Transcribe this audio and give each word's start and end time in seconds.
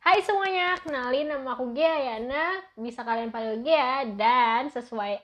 Hai 0.00 0.24
semuanya, 0.24 0.80
kenalin 0.80 1.28
nama 1.28 1.52
aku 1.52 1.76
Gea 1.76 2.16
Yana, 2.16 2.64
bisa 2.72 3.04
kalian 3.04 3.28
panggil 3.28 3.60
Gea 3.60 4.08
dan 4.16 4.72
sesuai 4.72 5.20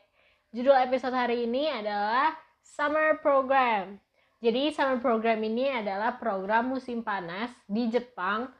judul 0.52 0.76
episode 0.76 1.16
hari 1.16 1.48
ini 1.48 1.64
adalah 1.64 2.36
Summer 2.60 3.16
Program. 3.24 3.96
Jadi 4.44 4.76
Summer 4.76 5.00
Program 5.00 5.40
ini 5.40 5.72
adalah 5.72 6.20
program 6.20 6.76
musim 6.76 7.00
panas 7.00 7.48
di 7.64 7.88
Jepang 7.88 8.52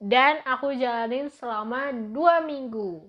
dan 0.00 0.40
aku 0.48 0.72
jalanin 0.80 1.28
selama 1.28 1.92
dua 1.92 2.40
minggu. 2.40 3.04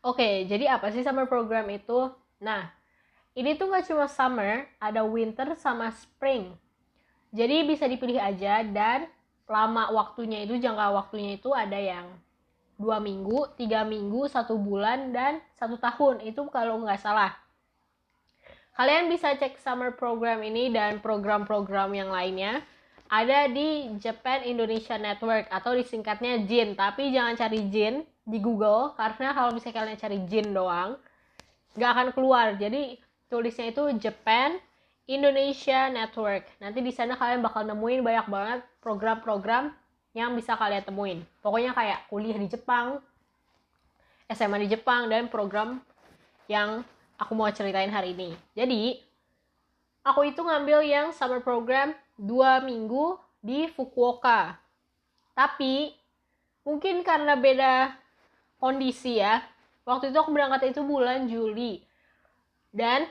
Oke, 0.00 0.48
jadi 0.48 0.72
apa 0.72 0.88
sih 0.88 1.04
Summer 1.04 1.28
Program 1.28 1.68
itu? 1.68 2.08
Nah, 2.40 2.64
ini 3.36 3.60
tuh 3.60 3.68
gak 3.68 3.92
cuma 3.92 4.08
summer, 4.08 4.64
ada 4.80 5.04
winter 5.04 5.52
sama 5.60 5.92
spring. 5.92 6.56
Jadi 7.28 7.68
bisa 7.68 7.84
dipilih 7.84 8.24
aja 8.24 8.64
dan 8.64 9.04
lama 9.48 9.88
waktunya 9.90 10.44
itu 10.44 10.60
jangka 10.60 10.92
waktunya 10.92 11.40
itu 11.40 11.50
ada 11.56 11.80
yang 11.80 12.06
dua 12.78 13.02
minggu, 13.02 13.58
tiga 13.58 13.82
minggu, 13.82 14.30
satu 14.30 14.54
bulan 14.54 15.10
dan 15.10 15.42
satu 15.58 15.80
tahun 15.80 16.22
itu 16.22 16.46
kalau 16.52 16.78
nggak 16.84 17.00
salah. 17.02 17.34
Kalian 18.78 19.10
bisa 19.10 19.34
cek 19.34 19.58
summer 19.58 19.90
program 19.90 20.38
ini 20.46 20.70
dan 20.70 21.02
program-program 21.02 21.90
yang 21.98 22.14
lainnya 22.14 22.62
ada 23.10 23.50
di 23.50 23.90
Japan 23.98 24.46
Indonesia 24.46 24.94
Network 24.94 25.50
atau 25.50 25.74
disingkatnya 25.74 26.46
JIN. 26.46 26.78
Tapi 26.78 27.10
jangan 27.10 27.34
cari 27.34 27.66
JIN 27.66 28.06
di 28.22 28.38
Google 28.38 28.94
karena 28.94 29.34
kalau 29.34 29.50
misalnya 29.50 29.76
kalian 29.82 29.98
cari 29.98 30.18
JIN 30.30 30.48
doang 30.54 30.94
nggak 31.74 31.90
akan 31.90 32.08
keluar. 32.14 32.54
Jadi 32.54 33.02
tulisnya 33.26 33.74
itu 33.74 33.82
Japan 33.98 34.60
Indonesia 35.08 35.88
Network. 35.88 36.44
Nanti 36.60 36.84
di 36.84 36.92
sana 36.92 37.16
kalian 37.16 37.40
bakal 37.40 37.64
nemuin 37.64 38.04
banyak 38.04 38.26
banget 38.28 38.60
program-program 38.84 39.72
yang 40.12 40.36
bisa 40.36 40.52
kalian 40.52 40.84
temuin. 40.84 41.18
Pokoknya 41.40 41.72
kayak 41.72 42.04
kuliah 42.12 42.36
di 42.36 42.44
Jepang, 42.52 43.00
SMA 44.28 44.68
di 44.68 44.68
Jepang, 44.68 45.08
dan 45.08 45.32
program 45.32 45.80
yang 46.44 46.84
aku 47.16 47.32
mau 47.32 47.48
ceritain 47.48 47.88
hari 47.88 48.12
ini. 48.12 48.36
Jadi, 48.52 49.00
aku 50.04 50.28
itu 50.28 50.44
ngambil 50.44 50.84
yang 50.84 51.06
summer 51.16 51.40
program 51.40 51.96
dua 52.20 52.60
minggu 52.60 53.16
di 53.40 53.64
Fukuoka. 53.72 54.60
Tapi, 55.32 55.96
mungkin 56.68 57.00
karena 57.00 57.32
beda 57.32 57.96
kondisi 58.60 59.24
ya, 59.24 59.40
waktu 59.88 60.12
itu 60.12 60.20
aku 60.20 60.36
berangkat 60.36 60.76
itu 60.76 60.84
bulan 60.84 61.24
Juli. 61.24 61.80
Dan 62.68 63.08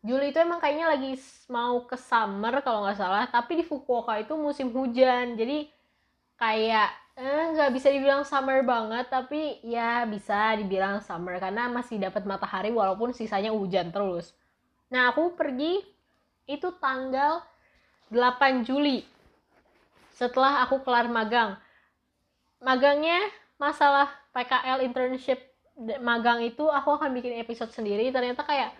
Juli 0.00 0.32
itu 0.32 0.40
emang 0.40 0.64
kayaknya 0.64 0.96
lagi 0.96 1.12
mau 1.52 1.84
ke 1.84 1.92
summer 2.00 2.64
kalau 2.64 2.88
nggak 2.88 2.96
salah 2.96 3.28
tapi 3.28 3.60
di 3.60 3.64
Fukuoka 3.68 4.16
itu 4.16 4.32
musim 4.32 4.72
hujan. 4.72 5.36
Jadi 5.36 5.68
kayak 6.40 6.88
eh, 7.20 7.44
nggak 7.52 7.70
bisa 7.76 7.92
dibilang 7.92 8.24
summer 8.24 8.64
banget 8.64 9.12
tapi 9.12 9.60
ya 9.60 10.08
bisa 10.08 10.56
dibilang 10.56 11.04
summer 11.04 11.36
karena 11.36 11.68
masih 11.68 12.00
dapat 12.00 12.24
matahari 12.24 12.72
walaupun 12.72 13.12
sisanya 13.12 13.52
hujan 13.52 13.92
terus. 13.92 14.32
Nah 14.88 15.12
aku 15.12 15.36
pergi 15.36 15.84
itu 16.48 16.72
tanggal 16.80 17.44
8 18.08 18.64
Juli 18.64 19.04
setelah 20.16 20.64
aku 20.64 20.80
kelar 20.80 21.12
magang. 21.12 21.60
Magangnya 22.64 23.20
masalah 23.60 24.08
PKL 24.32 24.80
internship 24.80 25.44
magang 26.00 26.40
itu 26.40 26.64
aku 26.72 26.96
akan 26.96 27.12
bikin 27.12 27.36
episode 27.36 27.68
sendiri. 27.68 28.08
Ternyata 28.08 28.48
kayak 28.48 28.79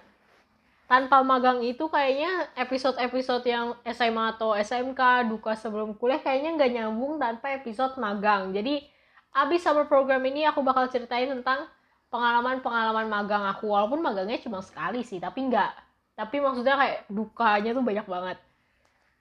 tanpa 0.90 1.22
magang 1.22 1.62
itu 1.62 1.86
kayaknya 1.86 2.50
episode-episode 2.58 3.46
yang 3.46 3.78
SMA 3.86 4.34
atau 4.34 4.58
SMK 4.58 5.30
duka 5.30 5.54
sebelum 5.54 5.94
kuliah 5.94 6.18
kayaknya 6.18 6.58
nggak 6.58 6.70
nyambung 6.74 7.22
tanpa 7.22 7.54
episode 7.54 7.94
magang. 8.02 8.50
Jadi 8.50 8.82
abis 9.30 9.62
summer 9.62 9.86
program 9.86 10.18
ini 10.26 10.42
aku 10.50 10.66
bakal 10.66 10.90
ceritain 10.90 11.30
tentang 11.30 11.70
pengalaman-pengalaman 12.10 13.06
magang 13.06 13.46
aku. 13.46 13.70
Walaupun 13.70 14.02
magangnya 14.02 14.42
cuma 14.42 14.58
sekali 14.66 15.06
sih 15.06 15.22
tapi 15.22 15.46
nggak. 15.46 15.70
Tapi 16.18 16.36
maksudnya 16.42 16.74
kayak 16.74 16.98
dukanya 17.06 17.70
tuh 17.70 17.84
banyak 17.86 18.06
banget. 18.10 18.38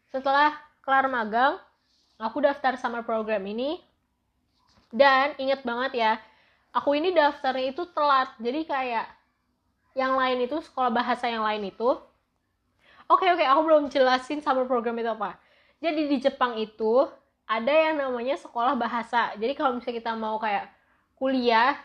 Setelah 0.10 0.58
kelar 0.82 1.06
magang 1.06 1.62
aku 2.18 2.42
daftar 2.42 2.82
summer 2.82 3.06
program 3.06 3.46
ini. 3.46 3.78
Dan 4.90 5.38
inget 5.38 5.62
banget 5.62 6.02
ya 6.02 6.12
aku 6.74 6.98
ini 6.98 7.14
daftarnya 7.14 7.78
itu 7.78 7.86
telat. 7.94 8.34
Jadi 8.42 8.66
kayak 8.66 9.19
yang 10.00 10.16
lain 10.16 10.48
itu 10.48 10.56
sekolah 10.64 10.88
bahasa 10.88 11.28
yang 11.28 11.44
lain 11.44 11.68
itu 11.68 12.00
oke 13.12 13.26
oke 13.28 13.44
aku 13.44 13.62
belum 13.68 13.84
jelasin 13.92 14.40
summer 14.40 14.64
program 14.64 14.96
itu 14.96 15.12
apa. 15.12 15.36
Jadi 15.84 16.08
di 16.08 16.18
Jepang 16.24 16.56
itu 16.56 17.08
ada 17.44 17.74
yang 17.74 18.00
namanya 18.00 18.40
sekolah 18.40 18.80
bahasa. 18.80 19.36
Jadi 19.36 19.58
kalau 19.60 19.76
misalnya 19.76 19.98
kita 20.00 20.12
mau 20.16 20.40
kayak 20.40 20.72
kuliah 21.20 21.76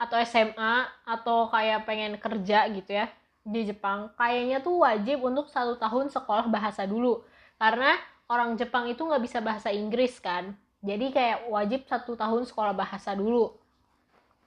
atau 0.00 0.16
SMA 0.24 0.88
atau 1.04 1.52
kayak 1.52 1.84
pengen 1.84 2.16
kerja 2.16 2.66
gitu 2.72 2.90
ya 2.98 3.06
di 3.44 3.68
Jepang 3.68 4.08
kayaknya 4.16 4.64
tuh 4.64 4.80
wajib 4.80 5.20
untuk 5.20 5.52
satu 5.52 5.76
tahun 5.78 6.10
sekolah 6.10 6.50
bahasa 6.50 6.82
dulu. 6.88 7.22
Karena 7.60 7.94
orang 8.26 8.56
Jepang 8.56 8.88
itu 8.88 9.04
nggak 9.04 9.22
bisa 9.22 9.38
bahasa 9.44 9.68
Inggris 9.70 10.18
kan. 10.18 10.56
Jadi 10.80 11.12
kayak 11.12 11.52
wajib 11.52 11.84
satu 11.84 12.16
tahun 12.16 12.48
sekolah 12.48 12.72
bahasa 12.72 13.12
dulu. 13.12 13.52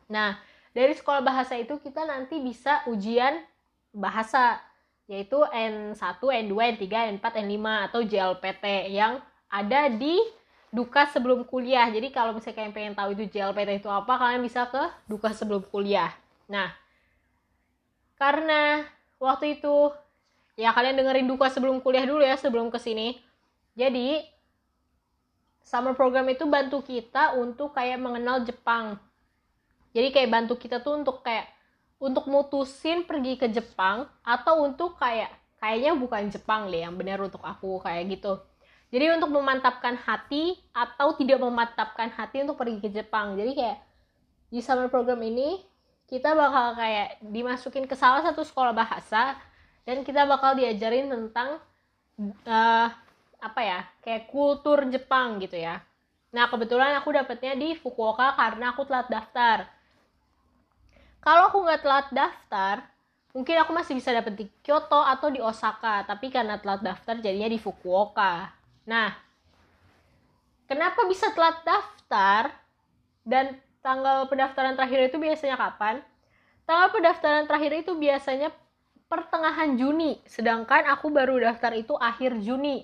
Nah 0.09 0.41
dari 0.73 0.93
sekolah 0.97 1.21
bahasa 1.21 1.53
itu 1.55 1.77
kita 1.77 2.03
nanti 2.03 2.41
bisa 2.41 2.81
ujian 2.89 3.39
bahasa 3.93 4.57
yaitu 5.05 5.37
N1, 5.53 5.99
N2, 6.17 6.53
N3, 6.79 6.85
N4, 7.19 7.25
N5 7.45 7.65
atau 7.91 8.01
JLPT 8.01 8.65
yang 8.97 9.21
ada 9.51 9.91
di 9.93 10.17
Duka 10.73 11.05
sebelum 11.05 11.45
kuliah. 11.45 11.85
Jadi 11.93 12.09
kalau 12.09 12.33
misalnya 12.33 12.57
kalian 12.57 12.73
pengen 12.73 12.93
tahu 12.97 13.13
itu 13.13 13.29
JLPT 13.29 13.85
itu 13.85 13.89
apa, 13.93 14.17
kalian 14.17 14.41
bisa 14.41 14.65
ke 14.65 14.81
Duka 15.05 15.29
sebelum 15.29 15.61
kuliah. 15.69 16.09
Nah, 16.49 16.73
karena 18.17 18.81
waktu 19.21 19.61
itu 19.61 19.93
ya 20.57 20.73
kalian 20.73 20.97
dengerin 20.97 21.29
Duka 21.29 21.53
sebelum 21.53 21.77
kuliah 21.77 22.09
dulu 22.09 22.25
ya 22.25 22.33
sebelum 22.33 22.73
ke 22.73 22.81
sini. 22.81 23.21
Jadi 23.77 24.25
summer 25.61 25.93
program 25.93 26.25
itu 26.33 26.49
bantu 26.49 26.81
kita 26.81 27.37
untuk 27.37 27.77
kayak 27.77 28.01
mengenal 28.01 28.41
Jepang 28.41 28.97
jadi 29.93 30.09
kayak 30.09 30.29
bantu 30.33 30.57
kita 30.57 30.81
tuh 30.81 30.97
untuk 30.97 31.21
kayak 31.21 31.45
untuk 32.01 32.27
mutusin 32.27 33.05
pergi 33.07 33.39
ke 33.39 33.47
Jepang 33.47 34.09
atau 34.25 34.65
untuk 34.65 34.99
kayak 34.99 35.31
kayaknya 35.61 35.95
bukan 35.95 36.27
Jepang 36.27 36.67
deh 36.67 36.83
yang 36.83 36.97
benar 36.99 37.21
untuk 37.23 37.39
aku 37.39 37.79
kayak 37.79 38.11
gitu. 38.11 38.41
Jadi 38.91 39.09
untuk 39.15 39.31
memantapkan 39.31 39.97
hati 39.97 40.59
atau 40.75 41.15
tidak 41.15 41.39
memantapkan 41.39 42.11
hati 42.13 42.43
untuk 42.43 42.59
pergi 42.59 42.77
ke 42.83 42.89
Jepang. 42.91 43.39
Jadi 43.39 43.55
kayak 43.55 43.77
di 44.51 44.59
summer 44.59 44.91
program 44.91 45.21
ini 45.23 45.63
kita 46.05 46.35
bakal 46.35 46.75
kayak 46.77 47.23
dimasukin 47.23 47.87
ke 47.87 47.95
salah 47.95 48.21
satu 48.21 48.43
sekolah 48.43 48.75
bahasa 48.75 49.39
dan 49.87 50.03
kita 50.03 50.27
bakal 50.27 50.53
diajarin 50.53 51.09
tentang 51.09 51.57
uh, 52.45 52.87
apa 53.39 53.61
ya 53.63 53.79
kayak 54.03 54.27
kultur 54.29 54.83
Jepang 54.91 55.39
gitu 55.39 55.57
ya. 55.57 55.79
Nah 56.33 56.49
kebetulan 56.49 56.97
aku 56.97 57.13
dapetnya 57.13 57.53
di 57.53 57.77
Fukuoka 57.77 58.35
karena 58.35 58.73
aku 58.75 58.83
telat 58.85 59.07
daftar 59.07 59.69
kalau 61.23 61.49
aku 61.49 61.63
nggak 61.63 61.81
telat 61.81 62.07
daftar 62.11 62.83
mungkin 63.33 63.57
aku 63.57 63.71
masih 63.73 63.97
bisa 63.97 64.13
dapet 64.13 64.37
di 64.37 64.45
Kyoto 64.61 65.01
atau 65.01 65.33
di 65.33 65.41
Osaka. 65.41 66.05
Tapi 66.05 66.29
karena 66.29 66.61
telat 66.61 66.85
daftar 66.85 67.17
jadinya 67.17 67.49
di 67.49 67.57
Fukuoka. 67.57 68.53
Nah 68.85 69.09
kenapa 70.69 71.03
bisa 71.09 71.33
telat 71.33 71.65
daftar? 71.65 72.53
Dan 73.23 73.55
tanggal 73.79 74.27
pendaftaran 74.27 74.75
terakhir 74.75 75.09
itu 75.09 75.17
biasanya 75.17 75.55
kapan? 75.55 76.03
Tanggal 76.67 76.91
pendaftaran 76.91 77.43
terakhir 77.47 77.71
itu 77.83 77.91
biasanya 77.95 78.51
pertengahan 79.07 79.79
Juni. 79.79 80.19
Sedangkan 80.27 80.87
aku 80.91 81.07
baru 81.07 81.39
daftar 81.39 81.71
itu 81.73 81.95
akhir 81.95 82.39
Juni. 82.43 82.83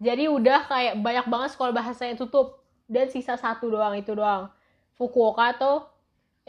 Jadi 0.00 0.32
udah 0.32 0.64
kayak 0.64 0.94
banyak 1.04 1.26
banget 1.28 1.50
sekolah 1.52 1.76
bahasa 1.76 2.08
yang 2.08 2.16
tutup. 2.16 2.64
Dan 2.90 3.06
sisa 3.12 3.36
satu 3.36 3.68
doang 3.68 3.94
itu 3.94 4.16
doang. 4.16 4.48
Fukuoka 4.96 5.54
atau 5.54 5.86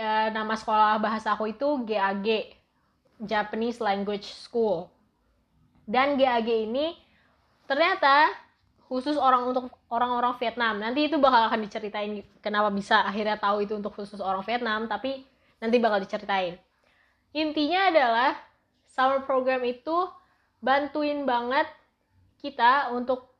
ya, 0.01 0.33
nama 0.33 0.57
sekolah 0.57 0.97
bahasa 0.97 1.37
aku 1.37 1.53
itu 1.53 1.85
GAG 1.85 2.57
Japanese 3.21 3.77
Language 3.77 4.25
School. 4.25 4.89
Dan 5.85 6.17
GAG 6.17 6.49
ini 6.49 6.97
ternyata 7.69 8.33
khusus 8.89 9.15
orang 9.15 9.47
untuk 9.47 9.69
orang-orang 9.93 10.35
Vietnam. 10.41 10.81
Nanti 10.81 11.07
itu 11.07 11.21
bakal 11.21 11.47
akan 11.47 11.61
diceritain 11.63 12.25
kenapa 12.41 12.73
bisa 12.73 13.05
akhirnya 13.05 13.37
tahu 13.37 13.63
itu 13.63 13.77
untuk 13.77 13.93
khusus 13.95 14.19
orang 14.19 14.41
Vietnam 14.43 14.89
tapi 14.89 15.23
nanti 15.61 15.77
bakal 15.77 16.01
diceritain. 16.01 16.57
Intinya 17.31 17.87
adalah 17.87 18.35
summer 18.91 19.23
program 19.23 19.63
itu 19.63 20.09
bantuin 20.59 21.23
banget 21.23 21.69
kita 22.43 22.91
untuk 22.91 23.31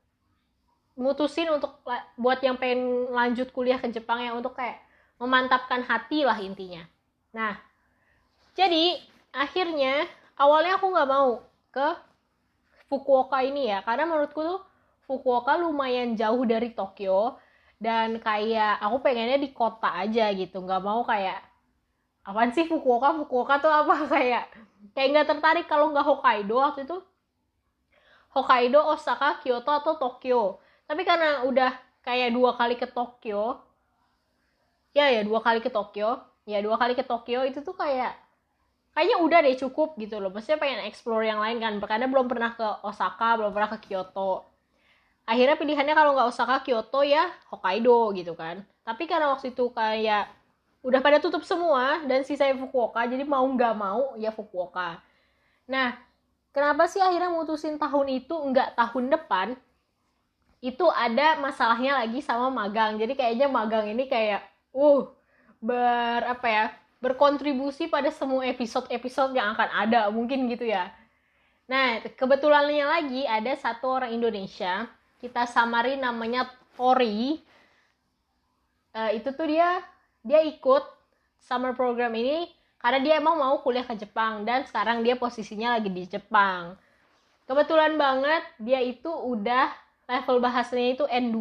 mutusin 0.95 1.49
untuk 1.49 1.81
buat 2.15 2.39
yang 2.39 2.55
pengen 2.55 3.09
lanjut 3.11 3.49
kuliah 3.51 3.81
ke 3.81 3.89
Jepang 3.89 4.21
ya 4.21 4.31
untuk 4.37 4.53
kayak 4.55 4.79
memantapkan 5.21 5.85
hati 5.85 6.25
lah 6.25 6.41
intinya. 6.41 6.81
Nah, 7.37 7.53
jadi 8.57 8.97
akhirnya 9.29 10.09
awalnya 10.33 10.81
aku 10.81 10.89
nggak 10.89 11.09
mau 11.09 11.45
ke 11.69 11.87
Fukuoka 12.89 13.39
ini 13.45 13.69
ya, 13.69 13.85
karena 13.85 14.09
menurutku 14.09 14.41
tuh 14.41 14.59
Fukuoka 15.05 15.61
lumayan 15.61 16.17
jauh 16.17 16.41
dari 16.43 16.73
Tokyo 16.73 17.37
dan 17.77 18.17
kayak 18.17 18.81
aku 18.81 18.97
pengennya 19.05 19.37
di 19.37 19.53
kota 19.53 19.93
aja 19.93 20.33
gitu 20.33 20.59
nggak 20.59 20.83
mau 20.83 21.05
kayak 21.05 21.39
apaan 22.25 22.49
sih 22.51 22.65
Fukuoka? 22.65 23.13
Fukuoka 23.21 23.61
tuh 23.61 23.71
apa? 23.71 23.95
Kayak 24.13 24.49
kayak 24.97 25.07
nggak 25.13 25.27
tertarik 25.37 25.65
kalau 25.69 25.93
nggak 25.93 26.05
Hokkaido 26.05 26.57
waktu 26.57 26.83
itu. 26.89 26.97
Hokkaido 28.33 28.79
Osaka 28.81 29.41
Kyoto 29.43 29.71
atau 29.71 29.93
Tokyo. 29.97 30.61
Tapi 30.85 31.01
karena 31.05 31.45
udah 31.45 31.71
kayak 32.01 32.33
dua 32.33 32.57
kali 32.57 32.75
ke 32.75 32.89
Tokyo 32.89 33.70
ya 34.91 35.07
ya 35.11 35.21
dua 35.23 35.39
kali 35.43 35.59
ke 35.63 35.71
Tokyo. 35.71 36.19
Ya 36.45 36.59
dua 36.59 36.75
kali 36.75 36.97
ke 36.97 37.03
Tokyo 37.05 37.45
itu 37.47 37.61
tuh 37.61 37.75
kayak 37.77 38.17
kayaknya 38.91 39.17
udah 39.23 39.39
deh 39.45 39.55
cukup 39.59 39.95
gitu 39.99 40.19
loh. 40.19 40.31
Maksudnya 40.33 40.59
pengen 40.59 40.83
explore 40.87 41.23
yang 41.27 41.39
lain 41.39 41.59
kan. 41.59 41.73
Karena 41.83 42.07
belum 42.11 42.27
pernah 42.27 42.51
ke 42.55 42.67
Osaka 42.83 43.39
belum 43.39 43.51
pernah 43.55 43.69
ke 43.71 43.79
Kyoto. 43.87 44.47
Akhirnya 45.23 45.55
pilihannya 45.55 45.95
kalau 45.95 46.11
nggak 46.17 46.27
Osaka 46.33 46.65
Kyoto 46.65 47.05
ya 47.05 47.29
Hokkaido 47.53 48.11
gitu 48.17 48.33
kan. 48.35 48.65
Tapi 48.83 49.05
karena 49.07 49.31
waktu 49.31 49.53
itu 49.53 49.69
kayak 49.71 50.27
udah 50.81 50.99
pada 50.99 51.21
tutup 51.21 51.45
semua 51.45 52.01
dan 52.09 52.25
sisanya 52.25 52.57
Fukuoka 52.57 53.05
jadi 53.05 53.21
mau 53.21 53.45
nggak 53.45 53.75
mau 53.77 54.17
ya 54.17 54.33
Fukuoka. 54.33 54.97
Nah 55.69 55.93
kenapa 56.51 56.89
sih 56.89 56.99
akhirnya 56.99 57.29
mutusin 57.29 57.77
tahun 57.77 58.07
itu 58.11 58.33
nggak 58.33 58.75
tahun 58.75 59.13
depan? 59.13 59.47
Itu 60.61 60.89
ada 60.89 61.37
masalahnya 61.37 62.01
lagi 62.01 62.19
sama 62.21 62.49
magang. 62.49 62.97
Jadi 62.97 63.13
kayaknya 63.13 63.47
magang 63.49 63.87
ini 63.87 64.05
kayak 64.09 64.50
uh 64.71 65.07
ber 65.61 66.21
apa 66.25 66.47
ya 66.49 66.65
berkontribusi 67.01 67.89
pada 67.89 68.09
semua 68.13 68.45
episode-episode 68.45 69.33
yang 69.37 69.53
akan 69.57 69.69
ada 69.73 70.09
mungkin 70.09 70.49
gitu 70.49 70.69
ya. 70.69 70.89
Nah 71.69 72.01
kebetulannya 72.03 72.85
lagi 72.85 73.25
ada 73.25 73.53
satu 73.57 74.01
orang 74.01 74.13
Indonesia 74.13 74.89
kita 75.21 75.45
samarin 75.45 76.01
namanya 76.01 76.49
Tori. 76.73 77.37
Uh, 78.91 79.13
itu 79.13 79.29
tuh 79.37 79.45
dia 79.45 79.85
dia 80.25 80.41
ikut 80.43 80.83
summer 81.37 81.77
program 81.77 82.11
ini 82.17 82.49
karena 82.81 82.99
dia 82.99 83.13
emang 83.21 83.37
mau 83.37 83.61
kuliah 83.61 83.85
ke 83.85 83.93
Jepang 83.93 84.41
dan 84.41 84.65
sekarang 84.65 85.05
dia 85.05 85.13
posisinya 85.13 85.77
lagi 85.77 85.93
di 85.93 86.09
Jepang. 86.09 86.73
Kebetulan 87.45 88.01
banget 88.01 88.41
dia 88.57 88.81
itu 88.81 89.09
udah 89.13 89.69
level 90.09 90.41
bahasanya 90.41 90.89
itu 90.97 91.05
N2 91.05 91.37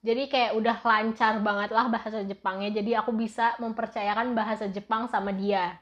jadi 0.00 0.32
kayak 0.32 0.52
udah 0.56 0.76
lancar 0.80 1.44
banget 1.44 1.70
lah 1.76 1.92
bahasa 1.92 2.24
Jepangnya. 2.24 2.72
Jadi 2.72 2.96
aku 2.96 3.12
bisa 3.12 3.52
mempercayakan 3.60 4.32
bahasa 4.32 4.64
Jepang 4.72 5.04
sama 5.12 5.28
dia. 5.28 5.76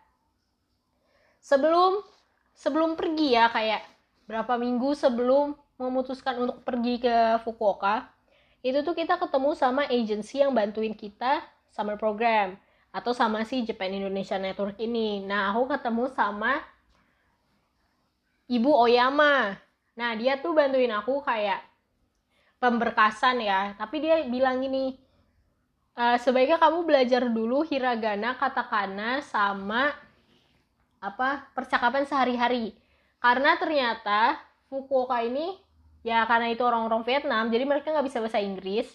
Sebelum 1.38 2.02
sebelum 2.50 2.98
pergi 2.98 3.38
ya 3.38 3.46
kayak 3.54 3.86
berapa 4.26 4.58
minggu 4.58 4.98
sebelum 4.98 5.54
memutuskan 5.78 6.34
untuk 6.42 6.66
pergi 6.66 6.98
ke 6.98 7.38
Fukuoka 7.46 8.10
itu 8.66 8.82
tuh 8.82 8.98
kita 8.98 9.14
ketemu 9.22 9.54
sama 9.54 9.86
agency 9.86 10.42
yang 10.42 10.50
bantuin 10.50 10.98
kita 10.98 11.46
summer 11.70 11.94
program 11.94 12.58
atau 12.90 13.14
sama 13.14 13.46
si 13.46 13.62
Japan 13.62 13.94
Indonesia 13.94 14.34
Network 14.34 14.82
ini. 14.82 15.22
Nah 15.22 15.54
aku 15.54 15.70
ketemu 15.70 16.10
sama 16.10 16.58
Ibu 18.50 18.74
Oyama. 18.74 19.54
Nah 19.94 20.10
dia 20.18 20.42
tuh 20.42 20.58
bantuin 20.58 20.90
aku 20.90 21.22
kayak 21.22 21.67
pemberkasan 22.58 23.42
ya. 23.42 23.74
Tapi 23.78 23.96
dia 24.02 24.22
bilang 24.26 24.62
gini 24.62 24.98
e, 25.94 26.04
sebaiknya 26.22 26.58
kamu 26.58 26.84
belajar 26.86 27.26
dulu 27.26 27.66
hiragana 27.66 28.38
katakana 28.38 29.22
sama 29.24 29.94
apa 30.98 31.48
percakapan 31.54 32.04
sehari-hari. 32.04 32.74
Karena 33.18 33.58
ternyata 33.58 34.38
Fukuoka 34.68 35.24
ini 35.24 35.56
ya 36.04 36.22
karena 36.28 36.52
itu 36.52 36.62
orang-orang 36.62 37.02
Vietnam 37.02 37.50
jadi 37.50 37.64
mereka 37.66 37.90
nggak 37.90 38.06
bisa 38.06 38.18
bahasa 38.20 38.42
Inggris. 38.42 38.86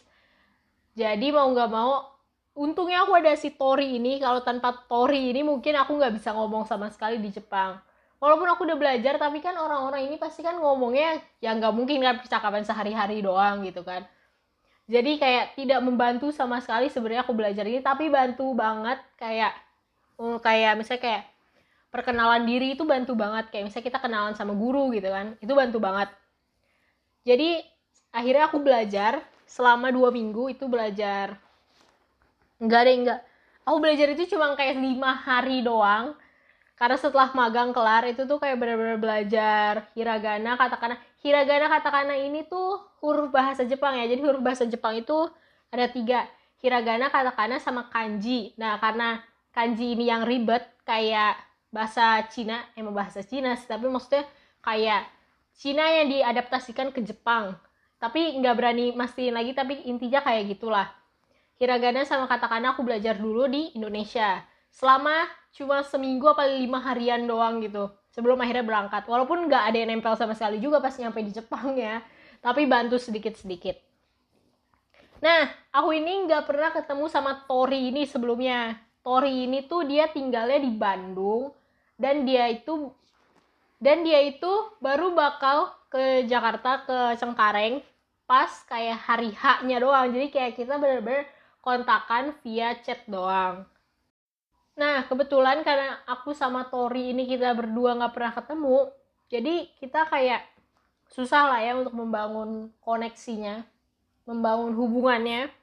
Jadi 0.94 1.34
mau 1.34 1.50
nggak 1.50 1.72
mau 1.74 2.06
untungnya 2.54 3.02
aku 3.02 3.18
ada 3.18 3.34
si 3.34 3.50
Tori 3.56 3.98
ini. 3.98 4.22
Kalau 4.22 4.46
tanpa 4.46 4.86
Tori 4.86 5.34
ini 5.34 5.42
mungkin 5.42 5.74
aku 5.74 5.98
nggak 5.98 6.14
bisa 6.22 6.36
ngomong 6.38 6.70
sama 6.70 6.94
sekali 6.94 7.18
di 7.18 7.34
Jepang 7.34 7.93
walaupun 8.24 8.48
aku 8.48 8.64
udah 8.64 8.80
belajar 8.80 9.20
tapi 9.20 9.44
kan 9.44 9.52
orang-orang 9.60 10.08
ini 10.08 10.16
pasti 10.16 10.40
kan 10.40 10.56
ngomongnya 10.56 11.20
ya 11.44 11.52
nggak 11.52 11.76
mungkin 11.76 12.00
kan 12.00 12.24
percakapan 12.24 12.64
sehari-hari 12.64 13.20
doang 13.20 13.68
gitu 13.68 13.84
kan. 13.84 14.08
Jadi 14.88 15.20
kayak 15.20 15.60
tidak 15.60 15.84
membantu 15.84 16.32
sama 16.32 16.64
sekali 16.64 16.88
sebenarnya 16.88 17.28
aku 17.28 17.36
belajar 17.36 17.68
ini 17.68 17.84
tapi 17.84 18.08
bantu 18.08 18.56
banget 18.56 19.04
kayak 19.20 19.52
oh, 20.16 20.40
kayak 20.40 20.80
misalnya 20.80 21.04
kayak 21.04 21.24
perkenalan 21.92 22.48
diri 22.48 22.80
itu 22.80 22.88
bantu 22.88 23.12
banget. 23.20 23.52
Kayak 23.52 23.68
misalnya 23.68 23.86
kita 23.92 24.00
kenalan 24.00 24.34
sama 24.40 24.56
guru 24.56 24.96
gitu 24.96 25.12
kan 25.12 25.36
itu 25.44 25.52
bantu 25.52 25.84
banget. 25.84 26.08
Jadi 27.28 27.60
akhirnya 28.16 28.48
aku 28.48 28.64
belajar 28.64 29.20
selama 29.44 29.92
dua 29.92 30.16
minggu 30.16 30.48
itu 30.56 30.64
belajar. 30.72 31.36
Enggak 32.64 32.88
deh 32.88 32.96
enggak 32.96 33.20
aku 33.68 33.78
belajar 33.80 34.08
itu 34.12 34.36
cuma 34.36 34.56
kayak 34.56 34.80
lima 34.80 35.12
hari 35.12 35.64
doang 35.64 36.16
karena 36.74 36.98
setelah 36.98 37.30
magang 37.38 37.70
kelar 37.70 38.04
itu 38.10 38.26
tuh 38.26 38.42
kayak 38.42 38.58
benar-benar 38.58 38.98
belajar 38.98 39.72
hiragana 39.94 40.58
katakana 40.58 40.98
hiragana 41.22 41.70
katakana 41.70 42.18
ini 42.18 42.50
tuh 42.50 42.82
huruf 43.00 43.30
bahasa 43.30 43.62
Jepang 43.62 43.94
ya. 43.94 44.10
Jadi 44.10 44.22
huruf 44.26 44.42
bahasa 44.42 44.66
Jepang 44.66 44.98
itu 44.98 45.30
ada 45.70 45.86
tiga 45.90 46.26
hiragana 46.66 47.14
katakana 47.14 47.62
sama 47.62 47.94
kanji. 47.94 48.58
Nah 48.58 48.82
karena 48.82 49.22
kanji 49.54 49.94
ini 49.94 50.10
yang 50.10 50.26
ribet 50.26 50.66
kayak 50.82 51.38
bahasa 51.70 52.26
Cina 52.34 52.66
emang 52.74 52.98
bahasa 52.98 53.22
Cina 53.22 53.54
sih 53.54 53.70
tapi 53.70 53.86
maksudnya 53.86 54.26
kayak 54.66 55.06
Cina 55.54 55.86
yang 55.94 56.10
diadaptasikan 56.10 56.90
ke 56.90 57.06
Jepang. 57.06 57.54
Tapi 58.02 58.42
nggak 58.42 58.56
berani 58.58 58.86
mastiin 58.98 59.38
lagi 59.38 59.54
tapi 59.54 59.78
intinya 59.86 60.26
kayak 60.26 60.58
gitulah. 60.58 60.90
Hiragana 61.62 62.02
sama 62.02 62.26
katakana 62.26 62.74
aku 62.74 62.82
belajar 62.82 63.14
dulu 63.14 63.46
di 63.46 63.78
Indonesia 63.78 64.42
selama 64.74 65.30
cuma 65.54 65.86
seminggu 65.86 66.26
apa 66.26 66.50
lima 66.50 66.82
harian 66.82 67.30
doang 67.30 67.62
gitu 67.62 67.94
sebelum 68.10 68.42
akhirnya 68.42 68.66
berangkat. 68.66 69.06
Walaupun 69.06 69.46
nggak 69.46 69.64
ada 69.70 69.78
yang 69.78 69.90
nempel 69.94 70.18
sama 70.18 70.34
sekali 70.34 70.58
juga 70.58 70.82
pas 70.82 70.98
nyampe 70.98 71.22
di 71.22 71.30
Jepang 71.30 71.78
ya 71.78 72.02
tapi 72.42 72.66
bantu 72.66 72.98
sedikit-sedikit. 72.98 73.78
Nah 75.22 75.48
aku 75.72 75.94
ini 75.94 76.26
nggak 76.26 76.44
pernah 76.50 76.74
ketemu 76.74 77.06
sama 77.08 77.46
Tori 77.46 77.94
ini 77.94 78.04
sebelumnya. 78.10 78.82
Tori 79.06 79.46
ini 79.46 79.70
tuh 79.70 79.86
dia 79.86 80.10
tinggalnya 80.10 80.58
di 80.58 80.72
Bandung 80.74 81.54
dan 81.96 82.26
dia 82.26 82.50
itu 82.50 82.90
dan 83.78 84.02
dia 84.02 84.26
itu 84.26 84.52
baru 84.82 85.14
bakal 85.14 85.70
ke 85.94 86.26
Jakarta 86.26 86.82
ke 86.88 86.98
Cengkareng 87.22 87.86
pas 88.26 88.50
kayak 88.66 88.98
hari 89.06 89.30
haknya 89.38 89.78
doang. 89.78 90.10
Jadi 90.10 90.34
kayak 90.34 90.58
kita 90.58 90.82
bener-bener 90.82 91.30
kontakan 91.62 92.34
via 92.42 92.76
chat 92.82 93.06
doang 93.06 93.70
Nah, 94.74 95.06
kebetulan 95.06 95.62
karena 95.62 96.02
aku 96.10 96.34
sama 96.34 96.66
Tori 96.66 97.14
ini 97.14 97.30
kita 97.30 97.54
berdua 97.54 97.94
nggak 97.94 98.14
pernah 98.14 98.34
ketemu, 98.34 98.78
jadi 99.30 99.70
kita 99.78 100.10
kayak 100.10 100.42
susah 101.14 101.46
lah 101.46 101.60
ya 101.62 101.78
untuk 101.78 101.94
membangun 101.94 102.74
koneksinya, 102.82 103.62
membangun 104.26 104.74
hubungannya. 104.74 105.54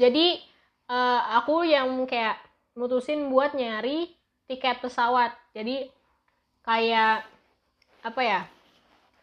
Jadi, 0.00 0.40
uh, 0.88 1.20
aku 1.36 1.68
yang 1.68 2.08
kayak 2.08 2.40
mutusin 2.72 3.28
buat 3.28 3.52
nyari 3.52 4.16
tiket 4.48 4.80
pesawat. 4.80 5.36
Jadi, 5.52 5.92
kayak 6.64 7.28
apa 8.00 8.20
ya, 8.24 8.40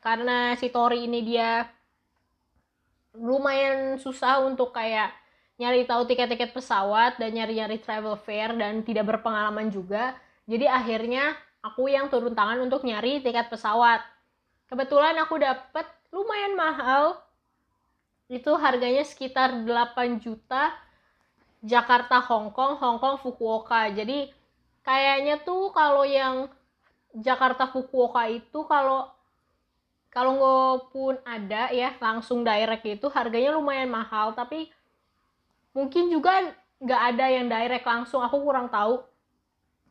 karena 0.06 0.54
si 0.62 0.70
Tori 0.70 1.10
ini 1.10 1.26
dia 1.26 1.66
lumayan 3.18 3.98
susah 3.98 4.44
untuk 4.46 4.70
kayak 4.70 5.25
nyari 5.56 5.88
tahu 5.88 6.04
tiket-tiket 6.04 6.52
pesawat 6.52 7.16
dan 7.16 7.32
nyari-nyari 7.32 7.80
travel 7.80 8.20
fair 8.20 8.52
dan 8.56 8.84
tidak 8.84 9.08
berpengalaman 9.08 9.72
juga. 9.72 10.16
Jadi 10.46 10.68
akhirnya 10.68 11.34
aku 11.64 11.88
yang 11.88 12.12
turun 12.12 12.36
tangan 12.36 12.60
untuk 12.60 12.84
nyari 12.84 13.24
tiket 13.24 13.48
pesawat. 13.48 14.04
Kebetulan 14.68 15.16
aku 15.24 15.40
dapet 15.40 15.88
lumayan 16.12 16.54
mahal. 16.60 17.24
Itu 18.28 18.58
harganya 18.58 19.06
sekitar 19.06 19.64
8 19.64 20.18
juta 20.20 20.74
Jakarta 21.62 22.20
Hongkong, 22.20 22.78
Hongkong 22.78 23.22
Fukuoka. 23.22 23.90
Jadi 23.94 24.34
kayaknya 24.86 25.40
tuh 25.42 25.72
kalau 25.72 26.04
yang 26.04 26.52
Jakarta 27.16 27.66
Fukuoka 27.72 28.28
itu 28.28 28.68
kalau 28.68 29.08
kalau 30.12 30.32
nggak 30.40 30.96
pun 30.96 31.16
ada 31.28 31.72
ya 31.76 31.92
langsung 32.00 32.44
direct 32.44 32.88
itu 32.88 33.08
harganya 33.12 33.52
lumayan 33.52 33.92
mahal 33.92 34.32
tapi 34.32 34.72
mungkin 35.76 36.08
juga 36.08 36.56
nggak 36.80 37.02
ada 37.14 37.26
yang 37.28 37.46
direct 37.52 37.86
langsung 37.86 38.24
aku 38.24 38.40
kurang 38.42 38.72
tahu. 38.72 39.04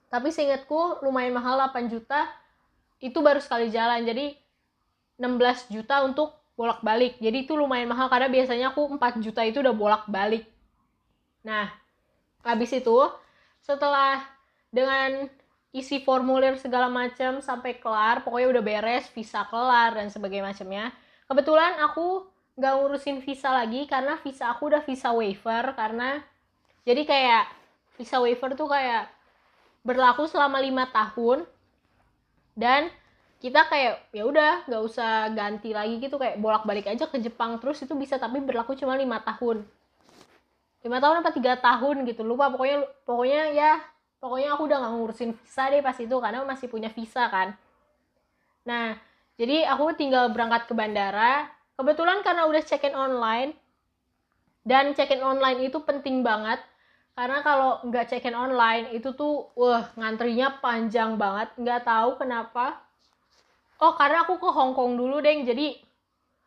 Tapi 0.08 0.32
seingatku 0.32 1.04
lumayan 1.04 1.36
mahal 1.36 1.60
8 1.60 1.92
juta. 1.92 2.26
Itu 2.98 3.20
baru 3.20 3.38
sekali 3.38 3.68
jalan 3.68 4.02
jadi 4.08 4.32
16 5.20 5.68
juta 5.68 6.00
untuk 6.02 6.32
bolak-balik. 6.56 7.20
Jadi 7.20 7.44
itu 7.44 7.52
lumayan 7.54 7.92
mahal 7.92 8.08
karena 8.08 8.32
biasanya 8.32 8.72
aku 8.72 8.96
4 8.96 9.20
juta 9.20 9.44
itu 9.44 9.60
udah 9.60 9.74
bolak-balik. 9.76 10.48
Nah 11.44 11.68
habis 12.40 12.72
itu 12.72 12.96
setelah 13.60 14.24
dengan 14.72 15.28
isi 15.74 16.04
formulir 16.06 16.54
segala 16.60 16.86
macam 16.86 17.42
sampai 17.42 17.82
kelar 17.82 18.22
pokoknya 18.22 18.48
udah 18.54 18.62
beres 18.62 19.10
visa 19.10 19.42
kelar 19.50 19.98
dan 19.98 20.06
sebagainya 20.06 20.54
macamnya 20.54 20.84
kebetulan 21.26 21.80
aku 21.82 22.30
nggak 22.54 22.72
ngurusin 22.78 23.18
visa 23.22 23.50
lagi 23.50 23.86
karena 23.90 24.14
visa 24.22 24.50
aku 24.54 24.70
udah 24.70 24.82
visa 24.86 25.10
waiver 25.10 25.74
karena 25.74 26.22
jadi 26.86 27.02
kayak 27.02 27.44
visa 27.98 28.22
waiver 28.22 28.54
tuh 28.54 28.70
kayak 28.70 29.10
berlaku 29.82 30.24
selama 30.30 30.62
lima 30.62 30.86
tahun 30.88 31.42
dan 32.54 32.88
kita 33.42 33.68
kayak 33.68 34.08
ya 34.14 34.24
udah 34.24 34.64
nggak 34.64 34.82
usah 34.88 35.28
ganti 35.36 35.76
lagi 35.76 36.00
gitu 36.00 36.16
kayak 36.16 36.40
bolak 36.40 36.64
balik 36.64 36.88
aja 36.88 37.04
ke 37.04 37.20
Jepang 37.20 37.60
terus 37.60 37.82
itu 37.84 37.92
bisa 37.92 38.16
tapi 38.16 38.40
berlaku 38.40 38.72
cuma 38.72 38.96
lima 38.96 39.20
tahun. 39.20 39.60
Lima 40.80 40.96
tahun 40.96 41.20
apa 41.20 41.30
tiga 41.34 41.60
tahun 41.60 42.08
gitu 42.08 42.24
lupa 42.24 42.48
pokoknya 42.48 42.88
pokoknya 43.04 43.42
ya 43.52 43.72
pokoknya 44.16 44.48
aku 44.56 44.62
udah 44.64 44.78
nggak 44.80 44.92
ngurusin 44.96 45.30
visa 45.36 45.68
deh 45.68 45.84
pas 45.84 45.96
itu 46.00 46.16
karena 46.16 46.40
masih 46.48 46.72
punya 46.72 46.88
visa 46.88 47.28
kan. 47.28 47.52
Nah 48.64 48.96
jadi 49.36 49.68
aku 49.68 49.92
tinggal 49.92 50.32
berangkat 50.32 50.64
ke 50.64 50.72
bandara 50.72 51.53
kebetulan 51.74 52.22
karena 52.22 52.46
udah 52.46 52.62
check 52.62 52.86
in 52.86 52.94
online 52.94 53.54
dan 54.64 54.96
check 54.96 55.12
in 55.12 55.20
online 55.20 55.60
itu 55.60 55.78
penting 55.84 56.24
banget. 56.24 56.58
Karena 57.14 57.46
kalau 57.46 57.78
nggak 57.86 58.10
check 58.10 58.26
in 58.26 58.34
online 58.34 58.90
itu 58.90 59.14
tuh 59.14 59.54
wah 59.54 59.92
ngantrinya 59.94 60.58
panjang 60.58 61.14
banget. 61.14 61.54
Nggak 61.60 61.86
tahu 61.86 62.18
kenapa. 62.18 62.82
Oh 63.78 63.94
karena 63.94 64.26
aku 64.26 64.40
ke 64.40 64.50
Hong 64.50 64.74
Kong 64.74 64.98
dulu 64.98 65.20
deh 65.22 65.44
jadi 65.46 65.78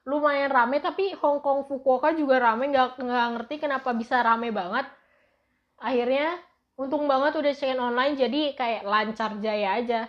lumayan 0.08 0.52
rame 0.52 0.80
tapi 0.80 1.14
Hong 1.20 1.40
Kong 1.40 1.70
Fukuoka 1.70 2.12
juga 2.18 2.42
rame. 2.42 2.68
Nggak 2.74 3.00
nggak 3.00 3.28
ngerti 3.38 3.56
kenapa 3.64 3.96
bisa 3.96 4.20
rame 4.20 4.52
banget. 4.52 4.90
Akhirnya 5.80 6.36
untung 6.76 7.06
banget 7.06 7.38
udah 7.38 7.54
check 7.56 7.72
in 7.72 7.80
online 7.80 8.18
jadi 8.20 8.42
kayak 8.58 8.84
lancar 8.84 9.40
jaya 9.40 9.78
aja. 9.80 10.02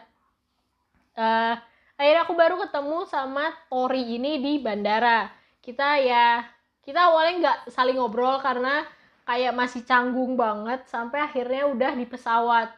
Uh, 1.19 1.55
akhirnya 1.99 2.23
aku 2.25 2.35
baru 2.38 2.57
ketemu 2.62 3.05
sama 3.11 3.50
Tori 3.67 4.17
ini 4.17 4.38
di 4.38 4.62
bandara. 4.62 5.28
Kita 5.59 5.99
ya 5.99 6.47
kita 6.87 7.11
awalnya 7.12 7.35
nggak 7.43 7.59
saling 7.75 7.99
ngobrol 7.99 8.40
karena 8.40 8.87
kayak 9.28 9.52
masih 9.52 9.85
canggung 9.85 10.38
banget 10.38 10.88
sampai 10.88 11.21
akhirnya 11.21 11.69
udah 11.69 11.93
di 11.93 12.07
pesawat. 12.09 12.73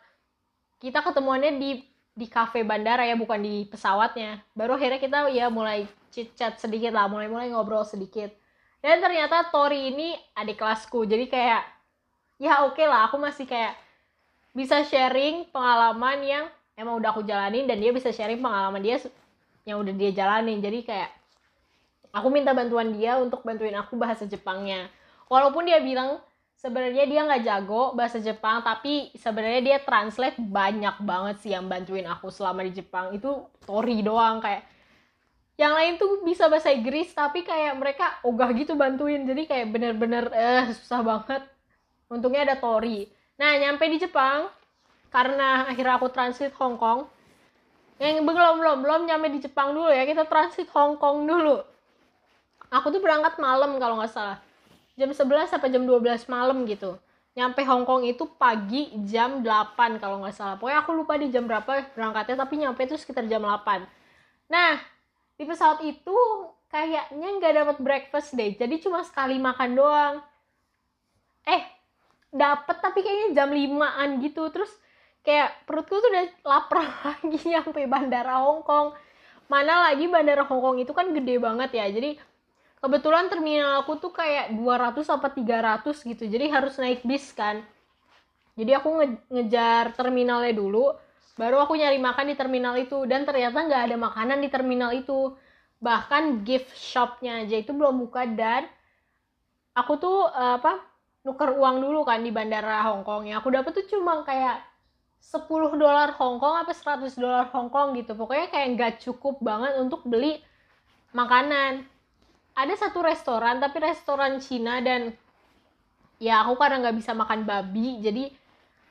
Kita 0.81 1.05
ketemuannya 1.05 1.61
di 1.61 1.85
di 2.11 2.27
kafe 2.27 2.67
bandara 2.67 3.07
ya 3.07 3.15
bukan 3.15 3.39
di 3.39 3.69
pesawatnya. 3.71 4.43
Baru 4.57 4.75
akhirnya 4.75 4.99
kita 4.99 5.31
ya 5.31 5.47
mulai 5.53 5.87
chit 6.11 6.35
chat 6.35 6.59
sedikit 6.59 6.91
lah 6.91 7.07
mulai 7.07 7.31
mulai 7.31 7.53
ngobrol 7.53 7.87
sedikit. 7.87 8.35
Dan 8.81 8.99
ternyata 8.99 9.53
Tori 9.53 9.93
ini 9.93 10.17
adik 10.35 10.59
kelasku 10.59 11.05
jadi 11.05 11.29
kayak 11.29 11.63
ya 12.41 12.65
oke 12.65 12.81
okay 12.81 12.89
lah 12.89 13.13
aku 13.13 13.21
masih 13.21 13.45
kayak 13.45 13.77
bisa 14.57 14.83
sharing 14.83 15.47
pengalaman 15.53 16.19
yang 16.25 16.45
emang 16.79 16.99
udah 17.01 17.11
aku 17.15 17.23
jalanin 17.27 17.67
dan 17.67 17.79
dia 17.79 17.91
bisa 17.91 18.11
sharing 18.11 18.41
pengalaman 18.41 18.83
dia 18.83 18.99
yang 19.69 19.81
udah 19.81 19.95
dia 19.95 20.11
jalanin. 20.15 20.59
Jadi 20.59 20.85
kayak 20.87 21.11
aku 22.11 22.29
minta 22.31 22.51
bantuan 22.51 22.95
dia 22.95 23.19
untuk 23.19 23.43
bantuin 23.47 23.75
aku 23.77 23.95
bahasa 23.95 24.27
Jepangnya. 24.27 24.91
Walaupun 25.31 25.67
dia 25.67 25.79
bilang 25.79 26.19
sebenarnya 26.59 27.09
dia 27.09 27.21
nggak 27.25 27.43
jago 27.47 27.97
bahasa 27.97 28.21
Jepang 28.21 28.61
tapi 28.61 29.15
sebenarnya 29.17 29.63
dia 29.65 29.79
translate 29.81 30.37
banyak 30.37 31.01
banget 31.01 31.37
sih 31.41 31.51
yang 31.57 31.71
bantuin 31.71 32.05
aku 32.05 32.29
selama 32.29 32.67
di 32.67 32.73
Jepang. 32.75 33.15
Itu 33.15 33.49
Tori 33.65 34.03
doang 34.03 34.43
kayak 34.43 34.67
yang 35.61 35.77
lain 35.77 36.01
tuh 36.01 36.25
bisa 36.25 36.49
bahasa 36.49 36.73
Inggris 36.73 37.13
tapi 37.13 37.45
kayak 37.45 37.77
mereka 37.77 38.21
ogah 38.25 38.51
gitu 38.57 38.75
bantuin. 38.75 39.25
Jadi 39.25 39.47
kayak 39.47 39.67
bener-bener 39.71 40.29
eh 40.33 40.73
susah 40.73 41.01
banget. 41.05 41.43
Untungnya 42.11 42.43
ada 42.49 42.57
Tori. 42.59 43.07
Nah 43.39 43.57
nyampe 43.57 43.87
di 43.87 44.03
Jepang 44.03 44.60
karena 45.11 45.67
akhirnya 45.67 45.99
aku 45.99 46.09
transit 46.11 46.55
Hong 46.57 46.79
Kong. 46.79 47.07
Yang 48.01 48.25
belum 48.25 48.55
belum 48.63 48.79
belum 48.81 49.01
nyampe 49.11 49.29
di 49.29 49.45
Jepang 49.45 49.77
dulu 49.77 49.91
ya. 49.91 50.07
Kita 50.07 50.25
transit 50.25 50.71
Hong 50.73 50.97
Kong 50.97 51.29
dulu. 51.29 51.61
Aku 52.71 52.89
tuh 52.95 53.03
berangkat 53.03 53.37
malam 53.43 53.77
kalau 53.83 53.99
nggak 53.99 54.15
salah. 54.15 54.39
Jam 54.95 55.11
11 55.11 55.51
sampai 55.51 55.69
jam 55.75 55.83
12 55.85 56.31
malam 56.31 56.63
gitu. 56.65 56.97
Nyampe 57.35 57.63
Hong 57.67 57.83
Kong 57.83 58.07
itu 58.07 58.27
pagi 58.39 58.95
jam 59.05 59.43
8 59.43 59.99
kalau 59.99 60.23
nggak 60.23 60.35
salah. 60.35 60.55
Pokoknya 60.57 60.79
aku 60.83 60.91
lupa 60.95 61.19
di 61.19 61.29
jam 61.29 61.45
berapa 61.51 61.93
berangkatnya 61.93 62.37
tapi 62.39 62.55
nyampe 62.63 62.81
itu 62.87 62.97
sekitar 62.97 63.27
jam 63.27 63.43
8 63.45 64.01
nah 64.51 64.83
di 65.39 65.47
pesawat 65.47 65.79
itu 65.87 66.19
kayaknya 66.69 67.29
nggak 67.39 67.55
dapat 67.55 67.77
breakfast 67.81 68.35
deh. 68.35 68.55
Jadi 68.59 68.83
cuma 68.83 69.01
sekali 69.07 69.39
makan 69.39 69.71
doang. 69.73 70.15
Eh 71.47 71.63
dapet 72.31 72.77
tapi 72.79 73.01
kayaknya 73.03 73.29
jam 73.43 73.51
5an 73.51 74.09
gitu. 74.21 74.43
Terus 74.53 74.71
kayak 75.21 75.69
perutku 75.69 76.01
tuh 76.01 76.09
udah 76.09 76.25
lapar 76.45 76.81
lagi 77.07 77.39
nyampe 77.45 77.81
bandara 77.85 78.41
Hong 78.45 78.65
Kong. 78.65 78.97
Mana 79.51 79.91
lagi 79.91 80.07
bandara 80.07 80.47
Hong 80.47 80.63
Kong 80.63 80.77
itu 80.81 80.93
kan 80.97 81.11
gede 81.13 81.37
banget 81.43 81.71
ya. 81.77 81.87
Jadi 81.91 82.17
kebetulan 82.81 83.29
terminal 83.29 83.85
aku 83.85 84.01
tuh 84.01 84.13
kayak 84.15 84.57
200 84.57 85.17
apa 85.17 85.29
300 85.33 86.09
gitu. 86.11 86.25
Jadi 86.25 86.47
harus 86.49 86.75
naik 86.81 87.05
bis 87.05 87.33
kan. 87.37 87.61
Jadi 88.57 88.73
aku 88.77 88.89
nge 89.01 89.07
ngejar 89.31 89.97
terminalnya 89.97 90.53
dulu 90.53 90.93
baru 91.41 91.65
aku 91.65 91.73
nyari 91.73 91.97
makan 91.97 92.27
di 92.33 92.37
terminal 92.37 92.75
itu. 92.77 93.05
Dan 93.05 93.29
ternyata 93.29 93.65
nggak 93.65 93.83
ada 93.93 93.97
makanan 93.97 94.39
di 94.41 94.49
terminal 94.49 94.91
itu. 94.97 95.37
Bahkan 95.81 96.45
gift 96.45 96.73
shopnya 96.77 97.45
aja 97.45 97.57
itu 97.61 97.73
belum 97.77 98.01
buka. 98.09 98.25
Dan 98.29 98.65
aku 99.77 99.93
tuh 100.01 100.29
uh, 100.29 100.61
apa 100.61 100.81
nuker 101.21 101.53
uang 101.53 101.85
dulu 101.85 102.01
kan 102.09 102.25
di 102.25 102.33
bandara 102.33 102.85
Hong 102.89 103.05
Kong. 103.05 103.29
Ya 103.29 103.41
aku 103.41 103.53
dapet 103.53 103.77
tuh 103.77 103.87
cuma 103.93 104.25
kayak 104.25 104.70
10 105.21 105.77
dolar 105.77 106.17
Hong 106.17 106.41
Kong 106.41 106.65
apa 106.65 106.73
100 106.73 107.13
dolar 107.21 107.53
Hong 107.53 107.69
Kong 107.69 107.93
gitu. 107.95 108.17
Pokoknya 108.17 108.49
kayak 108.49 108.69
nggak 108.75 108.93
cukup 109.05 109.39
banget 109.45 109.77
untuk 109.77 110.03
beli 110.09 110.41
makanan. 111.13 111.85
Ada 112.57 112.89
satu 112.89 113.05
restoran 113.05 113.61
tapi 113.61 113.79
restoran 113.79 114.41
Cina 114.41 114.81
dan 114.81 115.13
ya 116.19 116.43
aku 116.43 116.57
karena 116.57 116.83
nggak 116.89 116.97
bisa 117.01 117.17
makan 117.17 117.49
babi 117.49 117.97
jadi 118.05 118.29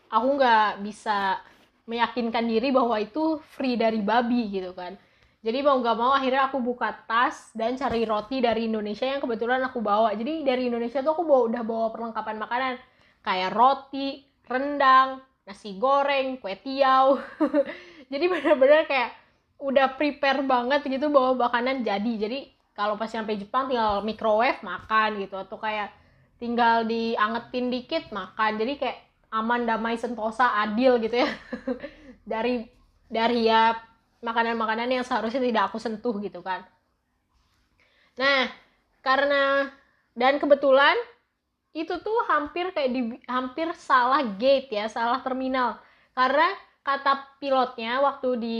aku 0.09 0.27
nggak 0.41 0.81
bisa 0.81 1.37
meyakinkan 1.85 2.45
diri 2.45 2.69
bahwa 2.73 2.97
itu 2.97 3.41
free 3.57 3.75
dari 3.77 3.99
babi 3.99 4.53
gitu 4.53 4.71
kan. 4.77 4.93
Jadi 5.39 5.63
mau 5.63 5.79
nggak 5.79 5.97
mau 5.97 6.11
akhirnya 6.11 6.51
aku 6.51 6.59
buka 6.59 6.91
tas 7.07 7.49
dan 7.55 7.79
cari 7.79 8.03
roti 8.03 8.43
dari 8.43 8.67
Indonesia 8.67 9.07
yang 9.07 9.23
kebetulan 9.23 9.63
aku 9.65 9.79
bawa. 9.79 10.11
Jadi 10.13 10.43
dari 10.43 10.67
Indonesia 10.67 10.99
tuh 10.99 11.15
aku 11.15 11.23
bawa 11.23 11.41
udah 11.47 11.63
bawa 11.63 11.87
perlengkapan 11.95 12.35
makanan. 12.37 12.73
Kayak 13.23 13.55
roti 13.55 14.27
rendang 14.45 15.23
nasi 15.49 15.81
goreng 15.81 16.37
kue 16.37 16.53
tiaw. 16.61 17.17
Jadi 18.13 18.25
bener-bener 18.29 18.85
kayak 18.85 19.17
udah 19.57 19.97
prepare 19.97 20.45
banget 20.45 20.85
gitu 20.85 21.09
bawa 21.09 21.33
makanan 21.49 21.81
jadi. 21.81 22.29
Jadi 22.29 22.39
kalau 22.77 22.95
pas 22.95 23.09
sampai 23.09 23.35
Jepang 23.41 23.65
tinggal 23.65 24.05
microwave 24.05 24.61
makan 24.61 25.25
gitu. 25.25 25.35
Atau 25.41 25.57
kayak 25.57 25.89
tinggal 26.37 26.85
diangetin 26.85 27.73
dikit 27.73 28.13
makan. 28.13 28.61
Jadi 28.61 28.77
kayak 28.77 28.97
aman 29.33 29.65
damai 29.65 29.97
sentosa 29.97 30.53
adil 30.61 31.01
gitu 31.01 31.25
ya. 31.25 31.29
Dari 32.31 32.69
dari 33.09 33.49
ya 33.49 33.73
makanan-makanan 34.21 34.85
yang 34.85 35.01
seharusnya 35.01 35.41
tidak 35.41 35.73
aku 35.73 35.81
sentuh 35.81 36.13
gitu 36.21 36.45
kan. 36.45 36.61
Nah 38.21 38.53
karena 39.01 39.73
dan 40.13 40.37
kebetulan 40.37 40.93
itu 41.79 41.95
tuh 42.03 42.19
hampir 42.27 42.75
kayak 42.75 42.91
di 42.91 43.01
hampir 43.23 43.71
salah 43.79 44.19
gate 44.35 44.67
ya 44.67 44.91
salah 44.91 45.23
terminal. 45.23 45.79
Karena 46.11 46.51
kata 46.83 47.39
pilotnya 47.39 48.03
waktu 48.03 48.29
di 48.35 48.59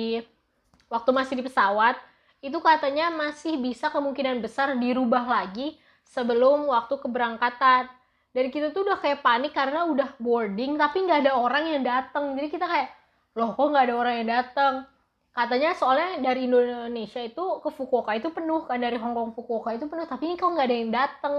waktu 0.87 1.09
masih 1.11 1.35
di 1.35 1.43
pesawat 1.43 1.99
itu 2.39 2.55
katanya 2.63 3.11
masih 3.11 3.59
bisa 3.59 3.91
kemungkinan 3.91 4.39
besar 4.39 4.79
dirubah 4.79 5.27
lagi 5.27 5.75
sebelum 6.07 6.71
waktu 6.71 6.95
keberangkatan. 6.95 7.91
Dan 8.29 8.45
kita 8.53 8.71
tuh 8.71 8.85
udah 8.87 9.01
kayak 9.01 9.25
panik 9.25 9.51
karena 9.51 9.83
udah 9.89 10.15
boarding 10.21 10.77
tapi 10.79 11.03
nggak 11.03 11.27
ada 11.27 11.33
orang 11.33 11.65
yang 11.65 11.81
datang 11.81 12.37
jadi 12.37 12.47
kita 12.47 12.65
kayak 12.69 12.93
loh 13.33 13.57
kok 13.57 13.67
nggak 13.73 13.85
ada 13.89 13.95
orang 13.97 14.15
yang 14.21 14.29
datang 14.37 14.73
katanya 15.33 15.73
soalnya 15.73 16.21
dari 16.21 16.45
Indonesia 16.45 17.21
itu 17.23 17.45
ke 17.63 17.69
Fukuoka 17.73 18.11
itu 18.17 18.29
penuh 18.29 18.65
kan 18.69 18.77
dari 18.77 19.01
Hong 19.01 19.17
Kong 19.17 19.31
Fukuoka 19.33 19.73
itu 19.73 19.89
penuh 19.89 20.05
tapi 20.05 20.29
ini 20.29 20.35
kok 20.37 20.51
nggak 20.51 20.67
ada 20.67 20.77
yang 20.77 20.91
datang 20.93 21.35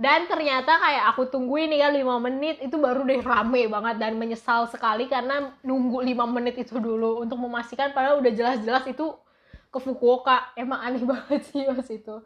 dan 0.00 0.24
ternyata 0.24 0.80
kayak 0.80 1.12
aku 1.12 1.28
tungguin 1.28 1.68
nih 1.68 1.84
kan 1.84 1.92
5 1.92 2.24
menit 2.24 2.56
itu 2.64 2.80
baru 2.80 3.04
deh 3.04 3.20
rame 3.20 3.68
banget 3.68 4.00
dan 4.00 4.16
menyesal 4.16 4.64
sekali 4.72 5.04
karena 5.12 5.52
nunggu 5.60 6.00
5 6.00 6.24
menit 6.24 6.56
itu 6.56 6.80
dulu 6.80 7.20
untuk 7.20 7.36
memastikan 7.36 7.92
padahal 7.92 8.24
udah 8.24 8.32
jelas-jelas 8.32 8.88
itu 8.88 9.12
ke 9.68 9.78
Fukuoka. 9.78 10.56
Emang 10.56 10.80
aneh 10.80 11.04
banget 11.10 11.44
sih 11.52 11.68
pas 11.68 11.84
itu. 11.84 12.16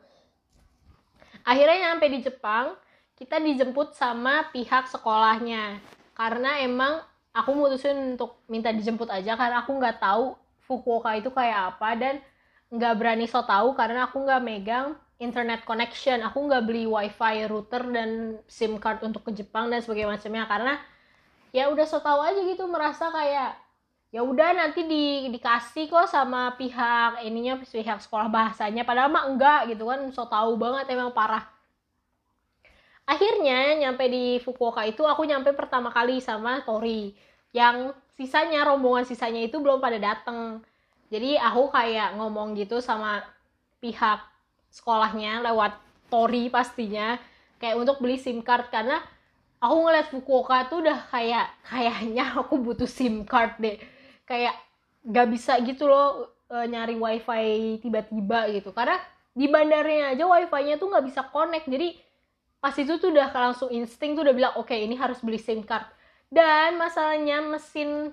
Akhirnya 1.42 1.90
nyampe 1.90 2.06
di 2.14 2.22
Jepang 2.22 2.78
kita 3.18 3.42
dijemput 3.42 3.98
sama 3.98 4.46
pihak 4.54 4.86
sekolahnya. 4.86 5.82
Karena 6.14 6.62
emang 6.62 7.02
aku 7.34 7.58
mutusin 7.58 8.14
untuk 8.14 8.38
minta 8.46 8.70
dijemput 8.70 9.10
aja 9.10 9.34
karena 9.34 9.66
aku 9.66 9.74
nggak 9.74 9.98
tahu 9.98 10.38
Fukuoka 10.64 11.12
itu 11.18 11.28
kayak 11.34 11.74
apa 11.74 11.90
dan 11.98 12.14
nggak 12.70 12.94
berani 12.96 13.26
so 13.26 13.42
tahu 13.42 13.74
karena 13.74 14.06
aku 14.06 14.22
nggak 14.22 14.40
megang 14.40 14.94
internet 15.18 15.62
connection. 15.62 16.22
Aku 16.26 16.46
nggak 16.46 16.64
beli 16.66 16.84
wifi 16.88 17.46
router 17.46 17.82
dan 17.90 18.40
sim 18.50 18.76
card 18.82 19.02
untuk 19.06 19.26
ke 19.26 19.30
Jepang 19.34 19.70
dan 19.70 19.78
sebagainya 19.82 20.18
macamnya 20.18 20.44
karena 20.50 20.74
ya 21.54 21.70
udah 21.70 21.86
so 21.86 22.02
tahu 22.02 22.18
aja 22.18 22.40
gitu 22.42 22.66
merasa 22.66 23.14
kayak 23.14 23.54
ya 24.14 24.22
udah 24.22 24.54
nanti 24.54 24.86
di, 24.86 25.26
dikasih 25.30 25.90
kok 25.90 26.06
sama 26.06 26.54
pihak 26.54 27.22
ininya 27.26 27.62
pihak 27.62 28.02
sekolah 28.02 28.30
bahasanya. 28.30 28.82
Padahal 28.82 29.10
mah 29.10 29.26
enggak 29.30 29.70
gitu 29.74 29.86
kan 29.90 30.00
so 30.10 30.26
tahu 30.26 30.58
banget 30.58 30.90
emang 30.90 31.14
parah. 31.14 31.46
Akhirnya 33.04 33.76
nyampe 33.76 34.08
di 34.08 34.40
Fukuoka 34.40 34.82
itu 34.88 35.04
aku 35.04 35.28
nyampe 35.28 35.52
pertama 35.52 35.92
kali 35.92 36.18
sama 36.24 36.64
Tori. 36.64 37.12
Yang 37.54 37.94
sisanya 38.16 38.64
rombongan 38.66 39.04
sisanya 39.06 39.44
itu 39.44 39.60
belum 39.60 39.78
pada 39.78 40.00
dateng. 40.00 40.64
Jadi 41.12 41.38
aku 41.38 41.70
kayak 41.70 42.16
ngomong 42.18 42.56
gitu 42.58 42.80
sama 42.80 43.22
pihak 43.78 44.33
sekolahnya 44.74 45.46
lewat 45.46 45.78
Tori 46.10 46.50
pastinya. 46.50 47.14
Kayak 47.62 47.78
untuk 47.78 47.96
beli 48.02 48.18
SIM 48.18 48.42
card 48.42 48.68
karena 48.68 48.98
aku 49.62 49.74
ngeliat 49.86 50.10
Fukuoka 50.10 50.66
tuh 50.66 50.82
udah 50.84 50.98
kayak 51.08 51.46
kayaknya 51.70 52.34
aku 52.42 52.58
butuh 52.58 52.90
SIM 52.90 53.22
card 53.22 53.56
deh. 53.62 53.78
Kayak 54.26 54.58
gak 55.06 55.30
bisa 55.30 55.56
gitu 55.62 55.86
loh 55.86 56.34
e, 56.50 56.56
nyari 56.66 56.98
wifi 56.98 57.78
tiba-tiba 57.78 58.50
gitu. 58.50 58.74
Karena 58.74 58.98
di 59.34 59.46
bandaranya 59.46 60.14
aja 60.14 60.24
wifi-nya 60.26 60.74
tuh 60.76 60.90
nggak 60.90 61.06
bisa 61.06 61.22
connect. 61.30 61.66
Jadi 61.70 61.98
pas 62.58 62.74
itu 62.74 62.96
tuh 62.98 63.12
udah 63.14 63.28
langsung 63.30 63.70
insting 63.70 64.16
tuh 64.18 64.22
udah 64.26 64.34
bilang 64.34 64.54
oke 64.56 64.70
okay, 64.70 64.84
ini 64.84 64.98
harus 64.98 65.22
beli 65.22 65.38
SIM 65.38 65.62
card. 65.62 65.86
Dan 66.28 66.76
masalahnya 66.76 67.40
mesin 67.46 68.10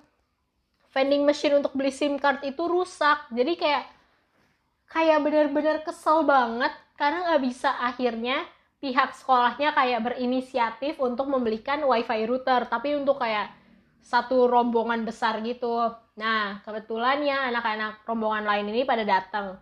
vending 0.91 1.23
machine 1.23 1.57
untuk 1.57 1.73
beli 1.73 1.91
SIM 1.91 2.21
card 2.21 2.45
itu 2.45 2.63
rusak. 2.69 3.27
Jadi 3.33 3.57
kayak 3.57 3.83
kayak 4.91 5.23
bener-bener 5.23 5.79
kesel 5.87 6.27
banget 6.27 6.75
karena 6.99 7.31
nggak 7.31 7.43
bisa 7.47 7.71
akhirnya 7.79 8.43
pihak 8.83 9.15
sekolahnya 9.15 9.71
kayak 9.71 10.03
berinisiatif 10.03 10.99
untuk 10.99 11.31
membelikan 11.31 11.79
wifi 11.87 12.27
router 12.27 12.67
tapi 12.67 12.93
untuk 12.99 13.17
kayak 13.23 13.49
satu 14.01 14.49
rombongan 14.49 15.05
besar 15.05 15.39
gitu. 15.45 15.93
Nah, 16.17 16.59
kebetulan 16.65 17.21
ya 17.23 17.47
anak-anak 17.53 18.01
rombongan 18.03 18.43
lain 18.43 18.67
ini 18.73 18.81
pada 18.83 19.05
datang. 19.05 19.61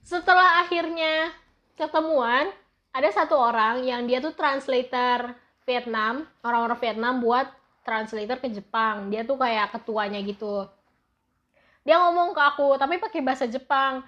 Setelah 0.00 0.64
akhirnya 0.64 1.30
ketemuan, 1.76 2.48
ada 2.90 3.08
satu 3.12 3.36
orang 3.36 3.84
yang 3.84 4.08
dia 4.08 4.18
tuh 4.24 4.32
translator 4.32 5.36
Vietnam, 5.68 6.24
orang-orang 6.40 6.78
Vietnam 6.80 7.14
buat 7.20 7.46
translator 7.84 8.40
ke 8.40 8.48
Jepang. 8.48 9.12
Dia 9.12 9.28
tuh 9.28 9.36
kayak 9.36 9.76
ketuanya 9.76 10.20
gitu. 10.24 10.64
Dia 11.84 12.00
ngomong 12.00 12.32
ke 12.32 12.40
aku, 12.40 12.80
tapi 12.80 12.96
pakai 12.96 13.20
bahasa 13.20 13.44
Jepang. 13.44 14.00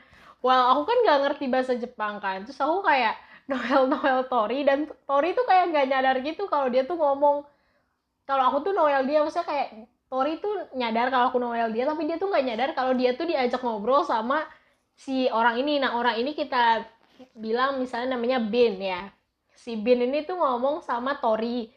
Well, 0.44 0.62
aku 0.76 0.82
kan 0.88 0.96
gak 1.06 1.20
ngerti 1.26 1.44
bahasa 1.48 1.72
Jepang 1.76 2.20
kan. 2.20 2.44
Terus 2.44 2.58
aku 2.60 2.84
kayak 2.84 3.16
Noel 3.50 3.88
Noel 3.92 4.20
Tori. 4.26 4.64
Dan 4.66 4.90
Tori 5.08 5.32
tuh 5.32 5.46
kayak 5.48 5.72
gak 5.72 5.86
nyadar 5.90 6.16
gitu 6.22 6.48
kalau 6.50 6.68
dia 6.68 6.84
tuh 6.84 6.98
ngomong. 6.98 7.46
Kalau 8.26 8.42
aku 8.50 8.70
tuh 8.70 8.72
Noel 8.74 9.06
dia 9.06 9.22
maksudnya 9.22 9.46
kayak 9.46 9.68
Tori 10.06 10.38
tuh 10.38 10.70
nyadar 10.78 11.10
kalau 11.10 11.34
aku 11.34 11.38
Noel 11.42 11.74
dia 11.74 11.82
tapi 11.82 12.06
dia 12.06 12.14
tuh 12.14 12.30
nggak 12.30 12.44
nyadar 12.46 12.70
kalau 12.78 12.94
dia 12.94 13.18
tuh 13.18 13.26
diajak 13.26 13.58
ngobrol 13.58 14.06
sama 14.06 14.46
si 14.94 15.26
orang 15.34 15.58
ini. 15.58 15.82
Nah 15.82 15.98
orang 15.98 16.18
ini 16.22 16.30
kita 16.34 16.86
bilang 17.34 17.82
misalnya 17.82 18.14
namanya 18.14 18.38
Bin 18.38 18.78
ya. 18.78 19.10
Si 19.58 19.74
Bin 19.74 20.02
ini 20.06 20.22
tuh 20.22 20.38
ngomong 20.38 20.86
sama 20.86 21.18
Tori. 21.18 21.70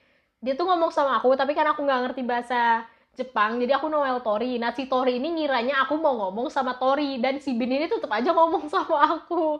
Dia 0.45 0.53
tuh 0.53 0.69
ngomong 0.69 0.93
sama 0.93 1.17
aku 1.17 1.33
tapi 1.33 1.57
kan 1.57 1.73
aku 1.73 1.81
nggak 1.81 2.01
ngerti 2.09 2.21
bahasa 2.21 2.85
Jepang 3.19 3.59
jadi 3.59 3.75
aku 3.75 3.91
Noel 3.91 4.23
Tori. 4.23 4.55
Nah 4.55 4.71
si 4.71 4.87
Tori 4.87 5.19
ini 5.19 5.35
ngiranya 5.35 5.83
aku 5.83 5.99
mau 5.99 6.15
ngomong 6.15 6.47
sama 6.47 6.79
Tori 6.79 7.19
dan 7.19 7.43
si 7.43 7.51
Bin 7.51 7.75
ini 7.75 7.91
tetap 7.91 8.07
aja 8.15 8.31
ngomong 8.31 8.71
sama 8.71 9.19
aku. 9.19 9.59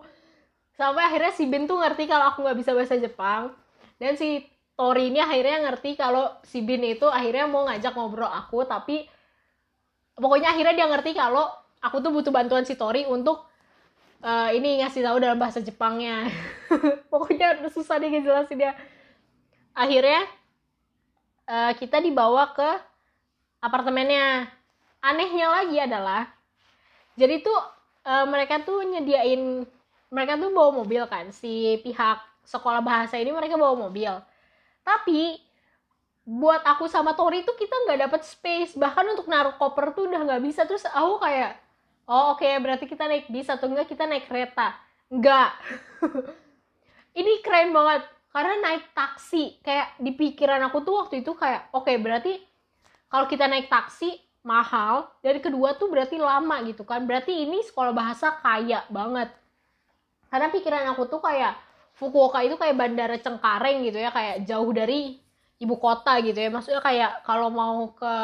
Sampai 0.80 1.04
akhirnya 1.04 1.36
si 1.36 1.44
Bin 1.44 1.68
tuh 1.68 1.76
ngerti 1.84 2.08
kalau 2.08 2.32
aku 2.32 2.48
nggak 2.48 2.58
bisa 2.58 2.72
bahasa 2.72 2.96
Jepang. 2.96 3.52
Dan 4.00 4.16
si 4.16 4.48
Tori 4.80 5.12
ini 5.12 5.20
akhirnya 5.20 5.68
ngerti 5.68 6.00
kalau 6.00 6.32
si 6.48 6.64
Bin 6.64 6.80
itu 6.88 7.04
akhirnya 7.12 7.52
mau 7.52 7.68
ngajak 7.68 7.92
ngobrol 8.00 8.32
aku 8.32 8.64
tapi 8.64 9.04
pokoknya 10.16 10.56
akhirnya 10.56 10.76
dia 10.80 10.88
ngerti 10.88 11.12
kalau 11.20 11.52
aku 11.84 12.00
tuh 12.00 12.16
butuh 12.16 12.32
bantuan 12.32 12.64
si 12.64 12.80
Tori 12.80 13.04
untuk 13.04 13.44
uh, 14.24 14.50
ini 14.56 14.80
ngasih 14.80 15.04
tahu 15.04 15.20
dalam 15.20 15.36
bahasa 15.36 15.60
Jepangnya. 15.60 16.32
Pokoknya 17.12 17.68
susah 17.68 18.00
deh 18.00 18.08
ngejelasin 18.08 18.56
dia 18.56 18.72
akhirnya 19.76 20.28
uh, 21.48 21.72
kita 21.76 22.04
dibawa 22.04 22.52
ke 22.52 22.70
apartemennya. 23.60 24.48
Anehnya 25.00 25.48
lagi 25.48 25.80
adalah 25.80 26.28
jadi 27.16 27.44
tuh 27.44 27.60
uh, 28.08 28.26
mereka 28.28 28.64
tuh 28.64 28.84
nyediain 28.84 29.64
mereka 30.10 30.40
tuh 30.40 30.50
bawa 30.56 30.72
mobil 30.72 31.04
kan 31.06 31.30
si 31.36 31.78
pihak 31.84 32.20
sekolah 32.48 32.82
bahasa 32.82 33.20
ini 33.20 33.30
mereka 33.36 33.60
bawa 33.60 33.76
mobil. 33.76 34.12
Tapi 34.82 35.38
buat 36.26 36.62
aku 36.66 36.90
sama 36.90 37.14
Tori 37.14 37.46
tuh 37.46 37.54
kita 37.60 37.76
nggak 37.86 38.10
dapet 38.10 38.22
space. 38.26 38.74
Bahkan 38.80 39.06
untuk 39.14 39.28
naruh 39.28 39.56
koper 39.60 39.94
tuh 39.94 40.10
udah 40.10 40.22
nggak 40.26 40.44
bisa. 40.44 40.66
Terus 40.66 40.88
aku 40.90 41.22
kayak 41.22 41.60
oh 42.10 42.34
oke 42.34 42.42
okay, 42.42 42.58
berarti 42.58 42.86
kita 42.90 43.06
naik 43.06 43.30
bis 43.30 43.52
atau 43.52 43.70
enggak 43.70 43.88
kita 43.92 44.10
naik 44.10 44.26
kereta? 44.26 44.74
Enggak 45.12 45.54
ini 47.20 47.44
keren 47.46 47.76
banget. 47.76 48.08
Karena 48.30 48.54
naik 48.62 48.94
taksi 48.94 49.62
kayak 49.62 49.98
di 50.02 50.14
pikiran 50.14 50.62
aku 50.70 50.82
tuh 50.82 51.02
waktu 51.02 51.22
itu 51.22 51.34
kayak 51.38 51.70
oke 51.74 51.86
okay, 51.86 51.98
berarti 52.02 52.34
kalau 53.10 53.26
kita 53.26 53.50
naik 53.50 53.68
taksi 53.68 54.30
mahal. 54.44 55.12
Dari 55.20 55.40
kedua 55.44 55.76
tuh 55.76 55.92
berarti 55.92 56.16
lama 56.16 56.64
gitu 56.64 56.88
kan. 56.88 57.04
Berarti 57.04 57.44
ini 57.44 57.60
sekolah 57.66 57.92
bahasa 57.92 58.40
kaya 58.40 58.86
banget. 58.88 59.30
Karena 60.30 60.48
pikiran 60.54 60.86
aku 60.94 61.10
tuh 61.10 61.22
kayak 61.24 61.58
Fukuoka 62.00 62.40
itu 62.48 62.56
kayak 62.56 62.80
bandara 62.80 63.20
Cengkareng 63.20 63.84
gitu 63.84 64.00
ya. 64.00 64.10
Kayak 64.14 64.48
jauh 64.48 64.72
dari 64.72 65.20
ibu 65.60 65.76
kota 65.76 66.16
gitu 66.24 66.38
ya. 66.40 66.50
Maksudnya 66.50 66.80
kayak 66.80 67.28
kalau 67.28 67.52
mau 67.52 67.92
ke 67.92 68.16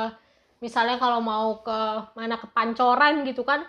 misalnya 0.64 0.96
kalau 0.96 1.20
mau 1.20 1.60
ke 1.60 1.80
mana 2.16 2.40
ke 2.40 2.48
Pancoran 2.56 3.28
gitu 3.28 3.44
kan 3.44 3.68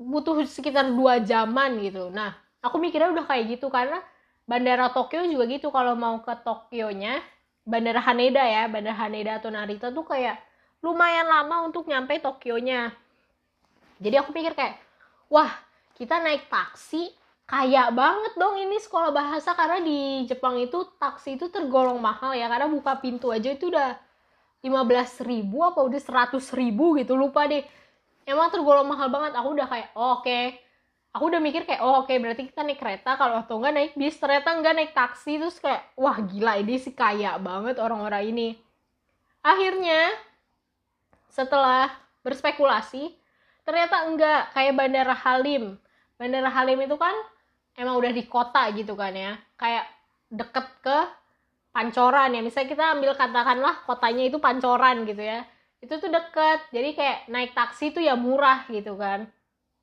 butuh 0.00 0.42
sekitar 0.48 0.88
dua 0.90 1.20
jaman 1.20 1.78
gitu. 1.84 2.08
Nah 2.08 2.32
aku 2.64 2.80
mikirnya 2.80 3.12
udah 3.12 3.28
kayak 3.28 3.60
gitu 3.60 3.68
karena 3.68 4.00
bandara 4.48 4.88
Tokyo 4.88 5.28
juga 5.28 5.44
gitu. 5.46 5.68
Kalau 5.68 5.92
mau 5.92 6.24
ke 6.24 6.32
Tokyo-nya 6.40 7.20
bandara 7.64 8.00
Haneda 8.04 8.44
ya 8.44 8.68
bandara 8.68 8.96
Haneda 9.08 9.40
atau 9.40 9.48
Narita 9.48 9.88
tuh 9.90 10.04
kayak 10.04 10.40
lumayan 10.84 11.24
lama 11.24 11.64
untuk 11.64 11.88
nyampe 11.88 12.20
Tokyo-nya. 12.20 12.92
Jadi 13.98 14.14
aku 14.20 14.36
pikir 14.36 14.52
kayak 14.52 14.76
wah 15.32 15.48
kita 15.96 16.20
naik 16.20 16.52
taksi 16.52 17.08
kaya 17.44 17.88
banget 17.92 18.36
dong 18.36 18.60
ini 18.60 18.76
sekolah 18.76 19.10
bahasa. 19.10 19.56
Karena 19.56 19.80
di 19.80 20.28
Jepang 20.28 20.60
itu 20.60 20.84
taksi 21.00 21.40
itu 21.40 21.48
tergolong 21.48 21.98
mahal 22.00 22.36
ya 22.36 22.48
karena 22.52 22.68
buka 22.68 23.00
pintu 23.00 23.32
aja 23.32 23.48
itu 23.52 23.72
udah 23.72 23.96
15 24.64 25.28
ribu 25.28 25.60
apa 25.60 25.80
udah 25.84 26.00
100 26.00 26.40
ribu 26.56 27.00
gitu 27.00 27.16
lupa 27.16 27.48
deh. 27.48 27.64
Emang 28.24 28.48
tergolong 28.52 28.88
mahal 28.88 29.08
banget 29.12 29.36
aku 29.36 29.48
udah 29.56 29.68
kayak 29.68 29.88
oh, 29.96 30.20
oke. 30.20 30.24
okay. 30.24 30.63
Aku 31.14 31.30
udah 31.30 31.38
mikir 31.38 31.62
kayak 31.62 31.78
oh 31.80 32.02
oke 32.02 32.10
okay, 32.10 32.18
berarti 32.18 32.50
kita 32.50 32.66
naik 32.66 32.82
kereta 32.82 33.14
kalau 33.14 33.38
atau 33.38 33.62
enggak 33.62 33.74
naik 33.78 33.92
bis 33.94 34.18
ternyata 34.18 34.50
enggak 34.50 34.74
naik 34.74 34.92
taksi 34.92 35.38
terus 35.38 35.62
kayak 35.62 35.86
wah 35.94 36.18
gila 36.18 36.58
ini 36.58 36.74
sih 36.76 36.90
kaya 36.90 37.38
banget 37.38 37.78
orang-orang 37.78 38.34
ini. 38.34 38.48
Akhirnya 39.40 40.10
setelah 41.30 41.94
berspekulasi 42.26 43.14
ternyata 43.62 44.10
enggak 44.10 44.50
kayak 44.52 44.74
Bandara 44.74 45.14
Halim. 45.14 45.78
Bandara 46.18 46.50
Halim 46.50 46.82
itu 46.82 46.98
kan 46.98 47.14
emang 47.78 47.94
udah 48.02 48.10
di 48.10 48.26
kota 48.26 48.66
gitu 48.74 48.98
kan 48.98 49.14
ya 49.14 49.38
kayak 49.54 49.86
deket 50.34 50.66
ke 50.82 50.98
pancoran 51.70 52.34
ya. 52.34 52.42
Misalnya 52.42 52.68
kita 52.74 52.84
ambil 52.90 53.14
katakanlah 53.14 53.86
kotanya 53.86 54.26
itu 54.26 54.42
pancoran 54.42 55.06
gitu 55.06 55.22
ya 55.22 55.46
itu 55.84 56.00
tuh 56.00 56.08
deket 56.08 56.72
jadi 56.72 56.96
kayak 56.96 57.18
naik 57.28 57.52
taksi 57.52 57.92
tuh 57.92 58.00
ya 58.00 58.16
murah 58.16 58.64
gitu 58.72 58.96
kan. 58.96 59.28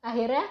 Akhirnya 0.02 0.42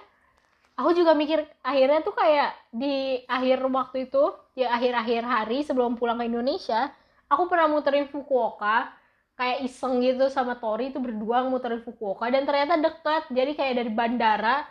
aku 0.76 0.90
juga 0.98 1.12
mikir 1.16 1.44
akhirnya 1.62 2.00
tuh 2.04 2.16
kayak 2.16 2.52
di 2.72 3.22
akhir 3.28 3.64
waktu 3.68 4.08
itu 4.10 4.24
ya 4.56 4.74
akhir-akhir 4.76 5.24
hari 5.24 5.64
sebelum 5.64 6.00
pulang 6.00 6.18
ke 6.20 6.28
Indonesia 6.28 6.90
aku 7.28 7.48
pernah 7.48 7.68
muterin 7.72 8.08
Fukuoka 8.08 8.92
kayak 9.36 9.66
iseng 9.66 10.04
gitu 10.04 10.28
sama 10.28 10.60
Tori 10.60 10.92
itu 10.94 11.00
berdua 11.00 11.48
muterin 11.48 11.82
Fukuoka 11.84 12.28
dan 12.30 12.44
ternyata 12.44 12.78
deket 12.78 13.30
jadi 13.32 13.52
kayak 13.56 13.74
dari 13.78 13.92
bandara 13.92 14.68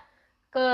ke 0.50 0.66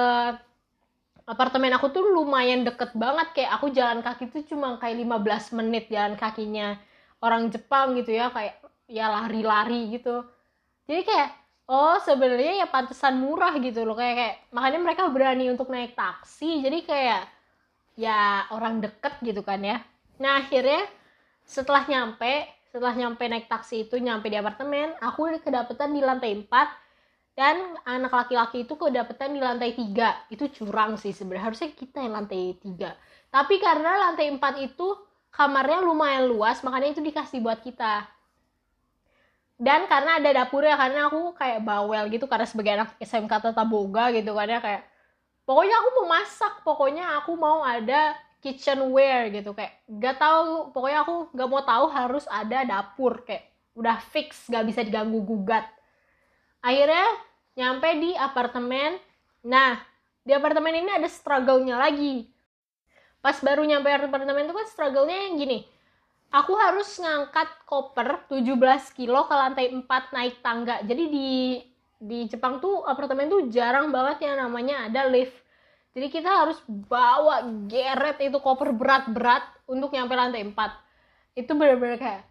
apartemen 1.26 1.74
aku 1.74 1.90
tuh 1.90 2.06
lumayan 2.06 2.62
deket 2.62 2.94
banget. 2.94 3.34
Kayak 3.34 3.52
aku 3.58 3.66
jalan 3.74 4.00
kaki 4.00 4.30
tuh 4.30 4.42
cuma 4.46 4.78
kayak 4.78 5.02
15 5.02 5.58
menit 5.58 5.90
jalan 5.90 6.14
kakinya 6.14 6.78
orang 7.20 7.50
Jepang 7.50 7.98
gitu 7.98 8.14
ya 8.14 8.30
kayak 8.30 8.62
ya 8.86 9.10
lari-lari 9.10 9.98
gitu. 9.98 10.22
Jadi 10.86 11.02
kayak 11.02 11.30
oh 11.66 11.98
sebenarnya 12.02 12.64
ya 12.64 12.66
pantesan 12.70 13.18
murah 13.18 13.54
gitu 13.58 13.82
loh. 13.82 13.98
Kayak 13.98 14.14
kayak 14.16 14.34
makanya 14.54 14.80
mereka 14.82 15.02
berani 15.10 15.50
untuk 15.50 15.68
naik 15.70 15.94
taksi. 15.98 16.62
Jadi 16.62 16.78
kayak 16.86 17.22
ya 17.98 18.46
orang 18.54 18.82
deket 18.82 19.18
gitu 19.22 19.42
kan 19.42 19.60
ya. 19.62 19.82
Nah 20.22 20.42
akhirnya 20.42 20.86
setelah 21.46 21.86
nyampe 21.86 22.46
setelah 22.70 22.94
nyampe 22.94 23.24
naik 23.24 23.46
taksi 23.48 23.88
itu 23.88 23.96
nyampe 23.96 24.28
di 24.28 24.36
apartemen 24.36 24.92
aku 25.00 25.32
kedapetan 25.40 25.96
di 25.96 26.02
lantai 26.04 26.36
4 26.36 26.50
dan 27.36 27.56
anak 27.84 28.12
laki-laki 28.12 28.64
itu 28.64 28.74
kedapetan 28.76 29.36
di 29.36 29.40
lantai 29.40 29.76
tiga. 29.76 30.24
Itu 30.32 30.48
curang 30.48 30.96
sih 30.96 31.12
sebenarnya. 31.12 31.52
Harusnya 31.52 31.70
kita 31.72 32.00
yang 32.00 32.16
lantai 32.16 32.56
tiga. 32.56 32.96
Tapi 33.28 33.60
karena 33.60 34.08
lantai 34.08 34.32
empat 34.32 34.54
itu 34.60 34.96
kamarnya 35.36 35.84
lumayan 35.84 36.24
luas 36.32 36.64
makanya 36.64 36.96
itu 36.96 37.04
dikasih 37.04 37.44
buat 37.44 37.60
kita 37.60 38.08
dan 39.56 39.88
karena 39.88 40.20
ada 40.20 40.30
dapurnya 40.36 40.76
karena 40.76 41.08
aku 41.08 41.32
kayak 41.32 41.64
bawel 41.64 42.04
gitu 42.12 42.28
karena 42.28 42.44
sebagai 42.44 42.72
anak 42.76 42.90
SMK 43.00 43.32
Tata 43.40 43.64
Boga 43.64 44.12
gitu 44.12 44.36
kan 44.36 44.52
ya 44.52 44.60
kayak 44.60 44.84
pokoknya 45.48 45.76
aku 45.80 45.88
mau 45.96 46.06
masak 46.12 46.54
pokoknya 46.60 47.04
aku 47.20 47.32
mau 47.40 47.64
ada 47.64 48.12
kitchenware 48.44 49.32
gitu 49.32 49.56
kayak 49.56 49.80
gak 49.88 50.20
tahu 50.20 50.76
pokoknya 50.76 51.00
aku 51.08 51.32
gak 51.32 51.48
mau 51.48 51.64
tahu 51.64 51.86
harus 51.88 52.28
ada 52.28 52.68
dapur 52.68 53.24
kayak 53.24 53.48
udah 53.72 53.96
fix 54.12 54.44
gak 54.52 54.68
bisa 54.68 54.84
diganggu 54.84 55.24
gugat. 55.24 55.64
Akhirnya 56.60 57.08
nyampe 57.56 57.88
di 57.96 58.12
apartemen. 58.12 59.00
Nah 59.48 59.80
di 60.20 60.36
apartemen 60.36 60.84
ini 60.84 60.90
ada 60.92 61.08
struggle-nya 61.08 61.80
lagi. 61.80 62.28
Pas 63.24 63.40
baru 63.40 63.64
nyampe 63.64 63.88
apartemen 63.88 64.44
itu 64.44 64.52
kan 64.52 64.66
struggle-nya 64.68 65.32
yang 65.32 65.40
gini 65.40 65.75
aku 66.30 66.52
harus 66.58 66.88
ngangkat 66.98 67.48
koper 67.68 68.26
17 68.30 68.96
kilo 68.96 69.26
ke 69.26 69.34
lantai 69.34 69.66
4 69.70 69.86
naik 70.16 70.34
tangga. 70.42 70.82
Jadi 70.82 71.04
di 71.10 71.30
di 71.96 72.28
Jepang 72.28 72.60
tuh 72.60 72.84
apartemen 72.84 73.30
tuh 73.32 73.48
jarang 73.48 73.88
banget 73.88 74.28
yang 74.28 74.36
namanya 74.36 74.86
ada 74.88 75.08
lift. 75.08 75.34
Jadi 75.96 76.12
kita 76.12 76.28
harus 76.28 76.60
bawa 76.68 77.40
geret 77.64 78.20
itu 78.20 78.36
koper 78.36 78.76
berat-berat 78.76 79.48
untuk 79.64 79.96
nyampe 79.96 80.12
lantai 80.12 80.44
4 80.44 81.40
itu 81.40 81.52
bener-bener 81.52 81.96
kayak 81.96 82.24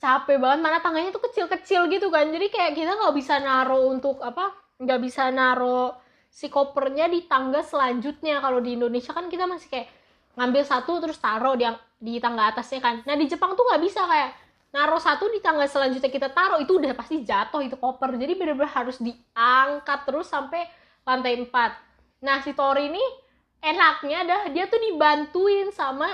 capek 0.00 0.40
banget. 0.40 0.60
Mana 0.64 0.78
tangganya 0.80 1.12
tuh 1.12 1.24
kecil-kecil 1.28 1.92
gitu 1.92 2.08
kan. 2.08 2.28
Jadi 2.32 2.48
kayak 2.48 2.72
kita 2.72 2.96
nggak 2.96 3.14
bisa 3.16 3.40
naro 3.44 3.92
untuk 3.92 4.18
apa 4.24 4.56
nggak 4.80 5.00
bisa 5.04 5.28
naro 5.28 6.00
si 6.32 6.48
kopernya 6.48 7.12
di 7.12 7.28
tangga 7.28 7.60
selanjutnya. 7.60 8.40
Kalau 8.40 8.64
di 8.64 8.80
Indonesia 8.80 9.12
kan 9.12 9.28
kita 9.28 9.44
masih 9.44 9.68
kayak 9.68 9.88
ngambil 10.36 10.62
satu 10.64 10.98
terus 11.02 11.20
taruh 11.20 11.54
di 11.56 11.68
di 12.02 12.18
tangga 12.18 12.50
atasnya 12.50 12.80
kan. 12.80 13.04
Nah 13.04 13.14
di 13.14 13.28
Jepang 13.28 13.54
tuh 13.54 13.64
nggak 13.68 13.82
bisa 13.84 14.02
kayak 14.08 14.30
naruh 14.72 14.98
satu 14.98 15.28
di 15.28 15.38
tangga 15.44 15.68
selanjutnya 15.68 16.08
kita 16.08 16.32
taruh 16.32 16.58
itu 16.58 16.80
udah 16.80 16.96
pasti 16.96 17.22
jatuh 17.22 17.60
itu 17.60 17.76
koper. 17.76 18.16
Jadi 18.16 18.32
bener-bener 18.34 18.72
harus 18.72 18.96
diangkat 18.98 19.98
terus 20.08 20.26
sampai 20.28 20.64
lantai 21.02 21.34
4 21.42 21.92
nah 22.22 22.38
si 22.38 22.54
Tori 22.54 22.86
ini 22.86 23.02
enaknya 23.58 24.22
dah 24.22 24.42
dia 24.54 24.70
tuh 24.70 24.78
dibantuin 24.78 25.74
sama 25.74 26.08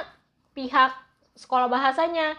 pihak 0.56 0.92
sekolah 1.38 1.70
bahasanya. 1.70 2.34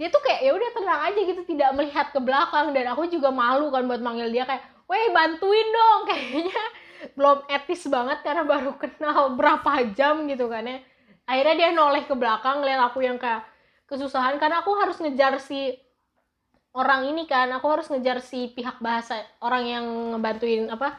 Dia 0.00 0.08
tuh 0.08 0.20
kayak 0.24 0.40
ya 0.40 0.52
udah 0.56 0.70
tenang 0.72 1.00
aja 1.12 1.20
gitu 1.20 1.42
tidak 1.44 1.70
melihat 1.76 2.06
ke 2.08 2.20
belakang. 2.20 2.72
Dan 2.72 2.88
aku 2.88 3.08
juga 3.12 3.28
malu 3.28 3.68
kan 3.68 3.84
buat 3.84 4.00
manggil 4.00 4.32
dia 4.32 4.48
kayak 4.48 4.64
weh 4.88 5.06
bantuin 5.12 5.68
dong. 5.68 6.00
Kayaknya 6.12 6.62
belum 7.16 7.38
etis 7.48 7.88
banget 7.88 8.20
karena 8.20 8.44
baru 8.44 8.76
kenal 8.76 9.32
berapa 9.32 9.88
jam 9.96 10.28
gitu 10.28 10.52
kan 10.52 10.68
ya 10.68 10.78
akhirnya 11.28 11.54
dia 11.56 11.70
noleh 11.74 12.04
ke 12.04 12.14
belakang 12.14 12.62
lihat 12.64 12.92
aku 12.92 13.04
yang 13.04 13.16
kayak 13.16 13.44
kesusahan 13.90 14.38
karena 14.38 14.62
aku 14.62 14.72
harus 14.78 14.96
ngejar 15.02 15.36
si 15.42 15.74
orang 16.74 17.10
ini 17.10 17.26
kan. 17.26 17.50
Aku 17.58 17.66
harus 17.66 17.90
ngejar 17.90 18.22
si 18.22 18.50
pihak 18.54 18.78
bahasa 18.78 19.18
orang 19.42 19.64
yang 19.66 19.84
ngebantuin 20.14 20.70
apa 20.70 20.98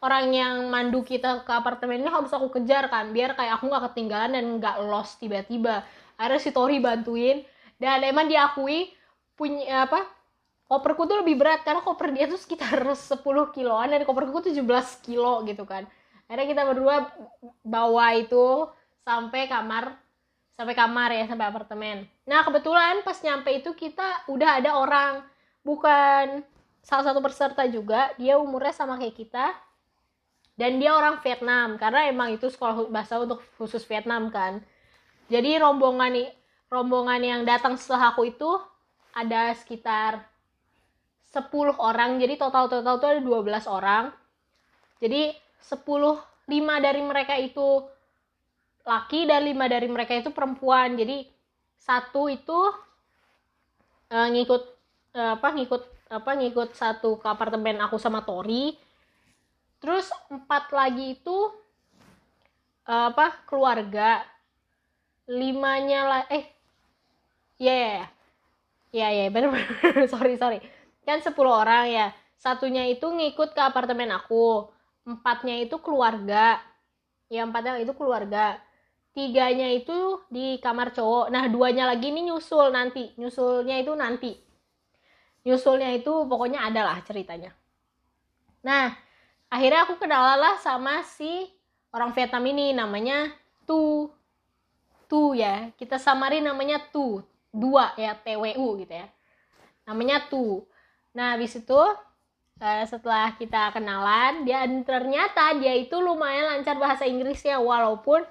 orang 0.00 0.32
yang 0.32 0.54
mandu 0.72 1.04
kita 1.04 1.44
ke 1.44 1.52
apartemen 1.52 2.00
ini 2.00 2.08
harus 2.08 2.32
aku 2.32 2.48
kejar 2.48 2.88
kan 2.88 3.12
biar 3.12 3.36
kayak 3.36 3.60
aku 3.60 3.68
nggak 3.68 3.92
ketinggalan 3.92 4.32
dan 4.32 4.44
nggak 4.56 4.76
lost 4.88 5.20
tiba-tiba. 5.20 5.84
Akhirnya 6.16 6.40
si 6.40 6.50
Tori 6.52 6.80
bantuin 6.80 7.44
dan 7.80 8.00
emang 8.04 8.28
diakui 8.28 8.92
punya 9.36 9.88
apa 9.88 10.04
koperku 10.68 11.08
tuh 11.08 11.24
lebih 11.24 11.40
berat 11.40 11.64
karena 11.64 11.80
koper 11.84 12.12
dia 12.12 12.28
tuh 12.28 12.40
sekitar 12.40 12.80
10 12.96 13.20
kiloan 13.56 13.88
dan 13.92 14.00
koperku 14.08 14.40
tuh 14.40 14.52
17 14.52 15.04
kilo 15.04 15.44
gitu 15.44 15.64
kan. 15.68 15.84
Akhirnya 16.30 16.46
kita 16.46 16.62
berdua 16.62 16.96
bawa 17.66 18.14
itu 18.14 18.70
sampai 19.04 19.48
kamar 19.48 19.96
sampai 20.60 20.76
kamar 20.76 21.08
ya 21.16 21.24
sampai 21.24 21.48
apartemen. 21.48 22.04
Nah 22.28 22.44
kebetulan 22.44 23.00
pas 23.00 23.16
nyampe 23.24 23.48
itu 23.48 23.72
kita 23.72 24.28
udah 24.28 24.60
ada 24.60 24.76
orang. 24.76 25.24
Bukan 25.64 26.44
salah 26.84 27.04
satu 27.08 27.24
peserta 27.24 27.64
juga 27.64 28.12
dia 28.20 28.36
umurnya 28.36 28.76
sama 28.76 29.00
kayak 29.00 29.16
kita. 29.16 29.56
Dan 30.60 30.76
dia 30.76 30.92
orang 30.92 31.24
Vietnam 31.24 31.80
karena 31.80 32.12
emang 32.12 32.36
itu 32.36 32.52
sekolah 32.52 32.92
bahasa 32.92 33.16
untuk 33.16 33.40
khusus 33.56 33.80
Vietnam 33.88 34.28
kan. 34.28 34.60
Jadi 35.32 35.56
rombongan 35.56 36.12
nih 36.12 36.28
rombongan 36.68 37.20
yang 37.24 37.40
datang 37.48 37.80
setelah 37.80 38.12
aku 38.12 38.28
itu 38.28 38.60
ada 39.16 39.56
sekitar 39.56 40.28
10 41.32 41.48
orang. 41.80 42.20
Jadi 42.20 42.36
total 42.36 42.68
total 42.68 43.00
itu 43.00 43.06
ada 43.08 43.20
12 43.24 43.64
orang. 43.64 44.12
Jadi 45.00 45.32
10 45.64 46.20
5 46.50 46.84
dari 46.84 47.00
mereka 47.00 47.40
itu 47.40 47.88
laki 48.90 49.30
dan 49.30 49.46
5 49.46 49.54
dari 49.70 49.86
mereka 49.86 50.18
itu 50.18 50.34
perempuan. 50.34 50.98
Jadi 50.98 51.22
satu 51.78 52.26
itu 52.26 52.58
uh, 54.10 54.28
ngikut 54.34 54.62
uh, 55.14 55.38
apa 55.38 55.48
ngikut 55.54 55.82
apa 56.10 56.30
ngikut 56.34 56.74
satu 56.74 57.22
ke 57.22 57.26
apartemen 57.30 57.78
aku 57.78 57.94
sama 58.02 58.26
Tori. 58.26 58.74
Terus 59.78 60.10
empat 60.26 60.74
lagi 60.74 61.14
itu 61.14 61.38
uh, 62.90 63.14
apa 63.14 63.46
keluarga. 63.46 64.26
Limanya 65.30 66.00
lah 66.10 66.22
eh 66.26 66.58
Iya, 67.60 67.76
yeah, 67.76 68.00
iya, 68.88 69.08
iya, 69.12 69.20
iya, 69.20 69.24
bener, 69.28 69.52
bener, 69.52 70.08
sorry, 70.12 70.40
sorry. 70.40 70.64
Kan 71.04 71.20
10 71.20 71.36
orang 71.44 71.92
ya, 71.92 72.06
satunya 72.40 72.88
itu 72.88 73.04
ngikut 73.04 73.52
ke 73.52 73.60
apartemen 73.60 74.08
aku, 74.16 74.64
empatnya 75.04 75.60
itu 75.60 75.76
keluarga, 75.84 76.56
ya 77.28 77.44
empatnya 77.44 77.76
itu 77.84 77.92
keluarga, 77.92 78.56
tiganya 79.10 79.68
itu 79.70 80.22
di 80.30 80.58
kamar 80.62 80.94
cowok, 80.94 81.34
nah 81.34 81.50
duanya 81.50 81.90
lagi 81.90 82.14
ini 82.14 82.30
nyusul 82.30 82.70
nanti, 82.70 83.10
nyusulnya 83.18 83.76
itu 83.82 83.92
nanti, 83.98 84.32
nyusulnya 85.42 85.90
itu 85.94 86.12
pokoknya 86.30 86.70
ada 86.70 86.86
lah 86.86 86.98
ceritanya. 87.02 87.50
Nah, 88.62 88.94
akhirnya 89.50 89.88
aku 89.88 89.98
kenalan 89.98 90.38
lah 90.38 90.54
sama 90.62 91.02
si 91.02 91.50
orang 91.90 92.14
Vietnam 92.14 92.44
ini, 92.46 92.70
namanya 92.70 93.34
Tu, 93.66 94.06
Tu 95.10 95.42
ya, 95.42 95.74
kita 95.74 95.98
samarin 95.98 96.46
namanya 96.46 96.78
Tu, 96.94 97.18
dua 97.50 97.92
ya 97.98 98.14
TWU 98.14 98.78
gitu 98.78 98.94
ya. 98.94 99.06
Namanya 99.86 100.30
tu. 100.30 100.62
Nah 101.14 101.34
habis 101.34 101.58
itu 101.58 101.74
uh, 102.62 102.84
setelah 102.86 103.34
kita 103.34 103.74
kenalan 103.74 104.46
dia 104.46 104.62
ternyata 104.86 105.58
dia 105.58 105.74
itu 105.74 105.98
lumayan 105.98 106.54
lancar 106.56 106.78
bahasa 106.78 107.04
Inggrisnya 107.06 107.58
walaupun 107.58 108.22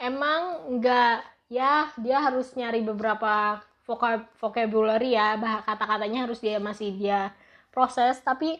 emang 0.00 0.66
enggak 0.66 1.22
ya 1.52 1.92
dia 2.00 2.18
harus 2.24 2.56
nyari 2.56 2.80
beberapa 2.80 3.60
vocab 3.84 4.24
vocabulary 4.38 5.18
ya 5.18 5.36
kata-katanya 5.66 6.24
harus 6.24 6.40
dia 6.40 6.56
masih 6.56 6.96
dia 6.96 7.36
proses. 7.74 8.18
Tapi 8.22 8.58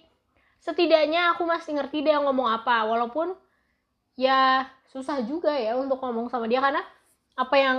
setidaknya 0.61 1.35
aku 1.35 1.47
masih 1.49 1.79
ngerti 1.79 2.05
dia 2.05 2.21
ngomong 2.23 2.47
apa. 2.47 2.85
Walaupun 2.87 3.33
ya 4.19 4.69
susah 4.91 5.23
juga 5.25 5.55
ya 5.55 5.79
untuk 5.79 6.03
ngomong 6.03 6.29
sama 6.29 6.51
dia. 6.51 6.59
Karena 6.59 6.83
apa 7.39 7.57
yang 7.57 7.77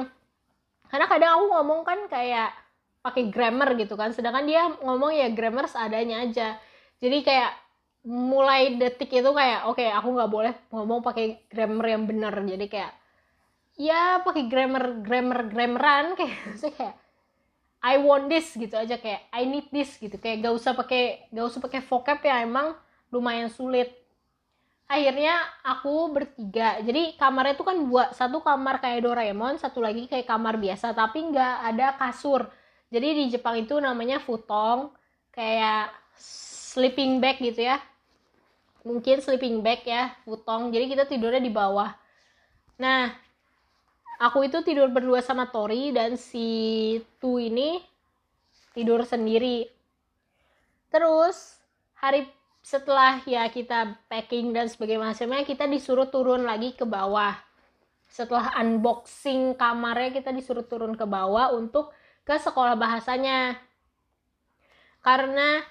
karena 0.92 1.08
kadang 1.08 1.32
aku 1.40 1.46
ngomong 1.56 1.80
kan 1.88 2.00
kayak 2.12 2.52
pakai 3.04 3.28
grammar 3.28 3.76
gitu 3.76 4.00
kan. 4.00 4.16
Sedangkan 4.16 4.48
dia 4.48 4.72
ngomong 4.84 5.12
ya 5.12 5.28
grammar 5.32 5.68
seadanya 5.68 6.24
aja. 6.24 6.56
Jadi 7.04 7.20
kayak 7.26 7.52
mulai 8.08 8.82
detik 8.82 9.14
itu 9.14 9.30
kayak 9.30 9.70
oke 9.70 9.78
okay, 9.78 9.94
aku 9.94 10.10
nggak 10.10 10.32
boleh 10.32 10.54
ngomong 10.74 11.04
pakai 11.04 11.48
grammar 11.52 11.86
yang 12.00 12.04
benar. 12.08 12.34
Jadi 12.34 12.66
kayak 12.72 13.01
ya 13.82 14.22
pakai 14.22 14.46
grammar 14.46 15.02
grammar 15.02 15.50
grammaran 15.50 16.14
kayak 16.20 16.62
sih 16.62 16.70
kayak 16.70 17.02
I 17.82 17.98
want 17.98 18.30
this 18.30 18.54
gitu 18.54 18.78
aja 18.78 19.02
kayak 19.02 19.26
I 19.34 19.50
need 19.50 19.74
this 19.74 19.98
gitu. 19.98 20.14
Kayak 20.22 20.46
gak 20.46 20.54
usah 20.54 20.72
pakai 20.78 21.34
gak 21.34 21.46
usah 21.50 21.60
pakai 21.66 21.82
vocab 21.82 22.22
ya 22.22 22.46
emang 22.46 22.78
lumayan 23.10 23.50
sulit. 23.50 23.90
Akhirnya 24.86 25.42
aku 25.66 26.14
bertiga. 26.14 26.78
Jadi 26.86 27.18
kamarnya 27.18 27.58
tuh 27.58 27.66
kan 27.66 27.78
buat 27.90 28.14
satu 28.14 28.46
kamar 28.46 28.86
kayak 28.86 29.02
Doraemon 29.02 29.58
satu 29.58 29.82
lagi 29.82 30.06
kayak 30.06 30.30
kamar 30.30 30.62
biasa 30.62 30.94
tapi 30.94 31.26
nggak 31.34 31.56
ada 31.74 31.98
kasur. 31.98 32.46
Jadi 32.94 33.08
di 33.18 33.24
Jepang 33.34 33.58
itu 33.58 33.82
namanya 33.82 34.22
futong 34.22 34.94
kayak 35.34 35.90
sleeping 36.22 37.18
bag 37.18 37.42
gitu 37.42 37.66
ya. 37.66 37.82
Mungkin 38.86 39.26
sleeping 39.26 39.66
bag 39.66 39.82
ya 39.90 40.14
futong. 40.22 40.70
Jadi 40.70 40.86
kita 40.86 41.10
tidurnya 41.10 41.42
di 41.42 41.50
bawah. 41.50 41.90
Nah 42.78 43.31
aku 44.22 44.46
itu 44.46 44.62
tidur 44.62 44.94
berdua 44.94 45.26
sama 45.26 45.50
Tori 45.50 45.90
dan 45.90 46.14
si 46.14 47.02
Tu 47.18 47.50
ini 47.50 47.82
tidur 48.78 49.02
sendiri. 49.02 49.66
Terus 50.94 51.58
hari 51.98 52.30
setelah 52.62 53.26
ya 53.26 53.50
kita 53.50 53.98
packing 54.06 54.54
dan 54.54 54.70
sebagainya 54.70 55.02
macamnya 55.02 55.42
kita 55.42 55.66
disuruh 55.66 56.06
turun 56.14 56.46
lagi 56.46 56.78
ke 56.78 56.86
bawah. 56.86 57.34
Setelah 58.06 58.54
unboxing 58.62 59.58
kamarnya 59.58 60.14
kita 60.14 60.30
disuruh 60.30 60.68
turun 60.70 60.94
ke 60.94 61.06
bawah 61.10 61.58
untuk 61.58 61.90
ke 62.22 62.38
sekolah 62.38 62.78
bahasanya. 62.78 63.58
Karena 65.02 65.66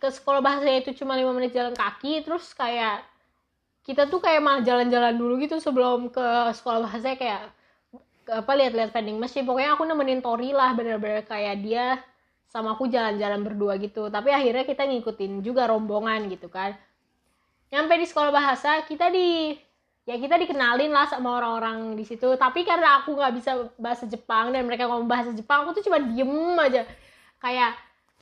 ke 0.00 0.08
sekolah 0.08 0.40
bahasanya 0.40 0.80
itu 0.80 1.04
cuma 1.04 1.12
5 1.12 1.36
menit 1.36 1.52
jalan 1.52 1.76
kaki 1.76 2.24
terus 2.24 2.56
kayak 2.56 3.04
kita 3.84 4.08
tuh 4.08 4.22
kayak 4.22 4.40
malah 4.40 4.62
jalan-jalan 4.64 5.14
dulu 5.14 5.42
gitu 5.42 5.60
sebelum 5.60 6.08
ke 6.08 6.26
sekolah 6.54 6.86
bahasa 6.86 7.18
kayak 7.18 7.50
apa 8.28 8.52
lihat-lihat 8.54 8.90
vending 8.94 9.18
machine. 9.18 9.46
Pokoknya 9.46 9.74
aku 9.74 9.82
nemenin 9.88 10.22
Tori 10.22 10.54
lah 10.54 10.76
bener-bener 10.76 11.26
kayak 11.26 11.56
dia 11.62 11.98
sama 12.52 12.76
aku 12.76 12.86
jalan-jalan 12.86 13.40
berdua 13.42 13.80
gitu. 13.80 14.12
Tapi 14.12 14.28
akhirnya 14.28 14.68
kita 14.68 14.84
ngikutin 14.84 15.40
juga 15.40 15.66
rombongan 15.66 16.28
gitu 16.28 16.52
kan. 16.52 16.76
Nyampe 17.72 17.96
di 17.96 18.06
sekolah 18.06 18.28
bahasa 18.28 18.84
kita 18.84 19.08
di 19.08 19.56
ya 20.02 20.18
kita 20.18 20.34
dikenalin 20.36 20.90
lah 20.92 21.08
sama 21.08 21.40
orang-orang 21.40 21.96
di 21.96 22.04
situ. 22.04 22.36
Tapi 22.36 22.68
karena 22.68 23.00
aku 23.00 23.16
nggak 23.16 23.32
bisa 23.32 23.50
bahasa 23.80 24.04
Jepang 24.04 24.52
dan 24.52 24.68
mereka 24.68 24.84
ngomong 24.84 25.08
bahasa 25.08 25.32
Jepang 25.32 25.64
aku 25.64 25.80
tuh 25.80 25.88
cuma 25.88 25.98
diem 25.98 26.58
aja. 26.60 26.84
Kayak 27.40 27.74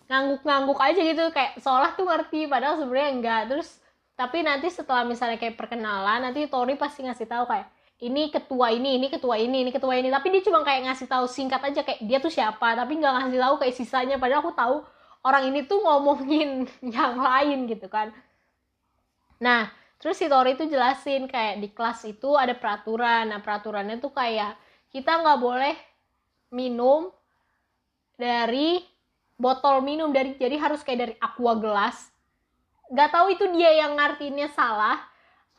ngangguk-ngangguk 0.06 0.78
aja 0.78 1.00
gitu. 1.02 1.24
Kayak 1.34 1.58
seolah 1.58 1.98
tuh 1.98 2.06
ngerti 2.06 2.46
padahal 2.46 2.78
sebenarnya 2.78 3.10
enggak. 3.10 3.42
Terus 3.50 3.68
tapi 4.14 4.44
nanti 4.44 4.68
setelah 4.68 5.02
misalnya 5.02 5.40
kayak 5.40 5.56
perkenalan 5.56 6.28
nanti 6.28 6.44
Tori 6.46 6.76
pasti 6.76 7.02
ngasih 7.08 7.24
tahu 7.24 7.48
kayak 7.48 7.79
ini 8.00 8.32
ketua 8.32 8.72
ini 8.72 8.96
ini 8.96 9.12
ketua 9.12 9.36
ini 9.36 9.68
ini 9.68 9.70
ketua 9.70 9.94
ini. 10.00 10.08
Tapi 10.08 10.26
dia 10.32 10.42
cuma 10.44 10.64
kayak 10.64 10.88
ngasih 10.88 11.06
tahu 11.08 11.28
singkat 11.28 11.60
aja 11.60 11.84
kayak 11.84 12.00
dia 12.04 12.18
tuh 12.18 12.32
siapa 12.32 12.72
tapi 12.72 12.96
nggak 12.96 13.12
ngasih 13.12 13.40
tahu 13.40 13.54
kayak 13.60 13.74
sisanya. 13.76 14.16
Padahal 14.16 14.40
aku 14.40 14.52
tahu 14.56 14.76
orang 15.20 15.52
ini 15.52 15.68
tuh 15.68 15.84
ngomongin 15.84 16.64
yang 16.96 17.20
lain 17.20 17.68
gitu 17.68 17.86
kan. 17.92 18.08
Nah 19.44 19.68
terus 20.00 20.16
si 20.16 20.32
Tori 20.32 20.56
itu 20.56 20.64
jelasin 20.64 21.28
kayak 21.28 21.60
di 21.60 21.68
kelas 21.68 22.08
itu 22.08 22.40
ada 22.40 22.56
peraturan. 22.56 23.36
Nah 23.36 23.44
peraturannya 23.44 24.00
tuh 24.00 24.16
kayak 24.16 24.56
kita 24.88 25.20
nggak 25.20 25.38
boleh 25.38 25.76
minum 26.56 27.12
dari 28.16 28.80
botol 29.36 29.84
minum. 29.84 30.08
Dari 30.08 30.40
jadi 30.40 30.56
harus 30.56 30.80
kayak 30.80 30.98
dari 31.04 31.14
aqua 31.20 31.52
gelas 31.60 32.08
nggak 32.90 33.10
tahu 33.14 33.26
itu 33.30 33.44
dia 33.54 33.70
yang 33.86 33.94
ngartinya 33.94 34.50
salah 34.50 34.98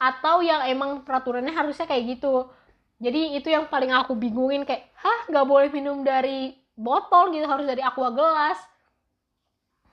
atau 0.02 0.42
yang 0.42 0.66
emang 0.66 1.06
peraturannya 1.06 1.54
harusnya 1.54 1.86
kayak 1.86 2.18
gitu. 2.18 2.50
Jadi 2.98 3.38
itu 3.38 3.54
yang 3.54 3.70
paling 3.70 3.94
aku 3.94 4.18
bingungin 4.18 4.66
kayak 4.66 4.90
hah 4.98 5.30
nggak 5.30 5.46
boleh 5.46 5.70
minum 5.70 6.02
dari 6.02 6.58
botol 6.74 7.30
gitu 7.30 7.46
harus 7.46 7.70
dari 7.70 7.86
aqua 7.86 8.10
gelas. 8.10 8.58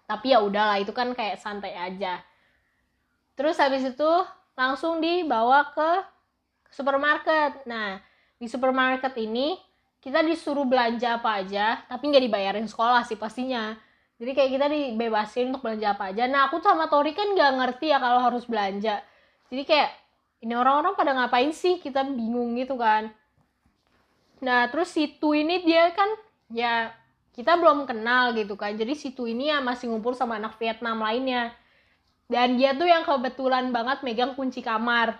Tapi 0.08 0.32
ya 0.32 0.40
udahlah 0.40 0.80
itu 0.80 0.96
kan 0.96 1.12
kayak 1.12 1.36
santai 1.36 1.76
aja. 1.76 2.24
Terus 3.36 3.60
habis 3.60 3.84
itu 3.84 4.10
langsung 4.56 5.04
dibawa 5.04 5.68
ke 5.76 5.90
supermarket. 6.72 7.68
Nah 7.68 8.00
di 8.40 8.48
supermarket 8.48 9.12
ini 9.20 9.60
kita 10.00 10.24
disuruh 10.24 10.64
belanja 10.64 11.20
apa 11.20 11.44
aja 11.44 11.84
tapi 11.84 12.08
nggak 12.08 12.24
dibayarin 12.24 12.64
sekolah 12.64 13.04
sih 13.04 13.20
pastinya. 13.20 13.76
Jadi 14.16 14.32
kayak 14.32 14.50
kita 14.56 14.66
dibebasin 14.72 15.52
untuk 15.52 15.68
belanja 15.68 15.92
apa 15.92 16.16
aja. 16.16 16.24
Nah 16.24 16.48
aku 16.48 16.64
sama 16.64 16.88
Tori 16.88 17.12
kan 17.12 17.28
nggak 17.36 17.52
ngerti 17.60 17.92
ya 17.92 18.00
kalau 18.00 18.24
harus 18.24 18.48
belanja 18.48 19.04
jadi 19.48 19.62
kayak 19.64 19.90
ini 20.44 20.54
orang-orang 20.54 20.94
pada 20.94 21.16
ngapain 21.16 21.50
sih? 21.50 21.80
Kita 21.80 22.04
bingung 22.04 22.54
gitu 22.60 22.76
kan. 22.78 23.10
Nah 24.44 24.70
terus 24.70 24.94
situ 24.94 25.34
ini 25.34 25.66
dia 25.66 25.90
kan 25.90 26.06
ya 26.52 26.94
kita 27.34 27.58
belum 27.58 27.88
kenal 27.88 28.36
gitu 28.36 28.54
kan. 28.54 28.76
Jadi 28.76 28.94
situ 28.94 29.26
ini 29.26 29.50
ya 29.50 29.58
masih 29.64 29.90
ngumpul 29.90 30.14
sama 30.14 30.38
anak 30.38 30.60
Vietnam 30.60 31.00
lainnya. 31.00 31.56
Dan 32.28 32.60
dia 32.60 32.76
tuh 32.76 32.84
yang 32.84 33.08
kebetulan 33.08 33.72
banget 33.72 34.04
megang 34.04 34.36
kunci 34.36 34.60
kamar. 34.60 35.16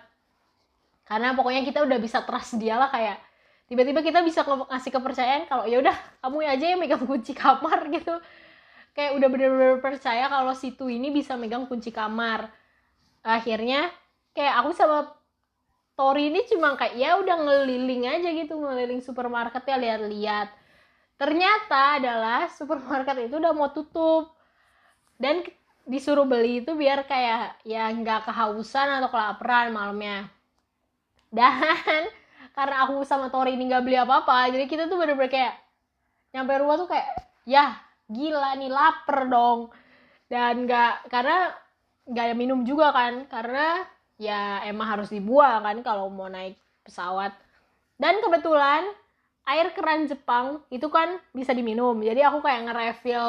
Karena 1.09 1.33
pokoknya 1.33 1.65
kita 1.65 1.81
udah 1.81 1.97
bisa 1.97 2.21
trust 2.21 2.61
dia 2.61 2.77
lah 2.77 2.93
kayak 2.93 3.17
tiba-tiba 3.65 4.01
kita 4.01 4.21
bisa 4.25 4.45
ngasih 4.45 4.93
kepercayaan 4.93 5.45
kalau 5.45 5.65
ya 5.69 5.77
udah 5.77 5.93
kamu 6.25 6.37
aja 6.45 6.65
yang 6.73 6.79
megang 6.81 7.01
kunci 7.01 7.33
kamar 7.33 7.81
gitu. 7.97 8.13
Kayak 8.93 9.17
udah 9.17 9.27
bener-bener 9.27 9.77
percaya 9.81 10.29
kalau 10.29 10.53
situ 10.53 10.85
ini 10.85 11.09
bisa 11.09 11.33
megang 11.33 11.65
kunci 11.65 11.89
kamar. 11.89 12.53
Akhirnya 13.25 13.89
kayak 14.33 14.55
aku 14.63 14.71
sama 14.75 15.19
Tori 15.99 16.31
ini 16.31 16.47
cuma 16.47 16.79
kayak 16.79 16.95
ya 16.95 17.19
udah 17.19 17.43
ngeliling 17.43 18.07
aja 18.07 18.31
gitu 18.31 18.55
ngeliling 18.55 19.03
supermarket 19.03 19.67
ya 19.67 19.75
lihat-lihat. 19.75 20.47
Ternyata 21.19 21.99
adalah 21.99 22.47
supermarket 22.47 23.27
itu 23.27 23.35
udah 23.35 23.51
mau 23.51 23.67
tutup. 23.75 24.31
Dan 25.19 25.43
disuruh 25.83 26.23
beli 26.23 26.63
itu 26.63 26.71
biar 26.71 27.03
kayak 27.03 27.59
ya 27.67 27.91
nggak 27.91 28.31
kehausan 28.31 28.87
atau 29.03 29.11
kelaparan 29.11 29.75
malamnya. 29.75 30.31
Dan 31.27 32.07
karena 32.55 32.87
aku 32.87 33.03
sama 33.03 33.27
Tori 33.27 33.59
ini 33.59 33.67
nggak 33.67 33.83
beli 33.83 33.99
apa-apa 33.99 34.55
jadi 34.55 34.71
kita 34.71 34.87
tuh 34.87 34.95
bener-bener 34.95 35.27
kayak 35.27 35.55
nyampe 36.31 36.53
rumah 36.59 36.75
tuh 36.79 36.87
kayak 36.87 37.07
ya 37.43 37.75
gila 38.07 38.55
nih 38.55 38.71
lapar 38.71 39.27
dong. 39.27 39.67
Dan 40.31 40.63
nggak 40.63 41.11
karena 41.11 41.51
nggak 42.07 42.23
ada 42.23 42.35
minum 42.39 42.63
juga 42.63 42.95
kan 42.95 43.27
karena 43.27 43.83
ya 44.19 44.61
emang 44.67 44.99
harus 44.99 45.09
dibuang 45.09 45.63
kan 45.63 45.79
kalau 45.81 46.11
mau 46.11 46.27
naik 46.27 46.59
pesawat. 46.83 47.31
Dan 47.95 48.19
kebetulan 48.19 48.83
air 49.47 49.71
keran 49.73 50.05
Jepang 50.05 50.61
itu 50.69 50.85
kan 50.91 51.17
bisa 51.31 51.55
diminum. 51.55 51.95
Jadi 52.03 52.21
aku 52.21 52.43
kayak 52.43 52.69
nge-refill 52.69 53.27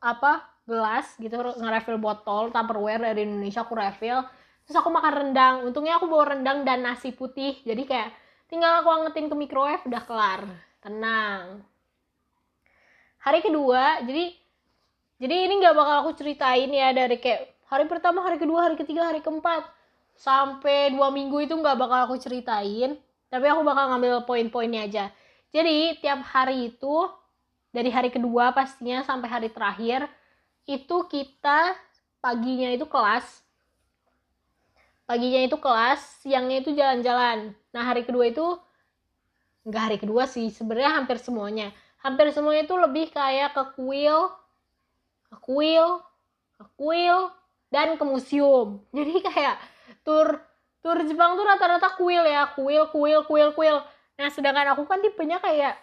apa 0.00 0.46
gelas 0.64 1.12
gitu 1.20 1.36
nge-refill 1.36 2.00
botol 2.00 2.48
tupperware 2.48 3.12
dari 3.12 3.26
Indonesia 3.26 3.66
aku 3.66 3.74
refill. 3.76 4.22
Terus 4.64 4.76
aku 4.80 4.88
makan 4.88 5.12
rendang. 5.12 5.54
Untungnya 5.66 6.00
aku 6.00 6.08
bawa 6.08 6.38
rendang 6.38 6.64
dan 6.64 6.86
nasi 6.86 7.12
putih. 7.12 7.60
Jadi 7.66 7.84
kayak 7.84 8.14
tinggal 8.48 8.80
aku 8.80 8.88
angetin 8.88 9.28
ke 9.28 9.36
microwave 9.36 9.84
udah 9.84 10.02
kelar. 10.06 10.40
Tenang. 10.80 11.66
Hari 13.24 13.40
kedua 13.42 14.04
jadi 14.04 14.36
jadi 15.20 15.48
ini 15.48 15.62
nggak 15.62 15.76
bakal 15.78 15.96
aku 16.04 16.10
ceritain 16.20 16.68
ya 16.68 16.92
dari 16.92 17.16
kayak 17.16 17.53
hari 17.74 17.90
pertama 17.90 18.22
hari 18.22 18.38
kedua 18.38 18.70
hari 18.70 18.78
ketiga 18.78 19.10
hari 19.10 19.18
keempat. 19.18 19.66
Sampai 20.14 20.94
dua 20.94 21.10
minggu 21.10 21.42
itu 21.42 21.58
nggak 21.58 21.74
bakal 21.74 21.98
aku 22.06 22.16
ceritain. 22.22 22.94
Tapi 23.26 23.46
aku 23.50 23.66
bakal 23.66 23.90
ngambil 23.90 24.22
poin-poinnya 24.22 24.86
aja. 24.86 25.04
Jadi 25.50 25.98
tiap 25.98 26.22
hari 26.22 26.70
itu 26.70 27.10
dari 27.74 27.90
hari 27.90 28.14
kedua 28.14 28.54
pastinya 28.54 29.02
sampai 29.02 29.26
hari 29.26 29.48
terakhir 29.50 30.06
itu 30.70 30.96
kita 31.10 31.74
paginya 32.22 32.70
itu 32.70 32.86
kelas. 32.86 33.42
Paginya 35.04 35.42
itu 35.42 35.58
kelas 35.58 36.22
siangnya 36.22 36.62
itu 36.62 36.70
jalan-jalan. 36.78 37.58
Nah 37.74 37.82
hari 37.82 38.06
kedua 38.06 38.30
itu 38.30 38.46
nggak 39.66 39.82
hari 39.82 39.98
kedua 39.98 40.30
sih 40.30 40.46
sebenarnya 40.54 41.02
hampir 41.02 41.18
semuanya. 41.18 41.74
Hampir 42.06 42.30
semuanya 42.30 42.70
itu 42.70 42.76
lebih 42.78 43.10
kayak 43.10 43.50
ke 43.50 43.62
kuil 43.74 44.30
ke 45.26 45.36
kuil 45.42 45.98
ke 46.54 46.64
kuil 46.78 47.34
dan 47.72 47.96
ke 47.96 48.04
museum. 48.04 48.82
Jadi 48.96 49.20
kayak 49.24 49.56
tur 50.02 50.40
tur 50.84 51.00
Jepang 51.04 51.36
tuh 51.36 51.44
rata-rata 51.48 51.96
kuil 51.96 52.24
ya. 52.24 52.52
Kuil 52.52 52.88
kuil 52.92 53.24
kuil 53.24 53.50
kuil. 53.56 53.76
Nah 54.20 54.28
sedangkan 54.30 54.76
aku 54.76 54.84
kan 54.84 55.00
tipenya 55.00 55.40
kayak 55.40 55.80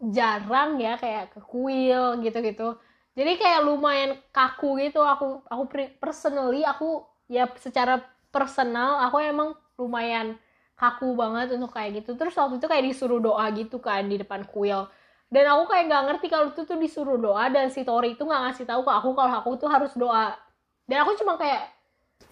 jarang 0.00 0.76
ya 0.80 0.98
kayak 1.00 1.32
ke 1.32 1.40
kuil 1.44 2.20
gitu-gitu. 2.20 2.76
Jadi 3.14 3.32
kayak 3.38 3.64
lumayan 3.64 4.18
kaku 4.34 4.82
gitu. 4.82 5.00
Aku 5.00 5.44
aku 5.46 5.64
personally 6.02 6.66
aku 6.66 7.06
ya 7.30 7.48
secara 7.56 8.02
personal 8.34 9.00
aku 9.06 9.22
emang 9.22 9.54
lumayan 9.78 10.34
kaku 10.74 11.14
banget 11.14 11.54
untuk 11.54 11.70
kayak 11.72 12.02
gitu. 12.02 12.18
Terus 12.18 12.34
waktu 12.34 12.58
itu 12.58 12.66
kayak 12.66 12.84
disuruh 12.90 13.22
doa 13.22 13.46
gitu 13.54 13.78
kan 13.78 14.06
di 14.10 14.18
depan 14.18 14.42
kuil. 14.50 14.90
Dan 15.30 15.50
aku 15.50 15.72
kayak 15.72 15.84
nggak 15.90 16.04
ngerti 16.10 16.26
kalau 16.30 16.46
itu 16.52 16.62
tuh 16.62 16.78
disuruh 16.78 17.18
doa 17.18 17.50
dan 17.50 17.66
si 17.72 17.82
Tori 17.82 18.14
itu 18.14 18.22
nggak 18.22 18.42
ngasih 18.50 18.64
tahu 18.70 18.86
ke 18.86 18.92
aku 18.92 19.10
kalau 19.18 19.32
aku 19.40 19.50
tuh 19.58 19.66
harus 19.66 19.90
doa 19.98 20.36
dan 20.84 20.96
aku 21.04 21.16
cuma 21.16 21.40
kayak 21.40 21.72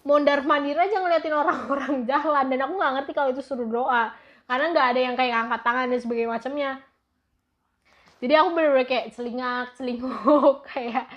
mondar 0.05 0.43
mandir 0.43 0.77
aja 0.77 0.99
ngeliatin 0.99 1.33
orang-orang 1.33 1.93
jalan. 2.09 2.45
Dan 2.51 2.59
aku 2.67 2.73
nggak 2.77 2.93
ngerti 2.99 3.11
kalau 3.15 3.29
itu 3.33 3.41
suruh 3.41 3.67
doa. 3.67 4.13
Karena 4.45 4.65
nggak 4.75 4.87
ada 4.93 4.99
yang 4.99 5.15
kayak 5.15 5.35
angkat 5.47 5.61
tangan 5.63 5.85
dan 5.89 5.99
sebagainya 6.03 6.29
macamnya. 6.29 6.71
Jadi 8.23 8.33
aku 8.39 8.49
bener-bener 8.55 8.87
kayak 8.87 9.07
celingak 9.11 9.67
celinguk 9.75 10.63
kayak 10.71 11.11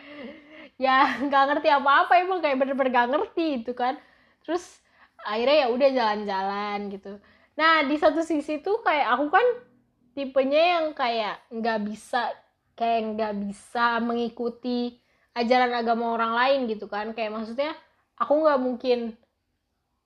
ya 0.81 1.23
nggak 1.23 1.43
ngerti 1.53 1.69
apa-apa. 1.71 2.13
Emang 2.19 2.41
kayak 2.41 2.57
bener-bener 2.59 2.91
gak 2.95 3.09
ngerti 3.13 3.47
itu 3.63 3.73
kan. 3.77 4.01
Terus 4.43 4.65
akhirnya 5.23 5.67
ya 5.67 5.69
udah 5.75 5.89
jalan-jalan 5.93 6.79
gitu. 6.95 7.13
Nah 7.59 7.85
di 7.85 7.97
satu 7.99 8.23
sisi 8.23 8.63
tuh 8.63 8.81
kayak 8.81 9.07
aku 9.19 9.27
kan 9.29 9.47
tipenya 10.17 10.63
yang 10.79 10.87
kayak 10.97 11.45
nggak 11.53 11.79
bisa 11.85 12.33
kayak 12.77 13.17
nggak 13.17 13.35
bisa 13.45 14.01
mengikuti 14.01 14.97
ajaran 15.37 15.73
agama 15.77 16.17
orang 16.17 16.33
lain 16.33 16.59
gitu 16.73 16.89
kan. 16.89 17.13
Kayak 17.13 17.37
maksudnya 17.37 17.77
aku 18.17 18.33
nggak 18.33 18.61
mungkin 18.61 18.99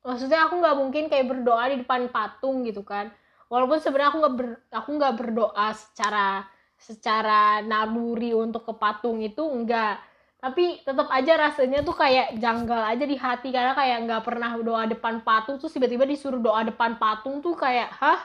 maksudnya 0.03 0.49
aku 0.49 0.55
nggak 0.59 0.77
mungkin 0.81 1.05
kayak 1.07 1.27
berdoa 1.31 1.65
di 1.71 1.77
depan 1.87 2.11
patung 2.11 2.67
gitu 2.67 2.83
kan. 2.83 3.15
Walaupun 3.47 3.79
sebenarnya 3.79 4.11
aku 4.15 4.19
nggak 4.23 4.35
ber, 4.37 4.49
aku 4.71 4.91
nggak 4.99 5.15
berdoa 5.15 5.69
secara 5.75 6.45
secara 6.81 7.61
naluri 7.63 8.35
untuk 8.35 8.65
ke 8.65 8.73
patung 8.75 9.21
itu 9.21 9.45
enggak 9.45 10.01
tapi 10.41 10.81
tetap 10.81 11.13
aja 11.13 11.37
rasanya 11.37 11.85
tuh 11.85 11.93
kayak 11.93 12.41
janggal 12.41 12.81
aja 12.81 13.05
di 13.05 13.13
hati. 13.21 13.53
Karena 13.53 13.77
kayak 13.77 14.09
nggak 14.09 14.23
pernah 14.25 14.57
doa 14.57 14.89
depan 14.89 15.21
patung 15.21 15.61
tuh 15.61 15.69
tiba-tiba 15.69 16.09
disuruh 16.09 16.41
doa 16.41 16.65
depan 16.65 16.97
patung 16.97 17.45
tuh 17.45 17.53
kayak 17.53 17.93
hah? 18.01 18.21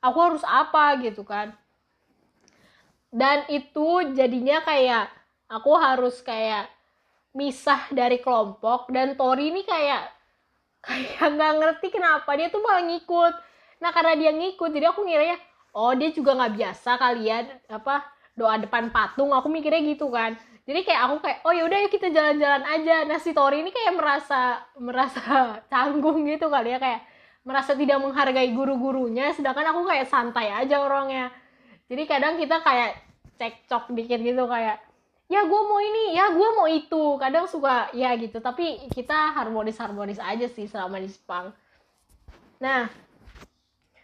Aku 0.00 0.18
harus 0.18 0.42
apa? 0.48 0.96
gitu 1.04 1.22
kan. 1.22 1.52
Dan 3.12 3.44
itu 3.52 4.16
jadinya 4.16 4.64
kayak 4.64 5.12
aku 5.52 5.76
harus 5.76 6.24
kayak 6.24 6.72
misah 7.36 7.88
dari 7.92 8.20
kelompok 8.24 8.88
dan 8.88 9.16
Tori 9.16 9.52
ini 9.52 9.62
kayak 9.68 10.08
kayak 10.86 11.28
nggak 11.36 11.52
ngerti 11.60 11.88
kenapa 11.92 12.32
dia 12.34 12.48
tuh 12.48 12.64
malah 12.64 12.84
ngikut. 12.88 13.34
Nah 13.84 13.90
karena 13.92 14.14
dia 14.16 14.32
ngikut 14.32 14.70
jadi 14.72 14.88
aku 14.90 15.04
ngiranya 15.04 15.36
oh 15.76 15.92
dia 15.92 16.10
juga 16.10 16.36
nggak 16.36 16.52
biasa 16.56 16.90
kalian 16.96 17.44
ya, 17.68 17.76
apa 17.76 18.04
doa 18.32 18.56
depan 18.56 18.88
patung. 18.88 19.30
Aku 19.36 19.52
mikirnya 19.52 19.84
gitu 19.84 20.08
kan. 20.08 20.34
Jadi 20.62 20.86
kayak 20.86 21.00
aku 21.10 21.16
kayak 21.26 21.38
oh 21.44 21.52
yaudah 21.52 21.78
yuk 21.84 21.92
kita 21.92 22.08
jalan-jalan 22.08 22.64
aja. 22.64 22.96
Nah 23.04 23.18
si 23.20 23.36
Tori 23.36 23.60
ini 23.60 23.70
kayak 23.70 23.92
merasa 23.94 24.62
merasa 24.88 25.20
canggung 25.68 26.24
gitu 26.26 26.48
kali 26.48 26.74
ya 26.74 26.78
kayak 26.80 27.00
merasa 27.42 27.74
tidak 27.74 27.98
menghargai 27.98 28.54
guru-gurunya 28.54 29.34
sedangkan 29.34 29.74
aku 29.74 29.86
kayak 29.86 30.06
santai 30.08 30.50
aja 30.50 30.82
orangnya. 30.82 31.30
Jadi 31.90 32.02
kadang 32.06 32.38
kita 32.38 32.62
kayak 32.62 32.96
cekcok 33.36 33.90
dikit 33.92 34.22
gitu 34.22 34.46
kayak 34.46 34.91
ya 35.32 35.48
gue 35.48 35.60
mau 35.64 35.80
ini 35.80 36.12
ya 36.12 36.28
gue 36.28 36.48
mau 36.52 36.68
itu. 36.68 37.16
Kadang 37.16 37.48
suka 37.48 37.88
ya 37.96 38.12
gitu. 38.20 38.36
Tapi 38.44 38.92
kita 38.92 39.32
harmonis 39.32 39.80
harmonis 39.80 40.20
aja 40.20 40.44
sih 40.52 40.68
selama 40.68 41.00
di 41.00 41.08
Jepang. 41.08 41.56
Nah 42.60 42.92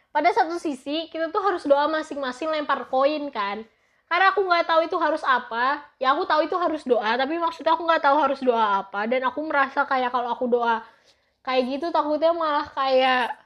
pada 0.08 0.32
satu 0.32 0.56
sisi 0.56 1.12
kita 1.12 1.28
tuh 1.28 1.44
harus 1.44 1.68
doa 1.68 1.84
masing-masing 1.92 2.48
lempar 2.48 2.88
koin 2.88 3.28
kan. 3.28 3.60
Karena 4.08 4.32
aku 4.32 4.40
nggak 4.40 4.64
tahu 4.64 4.80
itu 4.88 4.96
harus 4.96 5.20
apa. 5.20 5.84
Ya 6.00 6.16
aku 6.16 6.24
tahu 6.24 6.48
itu 6.48 6.56
harus 6.56 6.80
doa 6.88 7.12
tapi 7.20 7.36
maksudnya 7.36 7.76
aku 7.76 7.84
nggak 7.84 8.02
tahu 8.08 8.16
harus 8.16 8.40
doa 8.40 8.80
apa. 8.80 9.04
Dan 9.04 9.28
aku 9.28 9.44
merasa 9.44 9.84
kayak 9.84 10.08
kalau 10.08 10.32
aku 10.32 10.48
doa 10.48 10.80
kayak 11.44 11.76
gitu 11.76 11.92
takutnya 11.92 12.32
malah 12.32 12.64
kayak 12.72 13.36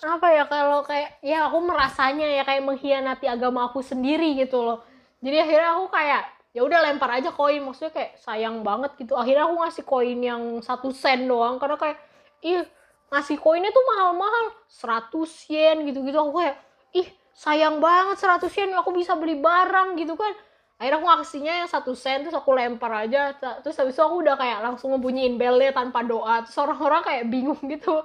apa 0.00 0.32
ya 0.32 0.44
kalau 0.48 0.80
kayak 0.80 1.20
ya 1.20 1.44
aku 1.44 1.60
merasanya 1.60 2.24
ya 2.24 2.42
kayak 2.42 2.64
mengkhianati 2.64 3.28
agama 3.28 3.70
aku 3.70 3.78
sendiri 3.78 4.34
gitu 4.34 4.58
loh. 4.58 4.82
Jadi 5.20 5.36
akhirnya 5.38 5.76
aku 5.76 5.86
kayak 5.92 6.39
ya 6.50 6.60
udah 6.66 6.78
lempar 6.82 7.10
aja 7.20 7.30
koin. 7.30 7.62
Maksudnya 7.62 7.92
kayak 7.94 8.18
sayang 8.20 8.62
banget 8.66 8.94
gitu. 8.98 9.14
Akhirnya 9.14 9.46
aku 9.46 9.56
ngasih 9.62 9.84
koin 9.86 10.18
yang 10.18 10.42
satu 10.62 10.90
sen 10.90 11.26
doang. 11.26 11.58
Karena 11.62 11.76
kayak 11.78 11.98
ih 12.42 12.62
ngasih 13.10 13.36
koinnya 13.38 13.70
tuh 13.70 13.84
mahal-mahal. 13.96 14.44
100 14.70 15.50
yen 15.50 15.76
gitu-gitu. 15.86 16.16
Aku 16.18 16.32
kayak 16.38 16.56
ih 16.94 17.08
sayang 17.34 17.78
banget 17.78 18.16
100 18.18 18.50
yen. 18.58 18.70
Aku 18.78 18.90
bisa 18.94 19.14
beli 19.14 19.38
barang 19.38 19.98
gitu 19.98 20.14
kan. 20.18 20.34
Akhirnya 20.80 20.96
aku 20.96 21.08
ngasihnya 21.12 21.54
yang 21.60 21.68
satu 21.68 21.92
sen 21.92 22.24
terus 22.24 22.32
aku 22.32 22.56
lempar 22.56 23.04
aja. 23.04 23.36
Terus 23.60 23.76
habis 23.76 23.92
itu 23.92 24.00
aku 24.00 24.24
udah 24.24 24.34
kayak 24.40 24.64
langsung 24.64 24.96
ngebunyiin 24.96 25.36
belnya 25.36 25.76
tanpa 25.76 26.00
doa. 26.00 26.40
Terus 26.42 26.56
orang-orang 26.56 27.02
kayak 27.04 27.24
bingung 27.28 27.60
gitu. 27.68 28.00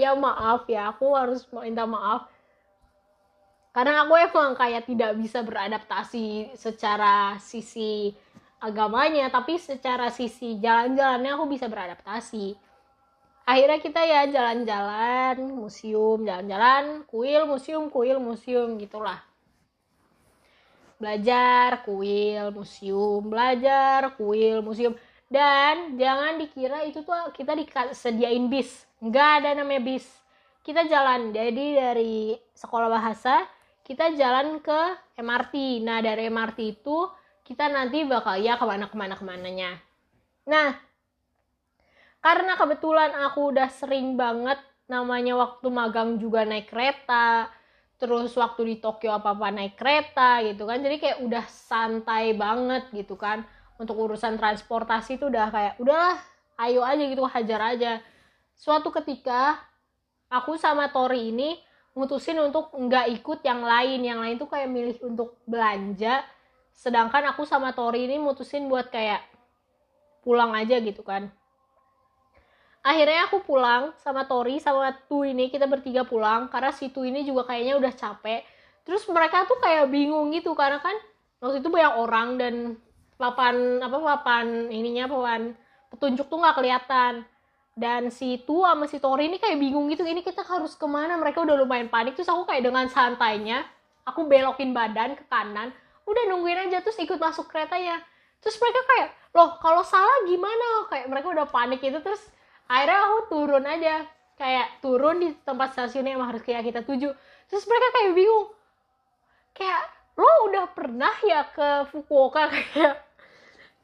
Ya 0.00 0.16
maaf 0.16 0.64
ya. 0.64 0.96
Aku 0.96 1.12
harus 1.12 1.44
minta 1.52 1.84
maaf 1.84 2.35
karena 3.76 4.08
aku 4.08 4.16
emang 4.16 4.56
kayak 4.56 4.88
tidak 4.88 5.12
bisa 5.20 5.44
beradaptasi 5.44 6.56
secara 6.56 7.36
sisi 7.36 8.08
agamanya 8.56 9.28
tapi 9.28 9.60
secara 9.60 10.08
sisi 10.08 10.56
jalan-jalannya 10.56 11.36
aku 11.36 11.44
bisa 11.44 11.68
beradaptasi. 11.68 12.56
Akhirnya 13.44 13.76
kita 13.84 14.00
ya 14.00 14.32
jalan-jalan 14.32 15.52
museum 15.52 16.24
jalan-jalan 16.24 17.04
kuil 17.04 17.44
museum 17.44 17.92
kuil 17.92 18.16
museum 18.16 18.80
gitulah. 18.80 19.20
Belajar 20.96 21.84
kuil 21.84 22.48
museum 22.56 23.28
belajar 23.28 24.16
kuil 24.16 24.64
museum. 24.64 24.96
Dan 25.28 26.00
jangan 26.00 26.40
dikira 26.40 26.80
itu 26.88 27.04
tuh 27.04 27.28
kita 27.36 27.52
disediain 27.52 28.48
bis. 28.48 28.88
Nggak 29.04 29.28
ada 29.44 29.50
namanya 29.52 29.84
bis. 29.84 30.08
Kita 30.64 30.88
jalan. 30.88 31.36
Jadi 31.36 31.76
dari 31.76 32.16
sekolah 32.56 32.88
bahasa 32.88 33.44
kita 33.86 34.18
jalan 34.18 34.58
ke 34.58 34.80
MRT. 35.14 35.78
Nah, 35.86 36.02
dari 36.02 36.26
MRT 36.26 36.58
itu 36.82 37.06
kita 37.46 37.70
nanti 37.70 38.02
bakal 38.02 38.42
ya 38.42 38.58
ke 38.58 38.66
mana 38.66 38.90
ke 38.90 38.96
mana 38.98 39.14
ke 39.14 39.22
mananya. 39.22 39.78
Nah, 40.50 40.74
karena 42.18 42.58
kebetulan 42.58 43.14
aku 43.30 43.54
udah 43.54 43.70
sering 43.70 44.18
banget 44.18 44.58
namanya 44.90 45.38
waktu 45.38 45.70
magang 45.70 46.18
juga 46.18 46.42
naik 46.42 46.66
kereta, 46.66 47.46
terus 48.02 48.34
waktu 48.34 48.74
di 48.74 48.76
Tokyo 48.82 49.14
apa-apa 49.14 49.54
naik 49.54 49.78
kereta 49.78 50.42
gitu 50.42 50.66
kan. 50.66 50.82
Jadi 50.82 50.98
kayak 50.98 51.18
udah 51.22 51.46
santai 51.46 52.34
banget 52.34 52.90
gitu 52.90 53.14
kan. 53.14 53.46
Untuk 53.78 53.94
urusan 53.94 54.34
transportasi 54.34 55.22
itu 55.22 55.30
udah 55.30 55.46
kayak 55.54 55.74
udahlah, 55.78 56.18
ayo 56.58 56.82
aja 56.82 57.04
gitu 57.06 57.22
hajar 57.22 57.60
aja. 57.76 57.92
Suatu 58.58 58.90
ketika 58.90 59.62
aku 60.26 60.58
sama 60.58 60.90
Tori 60.90 61.30
ini 61.30 61.65
mutusin 61.96 62.36
untuk 62.38 62.70
nggak 62.76 63.08
ikut 63.16 63.40
yang 63.42 63.64
lain. 63.64 64.04
Yang 64.04 64.18
lain 64.20 64.36
tuh 64.36 64.48
kayak 64.52 64.68
milih 64.68 64.96
untuk 65.02 65.40
belanja. 65.48 66.22
Sedangkan 66.76 67.24
aku 67.32 67.48
sama 67.48 67.72
Tori 67.72 68.04
ini 68.04 68.20
mutusin 68.20 68.68
buat 68.68 68.92
kayak 68.92 69.24
pulang 70.20 70.52
aja 70.52 70.76
gitu 70.78 71.00
kan. 71.00 71.32
Akhirnya 72.84 73.26
aku 73.26 73.42
pulang 73.42 73.96
sama 73.98 74.28
Tori 74.28 74.60
sama 74.60 74.94
Tu 75.08 75.32
ini 75.32 75.48
kita 75.48 75.64
bertiga 75.64 76.04
pulang. 76.04 76.52
Karena 76.52 76.70
si 76.70 76.92
Tu 76.92 77.08
ini 77.08 77.24
juga 77.24 77.48
kayaknya 77.48 77.80
udah 77.80 77.92
capek. 77.96 78.44
Terus 78.86 79.02
mereka 79.10 79.48
tuh 79.48 79.58
kayak 79.58 79.90
bingung 79.90 80.30
gitu 80.30 80.54
karena 80.54 80.78
kan 80.78 80.94
waktu 81.40 81.58
itu 81.64 81.68
banyak 81.72 81.94
orang 81.98 82.28
dan 82.38 82.54
papan 83.16 83.80
apa 83.80 83.96
papan 83.96 84.68
ininya 84.68 85.08
papan 85.08 85.56
petunjuk 85.88 86.28
tuh 86.28 86.38
nggak 86.38 86.56
kelihatan 86.60 87.24
dan 87.76 88.08
si 88.08 88.40
Tu 88.40 88.56
sama 88.56 88.88
si 88.88 88.96
Tori 88.96 89.28
ini 89.28 89.36
kayak 89.36 89.60
bingung 89.60 89.92
gitu 89.92 90.00
ini 90.08 90.24
kita 90.24 90.40
harus 90.48 90.72
ke 90.72 90.88
mana? 90.88 91.20
Mereka 91.20 91.44
udah 91.44 91.60
lumayan 91.60 91.92
panik. 91.92 92.16
Terus 92.16 92.32
aku 92.32 92.48
kayak 92.48 92.64
dengan 92.64 92.88
santainya 92.88 93.68
aku 94.08 94.24
belokin 94.24 94.72
badan 94.72 95.12
ke 95.12 95.24
kanan 95.28 95.76
udah 96.06 96.22
nungguin 96.30 96.70
aja 96.70 96.78
terus 96.80 96.94
ikut 97.02 97.18
masuk 97.18 97.50
kereta 97.50 97.74
ya 97.74 97.98
terus 98.38 98.54
mereka 98.62 98.78
kayak 98.86 99.08
loh 99.36 99.60
kalau 99.60 99.84
salah 99.84 100.24
gimana? 100.24 100.88
Kayak 100.88 101.06
mereka 101.12 101.26
udah 101.36 101.46
panik 101.52 101.84
itu 101.84 101.98
terus 102.00 102.22
akhirnya 102.64 102.98
aku 103.04 103.18
turun 103.28 103.64
aja. 103.68 104.08
Kayak 104.36 104.68
turun 104.84 105.16
di 105.20 105.28
tempat 105.44 105.72
stasiunnya 105.72 106.16
yang 106.16 106.24
harus 106.24 106.44
kayak 106.44 106.64
kita 106.64 106.80
tuju. 106.84 107.12
Terus 107.48 107.64
mereka 107.68 107.86
kayak 107.92 108.10
bingung. 108.16 108.46
Kayak 109.56 109.82
lo 110.16 110.32
udah 110.48 110.64
pernah 110.72 111.14
ya 111.24 111.44
ke 111.52 111.88
Fukuoka? 111.92 112.48
Kayak 112.52 113.04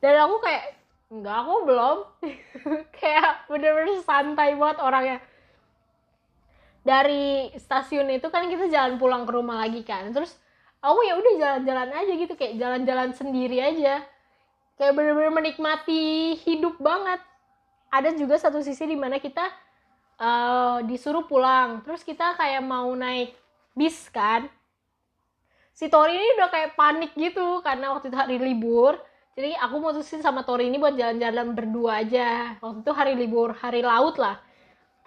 dan 0.03 0.19
aku 0.19 0.43
kayak 0.43 0.82
enggak 1.13 1.37
aku 1.45 1.55
belum. 1.69 1.99
Kayak 2.99 3.45
bener-bener 3.53 4.01
santai 4.01 4.57
banget 4.57 4.79
orangnya. 4.81 5.19
Dari 6.83 7.53
stasiun 7.61 8.11
itu 8.11 8.27
kan 8.33 8.49
kita 8.49 8.67
jalan 8.73 8.97
pulang 8.97 9.29
ke 9.29 9.33
rumah 9.37 9.61
lagi 9.61 9.85
kan. 9.85 10.09
Terus 10.11 10.33
aku 10.81 11.05
ya 11.05 11.15
udah 11.15 11.33
jalan-jalan 11.39 11.91
aja 11.95 12.13
gitu 12.19 12.35
kayak 12.35 12.59
jalan-jalan 12.59 13.15
sendiri 13.15 13.63
aja. 13.63 14.03
Kayak 14.75 14.93
bener-bener 14.99 15.31
menikmati 15.31 16.35
hidup 16.43 16.81
banget. 16.83 17.23
Ada 17.93 18.17
juga 18.19 18.41
satu 18.41 18.65
sisi 18.65 18.89
di 18.89 18.99
mana 18.99 19.23
kita 19.23 19.47
uh, 20.19 20.83
disuruh 20.83 21.29
pulang. 21.29 21.87
Terus 21.87 22.03
kita 22.03 22.35
kayak 22.35 22.65
mau 22.67 22.91
naik 22.99 23.37
bis 23.79 24.11
kan. 24.11 24.51
Si 25.71 25.87
Tori 25.87 26.19
ini 26.19 26.35
udah 26.41 26.51
kayak 26.51 26.75
panik 26.75 27.15
gitu 27.15 27.63
karena 27.63 27.95
waktu 27.95 28.11
itu 28.11 28.19
hari 28.19 28.37
libur 28.43 28.99
jadi 29.33 29.57
aku 29.65 29.81
mutusin 29.81 30.21
sama 30.21 30.45
Tori 30.45 30.69
ini 30.69 30.77
buat 30.77 30.93
jalan-jalan 30.93 31.57
berdua 31.57 32.05
aja. 32.05 32.61
Waktu 32.61 32.85
itu 32.85 32.93
hari 32.93 33.13
libur 33.17 33.57
hari 33.57 33.81
laut 33.81 34.21
lah. 34.21 34.37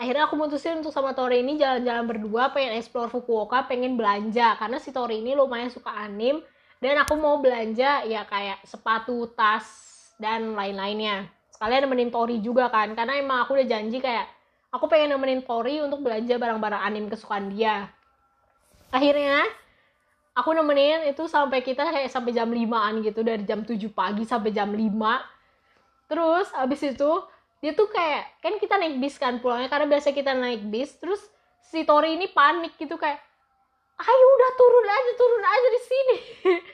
Akhirnya 0.01 0.25
aku 0.25 0.33
mutusin 0.33 0.81
untuk 0.81 0.89
sama 0.89 1.13
Tori 1.13 1.45
ini 1.45 1.61
jalan-jalan 1.61 2.09
berdua 2.09 2.49
pengen 2.49 2.73
explore 2.75 3.13
Fukuoka 3.13 3.69
pengen 3.69 3.93
belanja. 3.93 4.57
Karena 4.57 4.81
si 4.81 4.89
Tori 4.89 5.21
ini 5.21 5.37
lumayan 5.37 5.69
suka 5.69 5.93
anim 5.93 6.41
dan 6.81 6.97
aku 7.05 7.13
mau 7.21 7.37
belanja 7.37 8.01
ya 8.09 8.25
kayak 8.25 8.65
sepatu 8.65 9.29
tas 9.37 9.69
dan 10.17 10.57
lain-lainnya. 10.57 11.29
Sekalian 11.53 11.85
nemenin 11.85 12.09
Tori 12.09 12.41
juga 12.41 12.73
kan 12.73 12.97
karena 12.97 13.21
emang 13.21 13.45
aku 13.45 13.55
udah 13.55 13.67
janji 13.69 14.01
kayak 14.01 14.25
aku 14.73 14.89
pengen 14.89 15.15
nemenin 15.15 15.45
Tori 15.45 15.85
untuk 15.85 16.01
belanja 16.01 16.41
barang-barang 16.41 16.81
anim 16.81 17.05
kesukaan 17.13 17.53
dia. 17.53 17.93
Akhirnya 18.89 19.45
aku 20.35 20.51
nemenin 20.51 21.07
itu 21.07 21.25
sampai 21.31 21.63
kita 21.63 21.87
kayak 21.87 22.11
sampai 22.11 22.35
jam 22.35 22.51
5an 22.51 23.01
gitu 23.01 23.23
dari 23.23 23.47
jam 23.47 23.63
7 23.63 23.79
pagi 23.95 24.27
sampai 24.27 24.51
jam 24.51 24.69
5 24.69 24.85
terus 26.11 26.47
abis 26.53 26.81
itu 26.85 27.11
dia 27.63 27.73
tuh 27.73 27.89
kayak 27.89 28.43
kan 28.43 28.53
kita 28.61 28.77
naik 28.77 28.99
bis 29.01 29.15
kan 29.17 29.41
pulangnya 29.41 29.71
karena 29.71 29.89
biasa 29.89 30.13
kita 30.13 30.37
naik 30.37 30.67
bis 30.69 30.93
terus 31.01 31.23
si 31.65 31.81
Tori 31.87 32.13
ini 32.13 32.29
panik 32.29 32.77
gitu 32.77 32.99
kayak 32.99 33.17
ayo 33.95 34.25
udah 34.37 34.51
turun 34.59 34.87
aja 34.91 35.11
turun 35.15 35.43
aja 35.43 35.67
di 35.71 35.81
sini. 35.81 36.17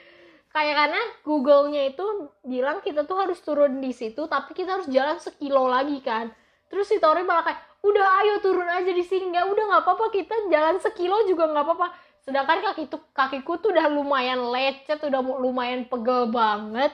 Kayak 0.52 0.76
karena 0.84 1.02
Google-nya 1.24 1.96
itu 1.96 2.04
bilang 2.44 2.84
kita 2.84 3.08
tuh 3.08 3.24
harus 3.24 3.40
turun 3.40 3.80
di 3.80 3.96
situ 3.96 4.28
tapi 4.28 4.52
kita 4.52 4.76
harus 4.76 4.88
jalan 4.92 5.16
sekilo 5.16 5.72
lagi 5.72 6.04
kan. 6.04 6.28
Terus 6.68 6.92
si 6.92 7.00
Tori 7.00 7.24
malah 7.24 7.48
kayak 7.48 7.62
udah 7.88 8.08
ayo 8.20 8.36
turun 8.44 8.68
aja 8.68 8.92
di 8.92 9.00
sini. 9.00 9.32
Nggak 9.32 9.48
udah 9.48 9.64
nggak 9.72 9.84
apa-apa 9.88 10.06
kita 10.12 10.36
jalan 10.52 10.76
sekilo 10.84 11.24
juga 11.24 11.48
nggak 11.56 11.64
apa-apa 11.64 11.88
sedangkan 12.22 12.62
kaki 12.62 12.86
tuh 12.86 13.02
kakiku 13.12 13.58
tuh 13.58 13.74
udah 13.74 13.90
lumayan 13.90 14.54
lecet 14.54 15.02
udah 15.02 15.22
lumayan 15.22 15.90
pegel 15.90 16.30
banget. 16.30 16.94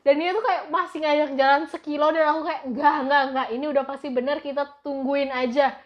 Dan 0.00 0.16
dia 0.16 0.32
tuh 0.32 0.40
kayak 0.40 0.72
masih 0.72 0.98
ngajak 1.04 1.30
jalan 1.36 1.62
sekilo 1.68 2.08
dan 2.08 2.24
aku 2.32 2.40
kayak 2.48 2.62
enggak 2.72 2.94
enggak 3.04 3.22
enggak 3.32 3.48
ini 3.52 3.64
udah 3.68 3.84
pasti 3.84 4.08
bener 4.08 4.40
kita 4.40 4.64
tungguin 4.80 5.28
aja. 5.28 5.76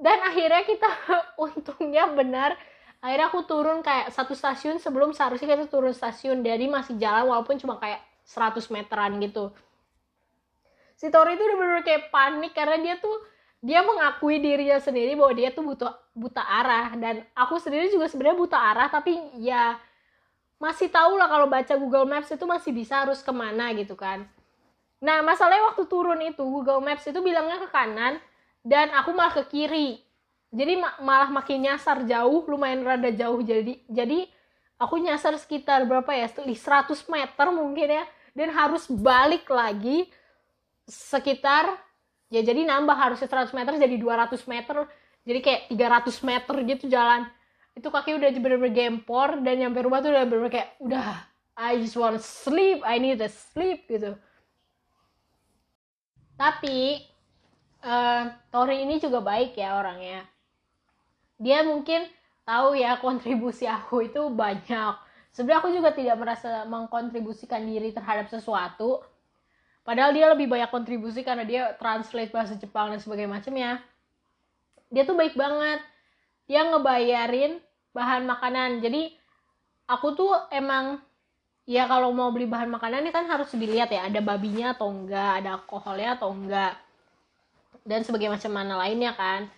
Dan 0.00 0.18
akhirnya 0.24 0.62
kita 0.64 0.90
untungnya 1.44 2.08
benar 2.12 2.56
akhirnya 3.04 3.28
aku 3.28 3.44
turun 3.44 3.84
kayak 3.84 4.16
satu 4.16 4.32
stasiun 4.32 4.80
sebelum 4.80 5.12
seharusnya 5.12 5.56
kita 5.56 5.68
turun 5.68 5.92
stasiun. 5.92 6.40
Jadi 6.40 6.64
masih 6.68 6.96
jalan 6.96 7.28
walaupun 7.28 7.60
cuma 7.60 7.76
kayak 7.76 8.00
100 8.24 8.64
meteran 8.72 9.20
gitu. 9.20 9.52
Si 10.96 11.12
Tori 11.12 11.36
itu 11.36 11.44
udah 11.44 11.56
bener, 11.60 11.72
-bener 11.76 11.84
kayak 11.84 12.08
panik 12.08 12.52
karena 12.56 12.80
dia 12.80 12.96
tuh 12.96 13.33
dia 13.64 13.80
mengakui 13.80 14.36
dirinya 14.44 14.76
sendiri 14.76 15.16
bahwa 15.16 15.32
dia 15.32 15.48
tuh 15.48 15.64
butuh 15.64 15.88
buta 16.12 16.44
arah. 16.44 16.92
Dan 17.00 17.24
aku 17.32 17.56
sendiri 17.56 17.88
juga 17.88 18.12
sebenarnya 18.12 18.36
buta 18.36 18.58
arah 18.60 18.92
tapi 18.92 19.16
ya 19.40 19.80
masih 20.60 20.92
tahu 20.92 21.16
lah 21.16 21.32
kalau 21.32 21.48
baca 21.48 21.72
Google 21.80 22.04
Maps 22.04 22.28
itu 22.28 22.44
masih 22.44 22.76
bisa 22.76 23.00
harus 23.00 23.24
ke 23.24 23.32
mana 23.32 23.72
gitu 23.72 23.96
kan. 23.96 24.28
Nah 25.00 25.24
masalahnya 25.24 25.72
waktu 25.72 25.88
turun 25.88 26.20
itu 26.20 26.44
Google 26.44 26.84
Maps 26.84 27.08
itu 27.08 27.16
bilangnya 27.24 27.64
ke 27.64 27.72
kanan 27.72 28.20
dan 28.60 28.92
aku 28.92 29.16
malah 29.16 29.32
ke 29.32 29.48
kiri. 29.48 29.96
Jadi 30.52 30.84
malah 31.00 31.32
makin 31.32 31.64
nyasar 31.64 32.04
jauh 32.04 32.44
lumayan 32.44 32.84
rada 32.84 33.08
jauh. 33.16 33.40
Jadi 33.40 33.80
jadi 33.88 34.28
aku 34.76 35.00
nyasar 35.00 35.40
sekitar 35.40 35.88
berapa 35.88 36.12
ya? 36.12 36.28
100 36.28 36.52
meter 37.08 37.46
mungkin 37.48 37.88
ya. 37.96 38.04
Dan 38.36 38.52
harus 38.52 38.92
balik 38.92 39.48
lagi 39.48 40.12
sekitar 40.84 41.80
ya 42.32 42.40
jadi 42.40 42.64
nambah 42.64 42.96
harusnya 42.96 43.28
100 43.28 43.52
meter 43.56 43.72
jadi 43.76 43.96
200 43.96 44.44
meter. 44.48 44.76
Jadi 45.24 45.40
kayak 45.40 45.62
300 45.72 46.28
meter 46.28 46.54
gitu 46.68 46.84
jalan. 46.92 47.24
Itu 47.72 47.88
kaki 47.88 48.14
udah 48.20 48.28
bener-bener 48.36 48.72
gempor 48.76 49.40
dan 49.40 49.56
nyampe 49.56 49.80
rumah 49.80 50.04
tuh 50.04 50.12
udah 50.12 50.24
bener-bener 50.28 50.52
kayak 50.52 50.70
udah 50.78 51.24
I 51.54 51.80
just 51.80 51.96
want 51.96 52.20
sleep. 52.20 52.84
I 52.84 53.00
need 53.00 53.22
to 53.22 53.30
sleep 53.30 53.88
gitu. 53.88 54.18
Tapi 56.34 57.06
uh, 57.86 58.34
Tori 58.50 58.82
ini 58.82 58.98
juga 58.98 59.22
baik 59.22 59.54
ya 59.54 59.78
orangnya. 59.78 60.26
Dia 61.38 61.62
mungkin 61.62 62.04
tahu 62.44 62.76
ya 62.76 62.98
kontribusi 63.00 63.64
aku 63.64 64.10
itu 64.10 64.28
banyak. 64.28 64.94
Sebenarnya 65.34 65.60
aku 65.66 65.70
juga 65.74 65.90
tidak 65.90 66.16
merasa 66.20 66.62
mengkontribusikan 66.66 67.66
diri 67.66 67.90
terhadap 67.90 68.30
sesuatu 68.30 69.02
padahal 69.84 70.10
dia 70.16 70.26
lebih 70.32 70.48
banyak 70.48 70.72
kontribusi 70.72 71.20
karena 71.20 71.44
dia 71.44 71.76
translate 71.76 72.32
bahasa 72.32 72.56
Jepang 72.56 72.90
dan 72.90 72.98
sebagainya 72.98 73.30
macamnya. 73.30 73.70
Dia 74.88 75.04
tuh 75.04 75.14
baik 75.14 75.36
banget. 75.36 75.84
Dia 76.48 76.66
ngebayarin 76.72 77.60
bahan 77.94 78.24
makanan. 78.26 78.80
Jadi 78.80 79.12
aku 79.86 80.16
tuh 80.16 80.32
emang 80.50 80.98
ya 81.64 81.88
kalau 81.88 82.12
mau 82.12 82.28
beli 82.32 82.44
bahan 82.44 82.68
makanan 82.68 83.04
ini 83.04 83.12
kan 83.12 83.24
harus 83.28 83.52
dilihat 83.56 83.88
ya 83.88 84.08
ada 84.08 84.20
babinya 84.20 84.76
atau 84.76 84.92
enggak 84.92 85.40
ada 85.40 85.60
alkoholnya 85.60 86.16
atau 86.20 86.32
enggak 86.32 86.76
dan 87.84 88.00
sebagai 88.04 88.32
macam 88.32 88.52
mana 88.52 88.80
lainnya 88.80 89.12
kan. 89.16 89.48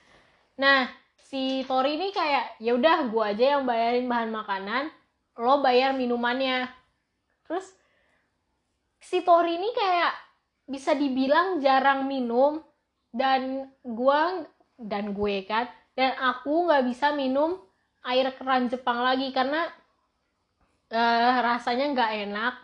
Nah 0.59 0.91
si 1.27 1.66
Tori 1.66 1.99
ini 1.99 2.14
kayak 2.14 2.62
ya 2.62 2.74
udah 2.74 3.11
gua 3.11 3.35
aja 3.35 3.59
yang 3.59 3.66
bayarin 3.66 4.07
bahan 4.07 4.31
makanan 4.31 4.91
lo 5.37 5.61
bayar 5.62 5.93
minumannya. 5.95 6.70
Terus 7.47 7.76
si 9.07 9.23
Tori 9.23 9.55
ini 9.55 9.71
kayak 9.71 10.13
bisa 10.67 10.99
dibilang 10.99 11.63
jarang 11.63 12.11
minum 12.11 12.59
dan 13.15 13.71
gua 13.87 14.43
dan 14.75 15.15
gue 15.15 15.47
kan 15.47 15.71
dan 15.95 16.19
aku 16.19 16.67
nggak 16.67 16.85
bisa 16.91 17.15
minum 17.15 17.57
air 18.03 18.35
keran 18.35 18.67
Jepang 18.67 19.01
lagi 19.01 19.31
karena 19.31 19.71
uh, 20.91 21.37
rasanya 21.43 21.87
nggak 21.95 22.13
enak. 22.29 22.55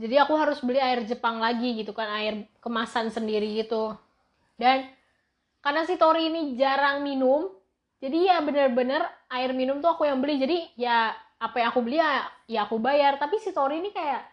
Jadi 0.00 0.16
aku 0.18 0.34
harus 0.38 0.58
beli 0.64 0.80
air 0.80 1.04
Jepang 1.04 1.38
lagi 1.38 1.76
gitu 1.76 1.92
kan 1.92 2.08
air 2.16 2.48
kemasan 2.62 3.12
sendiri 3.12 3.60
gitu. 3.60 3.92
Dan 4.56 4.88
karena 5.60 5.82
si 5.84 6.00
Tori 6.00 6.32
ini 6.32 6.56
jarang 6.56 7.04
minum 7.04 7.52
jadi 8.02 8.34
ya 8.34 8.36
bener-bener 8.42 9.04
air 9.30 9.54
minum 9.54 9.78
tuh 9.78 9.94
aku 9.94 10.08
yang 10.08 10.18
beli. 10.18 10.40
Jadi 10.40 10.58
ya 10.74 11.14
apa 11.38 11.62
yang 11.62 11.68
aku 11.70 11.80
beli 11.84 12.02
ya, 12.02 12.26
ya 12.50 12.60
aku 12.66 12.80
bayar. 12.82 13.20
Tapi 13.20 13.38
si 13.38 13.54
Tori 13.54 13.78
ini 13.78 13.94
kayak 13.94 14.31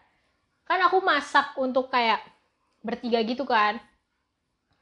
kan 0.70 0.78
aku 0.86 1.02
masak 1.02 1.58
untuk 1.58 1.90
kayak 1.90 2.22
bertiga 2.78 3.18
gitu 3.26 3.42
kan. 3.42 3.82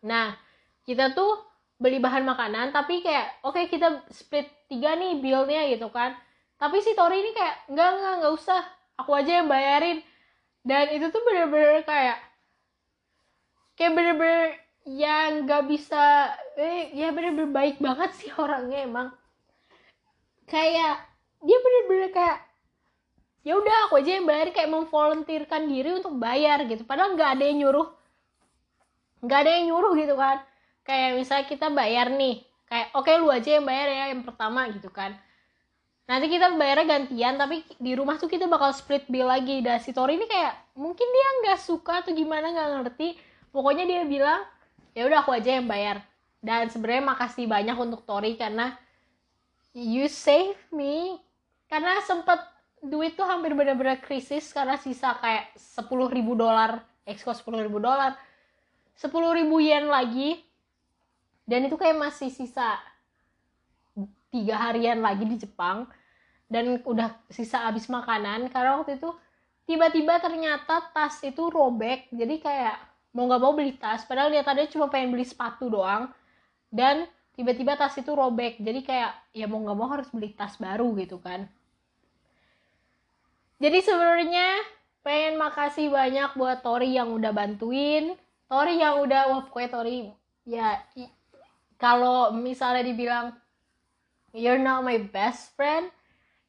Nah 0.05 0.37
kita 0.85 1.17
tuh 1.17 1.41
beli 1.81 1.97
bahan 1.97 2.29
makanan 2.29 2.77
tapi 2.77 3.01
kayak 3.01 3.41
oke 3.41 3.57
okay, 3.57 3.73
kita 3.73 4.05
split 4.13 4.53
tiga 4.69 4.93
nih 5.01 5.17
billnya 5.17 5.65
gitu 5.73 5.89
kan. 5.89 6.13
Tapi 6.61 6.85
si 6.85 6.93
Tori 6.93 7.25
ini 7.25 7.33
kayak 7.33 7.73
enggak 7.73 7.89
enggak 7.97 8.15
enggak 8.21 8.35
usah. 8.37 8.63
Aku 9.01 9.17
aja 9.17 9.41
yang 9.41 9.49
bayarin. 9.49 10.05
Dan 10.61 10.93
itu 10.93 11.09
tuh 11.09 11.25
bener-bener 11.25 11.81
kayak 11.89 12.21
kayak 13.81 13.97
bener-bener 13.97 14.61
yang 14.85 15.49
nggak 15.49 15.65
bisa 15.71 16.35
eh 16.61 16.93
ya 16.93 17.15
bener-bener 17.17 17.49
baik 17.49 17.81
banget 17.81 18.13
sih 18.13 18.29
orangnya 18.37 18.85
emang. 18.85 19.09
Kayak 20.45 21.01
dia 21.41 21.57
bener-bener 21.57 22.13
kayak 22.13 22.48
ya 23.47 23.55
udah 23.55 23.89
aku 23.89 24.03
aja 24.03 24.19
yang 24.19 24.27
bayar 24.27 24.51
kayak 24.51 24.71
memvolunteerkan 24.71 25.71
diri 25.71 25.95
untuk 25.95 26.15
bayar 26.19 26.67
gitu. 26.67 26.83
Padahal 26.83 27.15
nggak 27.15 27.31
ada 27.39 27.45
yang 27.47 27.59
nyuruh. 27.67 27.89
Nggak 29.23 29.39
ada 29.47 29.51
yang 29.59 29.65
nyuruh 29.73 29.93
gitu 29.99 30.15
kan. 30.19 30.37
Kayak 30.83 31.11
misalnya 31.21 31.47
kita 31.47 31.67
bayar 31.71 32.07
nih 32.11 32.43
kayak 32.69 32.89
oke 32.93 33.09
okay, 33.09 33.17
lu 33.17 33.29
aja 33.33 33.51
yang 33.57 33.65
bayar 33.65 33.89
ya 33.89 34.05
yang 34.13 34.23
pertama 34.27 34.69
gitu 34.69 34.91
kan. 34.93 35.17
Nanti 36.09 36.27
kita 36.33 36.57
bayarnya 36.57 36.87
gantian 36.89 37.37
tapi 37.37 37.61
di 37.77 37.93
rumah 37.93 38.17
tuh 38.17 38.33
kita 38.33 38.49
bakal 38.49 38.73
split 38.73 39.05
bill 39.13 39.29
lagi. 39.29 39.61
Dan 39.61 39.77
si 39.81 39.93
Tori 39.93 40.17
ini 40.17 40.25
kayak 40.25 40.73
mungkin 40.73 41.05
dia 41.05 41.29
nggak 41.45 41.59
suka 41.61 42.01
atau 42.01 42.17
gimana 42.17 42.49
nggak 42.49 42.69
ngerti. 42.81 43.21
Pokoknya 43.53 43.85
dia 43.85 44.03
bilang 44.09 44.41
ya 44.97 45.05
udah 45.05 45.21
aku 45.21 45.37
aja 45.37 45.61
yang 45.61 45.69
bayar. 45.69 46.01
Dan 46.41 46.73
sebenarnya 46.73 47.05
makasih 47.13 47.45
banyak 47.45 47.77
untuk 47.77 48.09
Tori 48.09 48.41
karena 48.41 48.73
you 49.77 50.09
save 50.09 50.57
me. 50.73 51.21
Karena 51.69 52.01
sempet 52.01 52.41
duit 52.83 53.19
tuh 53.19 53.27
hampir 53.27 53.55
bener-bener 53.55 53.99
krisis 53.99 54.55
karena 54.55 54.79
sisa 54.79 55.19
kayak 55.19 55.51
sepuluh 55.59 56.07
ribu 56.07 56.39
dolar 56.39 56.83
exco 57.09 57.35
sepuluh 57.35 57.65
ribu 57.65 57.83
dolar 57.83 58.15
sepuluh 58.99 59.31
ribu 59.31 59.63
yen 59.63 59.87
lagi. 59.87 60.43
Dan 61.49 61.65
itu 61.65 61.81
kayak 61.81 61.97
masih 61.97 62.29
sisa 62.29 62.77
tiga 64.29 64.69
harian 64.69 65.01
lagi 65.01 65.25
di 65.25 65.39
Jepang. 65.41 65.89
Dan 66.51 66.83
udah 66.85 67.17
sisa 67.33 67.65
habis 67.65 67.89
makanan. 67.89 68.53
Karena 68.53 68.83
waktu 68.83 69.01
itu 69.01 69.15
tiba-tiba 69.65 70.21
ternyata 70.21 70.93
tas 70.93 71.23
itu 71.25 71.49
robek. 71.49 72.11
Jadi 72.13 72.43
kayak 72.43 72.77
mau 73.17 73.25
nggak 73.25 73.41
mau 73.41 73.57
beli 73.57 73.81
tas. 73.81 74.05
Padahal 74.05 74.29
dia 74.29 74.45
tadi 74.45 74.69
cuma 74.69 74.93
pengen 74.93 75.15
beli 75.15 75.25
sepatu 75.25 75.73
doang. 75.73 76.13
Dan 76.69 77.09
tiba-tiba 77.33 77.81
tas 77.81 77.97
itu 77.97 78.13
robek. 78.13 78.61
Jadi 78.61 78.85
kayak 78.85 79.33
ya 79.33 79.49
mau 79.49 79.65
nggak 79.65 79.79
mau 79.79 79.89
harus 79.89 80.13
beli 80.13 80.37
tas 80.37 80.61
baru 80.61 80.93
gitu 81.01 81.17
kan 81.23 81.49
jadi 83.59 83.79
sebenarnya 83.83 84.49
pengen 85.03 85.35
makasih 85.35 85.91
banyak 85.91 86.31
buat 86.39 86.63
Tori 86.63 86.95
yang 86.95 87.11
udah 87.11 87.35
bantuin. 87.35 88.15
Tori 88.49 88.79
yang 88.79 89.03
udah 89.03 89.29
wah 89.29 89.43
pokoknya 89.45 89.71
Tori 89.75 89.97
ya 90.49 90.81
kalau 91.77 92.33
misalnya 92.33 92.81
dibilang 92.81 93.37
you're 94.33 94.57
not 94.57 94.81
my 94.81 94.97
best 94.97 95.53
friend 95.53 95.93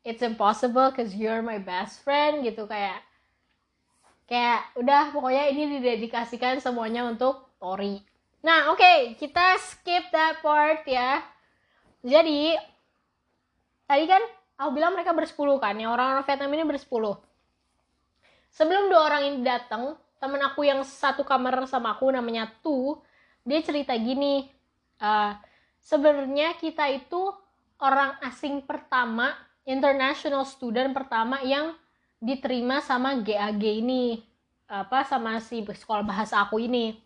it's 0.08 0.24
impossible 0.24 0.88
cause 0.96 1.12
you're 1.12 1.44
my 1.44 1.60
best 1.60 2.00
friend 2.08 2.48
gitu 2.48 2.64
kayak 2.72 3.04
kayak 4.32 4.64
udah 4.80 5.12
pokoknya 5.12 5.52
ini 5.52 5.82
didedikasikan 5.82 6.64
semuanya 6.64 7.04
untuk 7.04 7.52
Tori. 7.60 8.00
Nah 8.46 8.72
oke 8.72 8.80
okay, 8.80 8.98
kita 9.20 9.60
skip 9.60 10.08
that 10.16 10.40
part 10.40 10.88
ya. 10.88 11.20
Jadi 12.00 12.56
tadi 13.84 14.06
kan 14.08 14.24
aku 14.60 14.76
bilang 14.76 14.92
mereka 14.92 15.16
bersepuluh 15.16 15.56
kan 15.56 15.72
yang 15.80 15.96
orang-orang 15.96 16.28
Vietnam 16.28 16.52
ini 16.52 16.64
bersepuluh. 16.68 17.16
Sebelum 18.52 18.92
dua 18.92 19.08
orang 19.08 19.22
ini 19.32 19.38
datang 19.40 19.96
temen 20.20 20.42
aku 20.44 20.68
yang 20.68 20.84
satu 20.84 21.24
kamar 21.24 21.64
sama 21.64 21.96
aku 21.96 22.12
namanya 22.12 22.52
Tu 22.60 22.92
dia 23.48 23.64
cerita 23.64 23.96
gini 23.96 24.52
uh, 25.00 25.32
sebenarnya 25.80 26.60
kita 26.60 26.92
itu 26.92 27.32
orang 27.80 28.20
asing 28.28 28.60
pertama 28.68 29.32
international 29.64 30.44
student 30.44 30.92
pertama 30.92 31.40
yang 31.40 31.72
diterima 32.20 32.84
sama 32.84 33.16
GAG 33.16 33.64
ini 33.64 34.20
apa 34.68 35.08
sama 35.08 35.40
si 35.40 35.64
sekolah 35.64 36.04
bahasa 36.04 36.44
aku 36.44 36.60
ini. 36.60 37.00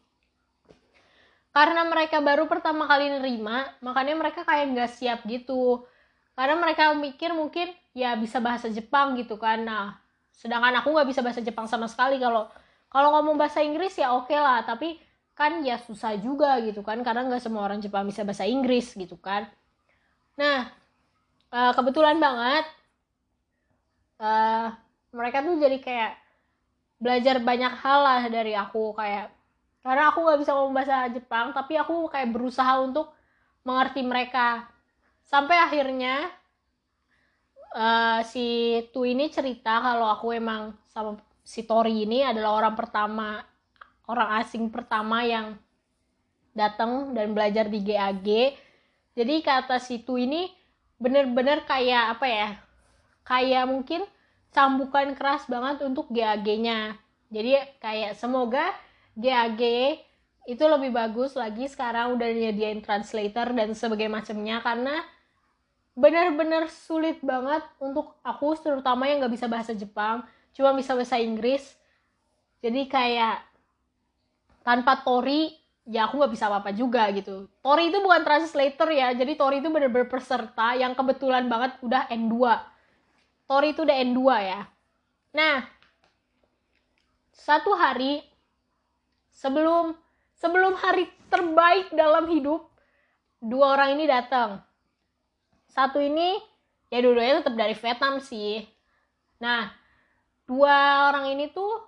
Karena 1.53 1.85
mereka 1.85 2.17
baru 2.17 2.49
pertama 2.49 2.89
kali 2.89 3.13
nerima 3.13 3.69
makanya 3.77 4.17
mereka 4.17 4.41
kayak 4.41 4.73
nggak 4.73 4.89
siap 4.89 5.21
gitu 5.29 5.85
karena 6.34 6.55
mereka 6.57 6.93
mikir 6.97 7.29
mungkin 7.34 7.69
ya 7.93 8.17
bisa 8.17 8.41
bahasa 8.41 8.69
Jepang 8.69 9.13
gitu 9.17 9.38
kan. 9.38 9.61
Nah 9.61 9.97
sedangkan 10.34 10.81
aku 10.81 10.89
nggak 10.93 11.07
bisa 11.09 11.21
bahasa 11.21 11.41
Jepang 11.45 11.69
sama 11.69 11.86
sekali. 11.86 12.17
Kalau 12.17 12.49
kalau 12.89 13.09
ngomong 13.17 13.38
bahasa 13.38 13.61
Inggris 13.61 13.93
ya 13.97 14.13
oke 14.17 14.29
okay 14.34 14.39
lah. 14.41 14.65
Tapi 14.65 14.97
kan 15.38 15.61
ya 15.61 15.77
susah 15.77 16.17
juga 16.17 16.57
gitu 16.65 16.81
kan. 16.81 17.01
Karena 17.05 17.29
nggak 17.29 17.41
semua 17.41 17.65
orang 17.69 17.79
Jepang 17.81 18.09
bisa 18.09 18.25
bahasa 18.25 18.49
Inggris 18.49 18.97
gitu 18.97 19.17
kan. 19.21 19.45
Nah 20.41 20.73
uh, 21.53 21.71
kebetulan 21.77 22.17
banget 22.17 22.65
uh, 24.17 24.73
mereka 25.13 25.45
tuh 25.45 25.61
jadi 25.61 25.77
kayak 25.77 26.13
belajar 26.97 27.38
banyak 27.45 27.73
hal 27.77 27.99
lah 28.01 28.21
dari 28.25 28.57
aku. 28.57 28.97
Kayak 28.97 29.29
karena 29.86 30.09
aku 30.09 30.25
nggak 30.25 30.39
bisa 30.41 30.51
ngomong 30.57 30.73
bahasa 30.73 31.11
Jepang 31.13 31.53
tapi 31.53 31.77
aku 31.77 32.09
kayak 32.09 32.34
berusaha 32.34 32.81
untuk 32.81 33.13
mengerti 33.67 34.01
mereka 34.01 34.72
sampai 35.28 35.57
akhirnya 35.59 36.30
uh, 37.76 38.21
si 38.24 38.80
Tu 38.93 39.01
ini 39.09 39.28
cerita 39.34 39.82
kalau 39.82 40.07
aku 40.07 40.34
emang 40.34 40.74
sama 40.89 41.17
si 41.43 41.67
Tori 41.67 42.07
ini 42.07 42.24
adalah 42.24 42.63
orang 42.63 42.76
pertama 42.80 43.43
orang 44.07 44.43
asing 44.43 44.71
pertama 44.71 45.24
yang 45.28 45.59
datang 46.53 47.11
dan 47.17 47.34
belajar 47.34 47.67
di 47.67 47.82
GAG. 47.82 48.28
Jadi 49.13 49.36
kata 49.45 49.78
situ 49.82 50.17
ini 50.17 50.49
bener-bener 51.01 51.65
kayak 51.65 52.17
apa 52.17 52.26
ya? 52.30 52.49
Kayak 53.26 53.65
mungkin 53.69 54.01
cambukan 54.53 55.17
keras 55.17 55.49
banget 55.49 55.82
untuk 55.82 56.09
GAG-nya. 56.13 56.97
Jadi 57.34 57.57
kayak 57.82 58.13
semoga 58.17 58.69
GAG 59.17 59.61
itu 60.43 60.63
lebih 60.67 60.91
bagus 60.91 61.39
lagi 61.39 61.71
sekarang 61.71 62.19
udah 62.19 62.27
nyediain 62.27 62.83
translator 62.83 63.55
dan 63.55 63.71
sebagainya 63.71 64.11
macamnya 64.11 64.57
karena 64.59 64.95
benar-benar 65.93 66.67
sulit 66.67 67.21
banget 67.23 67.63
untuk 67.79 68.17
aku 68.25 68.57
terutama 68.59 69.07
yang 69.07 69.23
nggak 69.23 69.33
bisa 69.39 69.47
bahasa 69.47 69.71
Jepang 69.71 70.25
cuma 70.53 70.75
bisa 70.75 70.93
bahasa 70.93 71.17
Inggris. 71.17 71.63
Jadi 72.59 72.87
kayak 72.87 73.43
tanpa 74.63 75.03
Tori 75.03 75.53
ya 75.87 76.07
aku 76.07 76.19
nggak 76.19 76.33
bisa 76.33 76.47
apa-apa 76.51 76.71
juga 76.75 77.07
gitu. 77.15 77.47
Tori 77.63 77.91
itu 77.91 78.03
bukan 78.03 78.23
translator 78.27 78.89
ya 78.91 79.15
jadi 79.15 79.39
Tori 79.39 79.63
itu 79.63 79.71
benar-benar 79.71 80.11
peserta 80.11 80.75
yang 80.75 80.91
kebetulan 80.91 81.47
banget 81.47 81.79
udah 81.83 82.07
N2 82.11 82.35
Tori 83.47 83.75
itu 83.75 83.83
udah 83.83 83.97
N2 84.01 84.21
ya. 84.43 84.61
Nah 85.35 85.67
satu 87.31 87.75
hari 87.75 88.23
sebelum 89.35 90.02
sebelum 90.43 90.75
hari 90.75 91.07
terbaik 91.31 91.95
dalam 91.95 92.27
hidup 92.27 92.67
dua 93.39 93.79
orang 93.79 93.95
ini 93.95 94.03
datang. 94.03 94.59
Satu 95.71 96.03
ini 96.03 96.35
ya 96.91 96.99
dua-duanya 96.99 97.39
tetap 97.39 97.55
dari 97.55 97.71
Vietnam 97.71 98.19
sih. 98.19 98.67
Nah 99.39 99.71
dua 100.43 101.07
orang 101.07 101.31
ini 101.31 101.47
tuh 101.47 101.79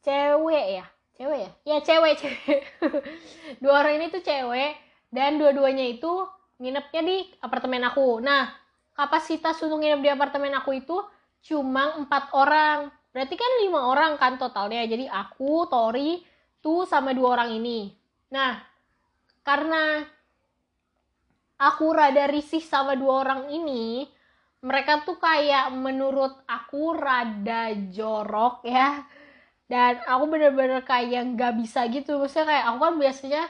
cewek 0.00 0.66
ya? 0.80 0.86
Cewek 1.20 1.38
ya? 1.44 1.50
Ya 1.68 1.76
cewek 1.84 2.12
cewek. 2.24 2.60
Dua 3.60 3.84
orang 3.84 4.00
ini 4.00 4.08
tuh 4.08 4.24
cewek 4.24 4.80
dan 5.12 5.36
dua-duanya 5.36 5.84
itu 5.84 6.24
nginepnya 6.56 7.04
di 7.04 7.28
apartemen 7.44 7.84
aku. 7.84 8.24
Nah 8.24 8.48
kapasitas 8.96 9.60
untuk 9.60 9.84
nginep 9.84 10.00
di 10.00 10.08
apartemen 10.08 10.56
aku 10.56 10.80
itu 10.80 10.96
cuma 11.44 11.92
empat 12.00 12.32
orang 12.32 12.88
Berarti 13.12 13.36
kan 13.36 13.52
lima 13.60 13.92
orang 13.92 14.16
kan 14.16 14.40
totalnya. 14.40 14.82
Jadi 14.88 15.04
aku, 15.04 15.68
Tori, 15.68 16.24
tuh 16.64 16.88
sama 16.88 17.12
dua 17.12 17.36
orang 17.38 17.52
ini. 17.60 17.92
Nah, 18.32 18.56
karena 19.44 20.00
aku 21.60 21.86
rada 21.92 22.24
risih 22.32 22.64
sama 22.64 22.96
dua 22.96 23.28
orang 23.28 23.52
ini, 23.52 24.08
mereka 24.64 25.04
tuh 25.04 25.20
kayak 25.20 25.68
menurut 25.76 26.40
aku 26.48 26.96
rada 26.96 27.76
jorok 27.92 28.64
ya. 28.64 29.04
Dan 29.68 30.00
aku 30.08 30.24
bener-bener 30.32 30.80
kayak 30.84 31.36
nggak 31.36 31.52
bisa 31.60 31.84
gitu. 31.92 32.16
Maksudnya 32.16 32.48
kayak 32.48 32.64
aku 32.72 32.78
kan 32.80 32.94
biasanya 32.96 33.42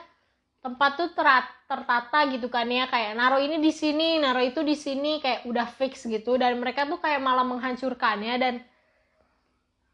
tempat 0.62 0.90
tuh 0.94 1.10
terat, 1.10 1.46
tertata 1.66 2.18
gitu 2.30 2.46
kan 2.46 2.70
ya 2.70 2.86
kayak 2.86 3.18
naruh 3.18 3.42
ini 3.42 3.58
di 3.58 3.74
sini, 3.74 4.22
naruh 4.22 4.46
itu 4.46 4.62
di 4.62 4.78
sini 4.78 5.18
kayak 5.18 5.42
udah 5.42 5.66
fix 5.66 6.06
gitu 6.06 6.38
dan 6.38 6.54
mereka 6.62 6.86
tuh 6.86 7.02
kayak 7.02 7.18
malah 7.18 7.42
menghancurkannya 7.42 8.34
dan 8.38 8.54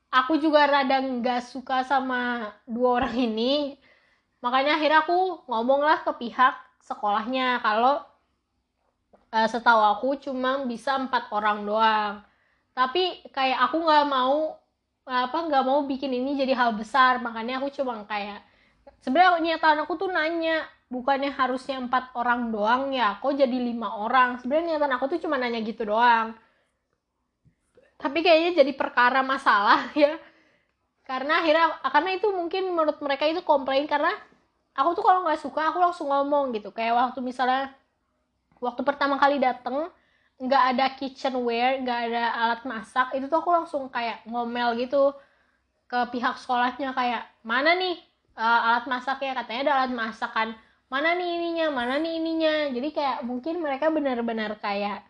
aku 0.08 0.40
juga 0.40 0.64
rada 0.64 1.00
nggak 1.00 1.42
suka 1.44 1.84
sama 1.84 2.52
dua 2.64 3.02
orang 3.02 3.16
ini. 3.16 3.76
Makanya 4.40 4.78
akhirnya 4.78 5.00
aku 5.04 5.48
ngomong 5.50 5.80
lah 5.82 6.00
ke 6.06 6.12
pihak 6.16 6.54
sekolahnya 6.84 7.60
kalau 7.60 8.00
uh, 9.34 9.48
setahu 9.50 9.82
aku 9.98 10.08
cuma 10.22 10.64
bisa 10.64 10.96
empat 10.96 11.28
orang 11.34 11.66
doang. 11.66 12.14
Tapi 12.72 13.26
kayak 13.34 13.58
aku 13.68 13.76
nggak 13.82 14.06
mau 14.08 14.54
apa 15.08 15.38
nggak 15.48 15.64
mau 15.64 15.82
bikin 15.84 16.14
ini 16.14 16.38
jadi 16.38 16.54
hal 16.54 16.78
besar. 16.78 17.18
Makanya 17.20 17.60
aku 17.60 17.68
cuma 17.74 18.06
kayak 18.06 18.40
sebenarnya 19.02 19.42
niatan 19.42 19.82
aku 19.84 19.98
tuh 19.98 20.10
nanya 20.10 20.64
bukannya 20.88 21.34
harusnya 21.34 21.76
empat 21.82 22.14
orang 22.16 22.54
doang 22.54 22.94
ya? 22.94 23.18
Kok 23.18 23.34
jadi 23.34 23.58
lima 23.58 23.98
orang? 24.06 24.38
Sebenarnya 24.40 24.78
niatan 24.78 24.92
aku 24.94 25.04
tuh 25.10 25.18
cuma 25.26 25.36
nanya 25.36 25.60
gitu 25.66 25.84
doang 25.84 26.38
tapi 27.98 28.22
kayaknya 28.22 28.62
jadi 28.62 28.72
perkara 28.78 29.20
masalah 29.26 29.90
ya. 29.98 30.16
Karena 31.02 31.42
akhirnya 31.42 31.66
karena 31.82 32.10
itu 32.14 32.28
mungkin 32.30 32.70
menurut 32.70 32.98
mereka 33.02 33.24
itu 33.26 33.42
komplain 33.42 33.88
karena 33.90 34.14
aku 34.76 34.94
tuh 34.94 35.04
kalau 35.04 35.26
nggak 35.26 35.40
suka 35.42 35.74
aku 35.74 35.78
langsung 35.82 36.08
ngomong 36.08 36.54
gitu. 36.54 36.70
Kayak 36.70 36.94
waktu 36.94 37.20
misalnya 37.24 37.74
waktu 38.62 38.82
pertama 38.86 39.18
kali 39.18 39.42
dateng 39.42 39.90
nggak 40.38 40.62
ada 40.74 40.86
kitchenware 40.94 41.82
nggak 41.82 42.00
ada 42.10 42.24
alat 42.30 42.62
masak 42.62 43.10
itu 43.18 43.26
tuh 43.26 43.42
aku 43.42 43.50
langsung 43.50 43.90
kayak 43.90 44.22
ngomel 44.30 44.78
gitu 44.78 45.10
ke 45.90 45.98
pihak 46.14 46.38
sekolahnya 46.38 46.94
kayak 46.94 47.26
mana 47.42 47.74
nih 47.74 47.98
uh, 48.38 48.60
alat 48.72 48.84
masaknya? 48.86 49.32
Katanya 49.42 49.60
ada 49.66 49.72
alat 49.82 49.92
masakan. 49.96 50.48
Mana 50.88 51.16
nih 51.18 51.28
ininya 51.40 51.66
mana 51.74 51.98
nih 51.98 52.12
ininya? 52.20 52.54
Jadi 52.72 52.88
kayak 52.94 53.26
mungkin 53.26 53.60
mereka 53.60 53.90
benar-benar 53.90 54.56
kayak 54.62 55.07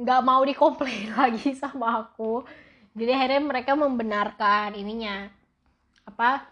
nggak 0.00 0.22
mau 0.24 0.40
dikomplain 0.40 1.12
lagi 1.20 1.52
sama 1.52 2.08
aku. 2.08 2.40
Jadi 2.96 3.10
akhirnya 3.12 3.42
mereka 3.44 3.72
membenarkan 3.76 4.74
ininya 4.74 5.28
apa 6.08 6.48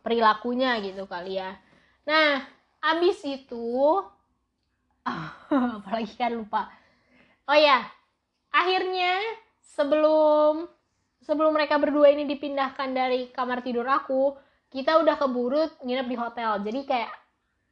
perilakunya 0.00 0.78
gitu 0.80 1.04
kali 1.10 1.42
ya. 1.42 1.58
Nah 2.06 2.46
abis 2.80 3.26
itu 3.26 4.00
apalagi 5.82 6.14
kan 6.14 6.32
lupa. 6.32 6.70
Oh 7.50 7.58
ya 7.58 7.82
akhirnya 8.54 9.20
sebelum 9.60 10.70
sebelum 11.26 11.52
mereka 11.52 11.76
berdua 11.76 12.14
ini 12.14 12.24
dipindahkan 12.24 12.94
dari 12.94 13.28
kamar 13.34 13.60
tidur 13.66 13.84
aku 13.90 14.38
kita 14.70 15.02
udah 15.02 15.18
keburu 15.18 15.66
nginep 15.82 16.06
di 16.06 16.16
hotel. 16.16 16.62
Jadi 16.62 16.80
kayak 16.86 17.12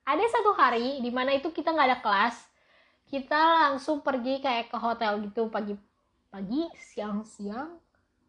ada 0.05 0.25
satu 0.29 0.53
hari 0.53 1.01
di 1.01 1.09
mana 1.09 1.33
itu 1.33 1.49
kita 1.49 1.73
nggak 1.73 1.89
ada 1.89 1.99
kelas 2.05 2.37
kita 3.15 3.71
langsung 3.71 4.03
pergi 4.03 4.43
kayak 4.43 4.75
ke 4.75 4.79
hotel 4.83 5.23
gitu 5.23 5.47
pagi 5.47 5.79
pagi 6.35 6.67
siang 6.75 7.23
siang. 7.23 7.79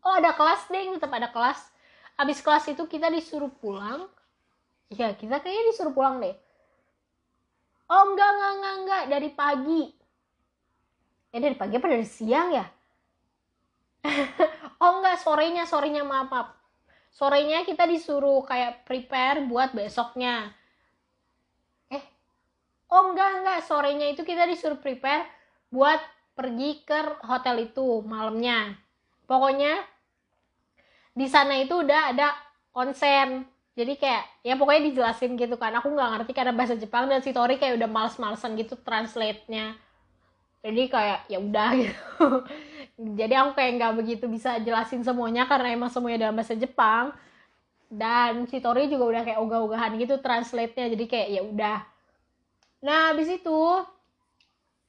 Oh 0.05 0.13
ada 0.13 0.37
kelas 0.37 0.69
deh 0.69 0.93
tetap 0.93 1.09
ada 1.09 1.33
kelas. 1.33 1.57
Abis 2.21 2.45
kelas 2.45 2.69
itu 2.69 2.85
kita 2.85 3.09
disuruh 3.09 3.49
pulang. 3.49 4.05
Ya 4.93 5.09
kita 5.17 5.41
kayaknya 5.41 5.73
disuruh 5.73 5.89
pulang 5.89 6.21
deh. 6.21 6.37
Oh 7.89 8.13
enggak 8.13 8.29
enggak 8.29 8.51
enggak 8.53 8.75
enggak. 8.77 9.03
Dari 9.09 9.29
pagi. 9.33 9.83
Eh 11.33 11.41
dari 11.41 11.57
pagi 11.57 11.73
apa 11.81 11.87
dari 11.89 12.05
siang 12.05 12.49
ya? 12.53 12.65
Oh 14.75 15.01
enggak 15.01 15.17
sorenya 15.23 15.65
sorenya 15.65 16.05
maaf, 16.05 16.29
maaf. 16.29 16.49
Sorenya 17.09 17.65
kita 17.65 17.89
disuruh 17.89 18.43
kayak 18.45 18.85
prepare 18.85 19.41
buat 19.49 19.73
besoknya 19.73 20.53
oh 22.91 23.01
enggak 23.11 23.31
enggak. 23.41 23.59
Sorenya 23.65 24.07
itu 24.11 24.21
kita 24.21 24.45
disuruh 24.49 24.77
prepare 24.77 25.25
buat 25.69 25.99
pergi 26.35 26.83
ke 26.83 27.23
hotel 27.25 27.71
itu 27.71 28.03
malamnya. 28.05 28.75
Pokoknya 29.25 29.81
di 31.15 31.25
sana 31.31 31.57
itu 31.57 31.79
udah 31.79 32.11
ada 32.11 32.35
konsen 32.75 33.47
jadi 33.75 33.99
kayak 33.99 34.23
ya 34.47 34.55
pokoknya 34.55 34.81
dijelasin 34.87 35.35
gitu 35.35 35.59
kan. 35.59 35.75
Aku 35.75 35.91
nggak 35.91 36.09
ngerti 36.15 36.31
karena 36.31 36.55
bahasa 36.55 36.79
Jepang 36.79 37.11
dan 37.11 37.19
si 37.19 37.35
Tori 37.35 37.59
kayak 37.59 37.75
udah 37.75 37.89
males-malesan 37.91 38.55
gitu 38.55 38.79
translate-nya. 38.79 39.75
Jadi 40.63 40.81
kayak 40.87 41.27
ya 41.27 41.37
udah 41.43 41.69
gitu. 41.75 41.99
Jadi 43.19 43.33
aku 43.35 43.51
kayak 43.59 43.71
nggak 43.75 43.93
begitu 43.99 44.25
bisa 44.31 44.63
jelasin 44.63 45.03
semuanya 45.03 45.43
karena 45.43 45.75
emang 45.75 45.91
semuanya 45.91 46.27
dalam 46.27 46.39
bahasa 46.39 46.55
Jepang. 46.55 47.11
Dan 47.91 48.47
si 48.47 48.63
Tori 48.63 48.87
juga 48.87 49.11
udah 49.11 49.21
kayak 49.27 49.39
ogah-ogahan 49.43 49.91
gitu 49.99 50.23
translate-nya. 50.23 50.87
Jadi 50.95 51.05
kayak 51.11 51.27
ya 51.35 51.41
udah 51.43 51.77
Nah, 52.85 53.09
habis 53.09 53.25
itu 53.33 53.59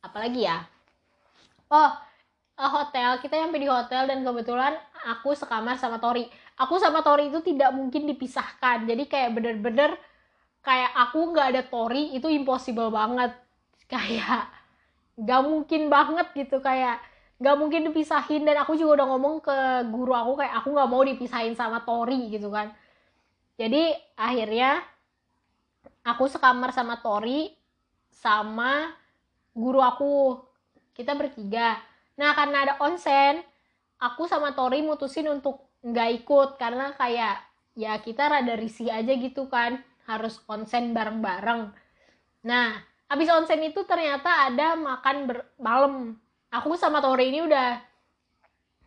apalagi 0.05 0.45
ya? 0.45 0.69
Oh, 1.73 1.91
hotel. 2.61 3.19
Kita 3.25 3.35
nyampe 3.41 3.57
di 3.57 3.69
hotel 3.69 4.05
dan 4.05 4.21
kebetulan 4.21 4.77
aku 5.09 5.33
sekamar 5.33 5.81
sama 5.81 5.97
Tori. 5.97 6.29
Aku 6.61 6.77
sama 6.77 7.01
Tori 7.01 7.33
itu 7.33 7.41
tidak 7.41 7.73
mungkin 7.73 8.05
dipisahkan. 8.05 8.85
Jadi 8.85 9.09
kayak 9.09 9.33
bener-bener 9.33 9.97
kayak 10.61 10.93
aku 10.93 11.33
nggak 11.33 11.47
ada 11.57 11.63
Tori 11.65 12.13
itu 12.13 12.29
impossible 12.29 12.93
banget. 12.93 13.33
Kayak 13.93 14.51
nggak 15.17 15.43
mungkin 15.47 15.83
banget 15.89 16.27
gitu 16.37 16.59
kayak 16.59 17.01
nggak 17.39 17.57
mungkin 17.57 17.89
dipisahin 17.89 18.45
dan 18.45 18.61
aku 18.61 18.77
juga 18.77 19.01
udah 19.01 19.07
ngomong 19.15 19.35
ke 19.41 19.57
guru 19.89 20.13
aku 20.13 20.43
kayak 20.45 20.55
aku 20.61 20.69
nggak 20.77 20.91
mau 20.93 21.03
dipisahin 21.07 21.55
sama 21.57 21.81
Tori 21.87 22.29
gitu 22.29 22.53
kan 22.53 22.75
jadi 23.57 23.97
akhirnya 24.19 24.85
aku 26.05 26.29
sekamar 26.29 26.75
sama 26.77 27.01
Tori 27.01 27.49
sama 28.21 28.97
guru 29.53 29.81
aku. 29.85 30.41
Kita 30.97 31.13
bertiga. 31.13 31.77
Nah 32.17 32.33
karena 32.33 32.65
ada 32.65 32.75
onsen 32.81 33.45
aku 34.01 34.25
sama 34.25 34.57
Tori 34.57 34.81
mutusin 34.81 35.29
untuk 35.29 35.61
nggak 35.85 36.25
ikut. 36.25 36.49
Karena 36.57 36.93
kayak 36.97 37.45
ya 37.77 38.01
kita 38.01 38.29
rada 38.33 38.57
risih 38.57 38.89
aja 38.89 39.13
gitu 39.13 39.49
kan. 39.53 39.81
Harus 40.09 40.41
onsen 40.49 40.97
bareng-bareng. 40.97 41.73
Nah 42.49 42.81
abis 43.07 43.29
onsen 43.29 43.61
itu 43.63 43.85
ternyata 43.85 44.49
ada 44.49 44.75
makan 44.75 45.17
malam. 45.61 45.95
Aku 46.49 46.75
sama 46.81 47.05
Tori 47.05 47.29
ini 47.29 47.45
udah 47.45 47.81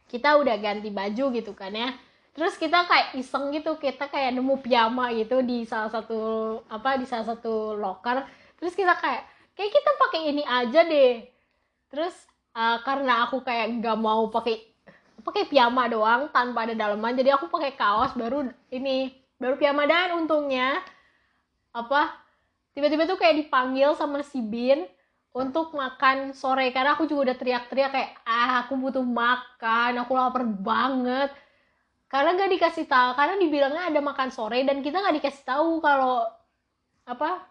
kita 0.10 0.42
udah 0.42 0.58
ganti 0.58 0.90
baju 0.90 1.26
gitu 1.38 1.54
kan 1.54 1.70
ya. 1.70 1.94
Terus 2.34 2.58
kita 2.58 2.88
kayak 2.90 3.14
iseng 3.20 3.54
gitu. 3.54 3.78
Kita 3.78 4.10
kayak 4.10 4.34
nemu 4.34 4.64
piyama 4.66 5.14
gitu 5.14 5.46
di 5.46 5.68
salah 5.70 5.94
satu 5.94 6.18
apa 6.66 6.98
di 6.98 7.06
salah 7.06 7.36
satu 7.36 7.78
locker 7.78 8.26
terus 8.60 8.76
kita 8.76 8.93
kayak 8.99 9.24
kayak 9.55 9.72
kita 9.76 9.91
pakai 9.99 10.22
ini 10.32 10.43
aja 10.43 10.84
deh. 10.88 11.24
Terus 11.91 12.16
uh, 12.55 12.80
karena 12.88 13.28
aku 13.28 13.43
kayak 13.43 13.80
nggak 13.80 13.97
mau 13.99 14.28
pakai 14.32 14.60
pakai 15.20 15.51
piyama 15.51 15.91
doang 15.91 16.32
tanpa 16.32 16.64
ada 16.64 16.74
daleman 16.74 17.12
jadi 17.12 17.36
aku 17.36 17.51
pakai 17.51 17.76
kaos 17.76 18.16
baru 18.16 18.47
ini 18.72 19.12
baru 19.36 19.60
piyama. 19.60 19.84
Dan 19.84 20.24
untungnya 20.24 20.80
apa 21.76 22.16
tiba-tiba 22.72 23.03
tuh 23.03 23.20
kayak 23.20 23.47
dipanggil 23.47 23.95
sama 23.99 24.24
si 24.24 24.39
Bin 24.39 24.88
untuk 25.36 25.76
makan 25.76 26.32
sore. 26.32 26.72
Karena 26.72 26.95
aku 26.95 27.03
juga 27.03 27.32
udah 27.32 27.38
teriak-teriak 27.39 27.91
kayak 27.91 28.12
ah 28.24 28.64
aku 28.64 28.80
butuh 28.80 29.03
makan 29.03 29.99
aku 30.03 30.12
lapar 30.16 30.47
banget. 30.47 31.32
Karena 32.10 32.34
gak 32.34 32.49
dikasih 32.57 32.89
tahu 32.89 33.14
karena 33.14 33.38
dibilangnya 33.38 33.84
ada 33.93 34.01
makan 34.01 34.34
sore 34.34 34.66
dan 34.66 34.82
kita 34.82 34.97
nggak 34.97 35.22
dikasih 35.22 35.45
tahu 35.45 35.78
kalau 35.78 36.26
apa 37.05 37.49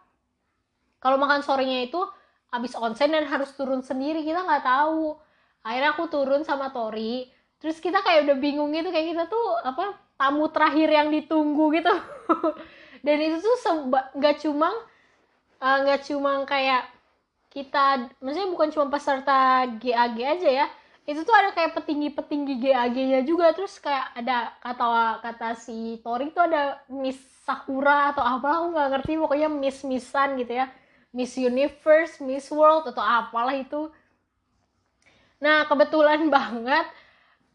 kalau 0.98 1.16
makan 1.16 1.46
sorenya 1.46 1.86
itu 1.86 2.00
habis 2.48 2.72
onsen 2.74 3.12
dan 3.12 3.28
harus 3.28 3.52
turun 3.54 3.84
sendiri 3.84 4.24
kita 4.24 4.42
nggak 4.42 4.64
tahu. 4.64 5.14
Akhirnya 5.62 5.90
aku 5.94 6.04
turun 6.10 6.42
sama 6.42 6.72
Tori. 6.74 7.28
Terus 7.58 7.82
kita 7.82 8.02
kayak 8.02 8.30
udah 8.30 8.36
bingung 8.38 8.70
gitu 8.70 8.90
kayak 8.90 9.14
kita 9.14 9.24
tuh 9.26 9.58
apa 9.62 9.98
tamu 10.18 10.50
terakhir 10.50 10.88
yang 10.90 11.08
ditunggu 11.10 11.64
gitu. 11.78 11.94
Dan 13.06 13.16
itu 13.22 13.36
tuh 13.38 13.56
nggak 14.18 14.36
cuma 14.42 14.70
eh, 15.62 15.78
nggak 15.86 16.00
uh, 16.02 16.06
cuma 16.06 16.30
kayak 16.46 16.82
kita 17.48 18.12
maksudnya 18.22 18.50
bukan 18.50 18.68
cuma 18.74 18.86
peserta 18.90 19.66
GAG 19.78 20.16
aja 20.18 20.50
ya. 20.64 20.66
Itu 21.08 21.24
tuh 21.24 21.32
ada 21.32 21.56
kayak 21.56 21.72
petinggi-petinggi 21.72 22.68
GAG-nya 22.68 23.20
juga. 23.24 23.54
Terus 23.56 23.80
kayak 23.80 24.18
ada 24.18 24.52
kata 24.60 24.86
kata 25.24 25.48
si 25.56 26.02
Tori 26.04 26.34
tuh 26.34 26.44
ada 26.44 26.84
Miss 26.90 27.16
Sakura 27.48 28.12
atau 28.12 28.20
apa 28.26 28.48
aku 28.60 28.66
nggak 28.76 28.88
ngerti. 28.98 29.12
Pokoknya 29.16 29.48
Miss 29.48 29.86
Missan 29.86 30.36
gitu 30.36 30.58
ya 30.58 30.68
Miss 31.18 31.34
Universe 31.34 32.22
Miss 32.22 32.46
World 32.54 32.86
atau 32.94 33.02
apalah 33.02 33.58
itu. 33.58 33.90
Nah 35.42 35.66
kebetulan 35.66 36.22
banget 36.34 36.86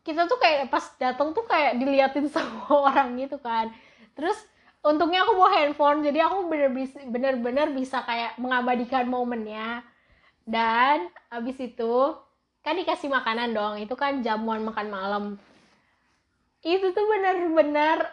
kita 0.03 0.27
tuh 0.27 0.35
kayak 0.35 0.67
pas 0.67 0.83
datang 0.99 1.31
tuh 1.31 1.47
kayak 1.47 1.79
diliatin 1.79 2.27
sama 2.35 2.67
orang 2.67 3.15
gitu 3.15 3.39
kan. 3.39 3.71
Terus 4.19 4.35
untungnya 4.83 5.23
aku 5.23 5.39
bawa 5.39 5.63
handphone 5.63 6.03
jadi 6.03 6.27
aku 6.27 6.51
bener-bener 7.07 7.71
bisa 7.71 8.03
kayak 8.03 8.35
mengabadikan 8.35 9.07
momennya. 9.07 9.79
Dan 10.43 11.07
abis 11.31 11.55
itu 11.63 12.19
kan 12.67 12.75
dikasih 12.75 13.07
makanan 13.07 13.55
dong 13.55 13.79
itu 13.79 13.95
kan 13.95 14.19
jamuan 14.19 14.59
makan 14.59 14.91
malam. 14.91 15.23
Itu 16.59 16.91
tuh 16.91 17.05
bener-bener 17.07 18.11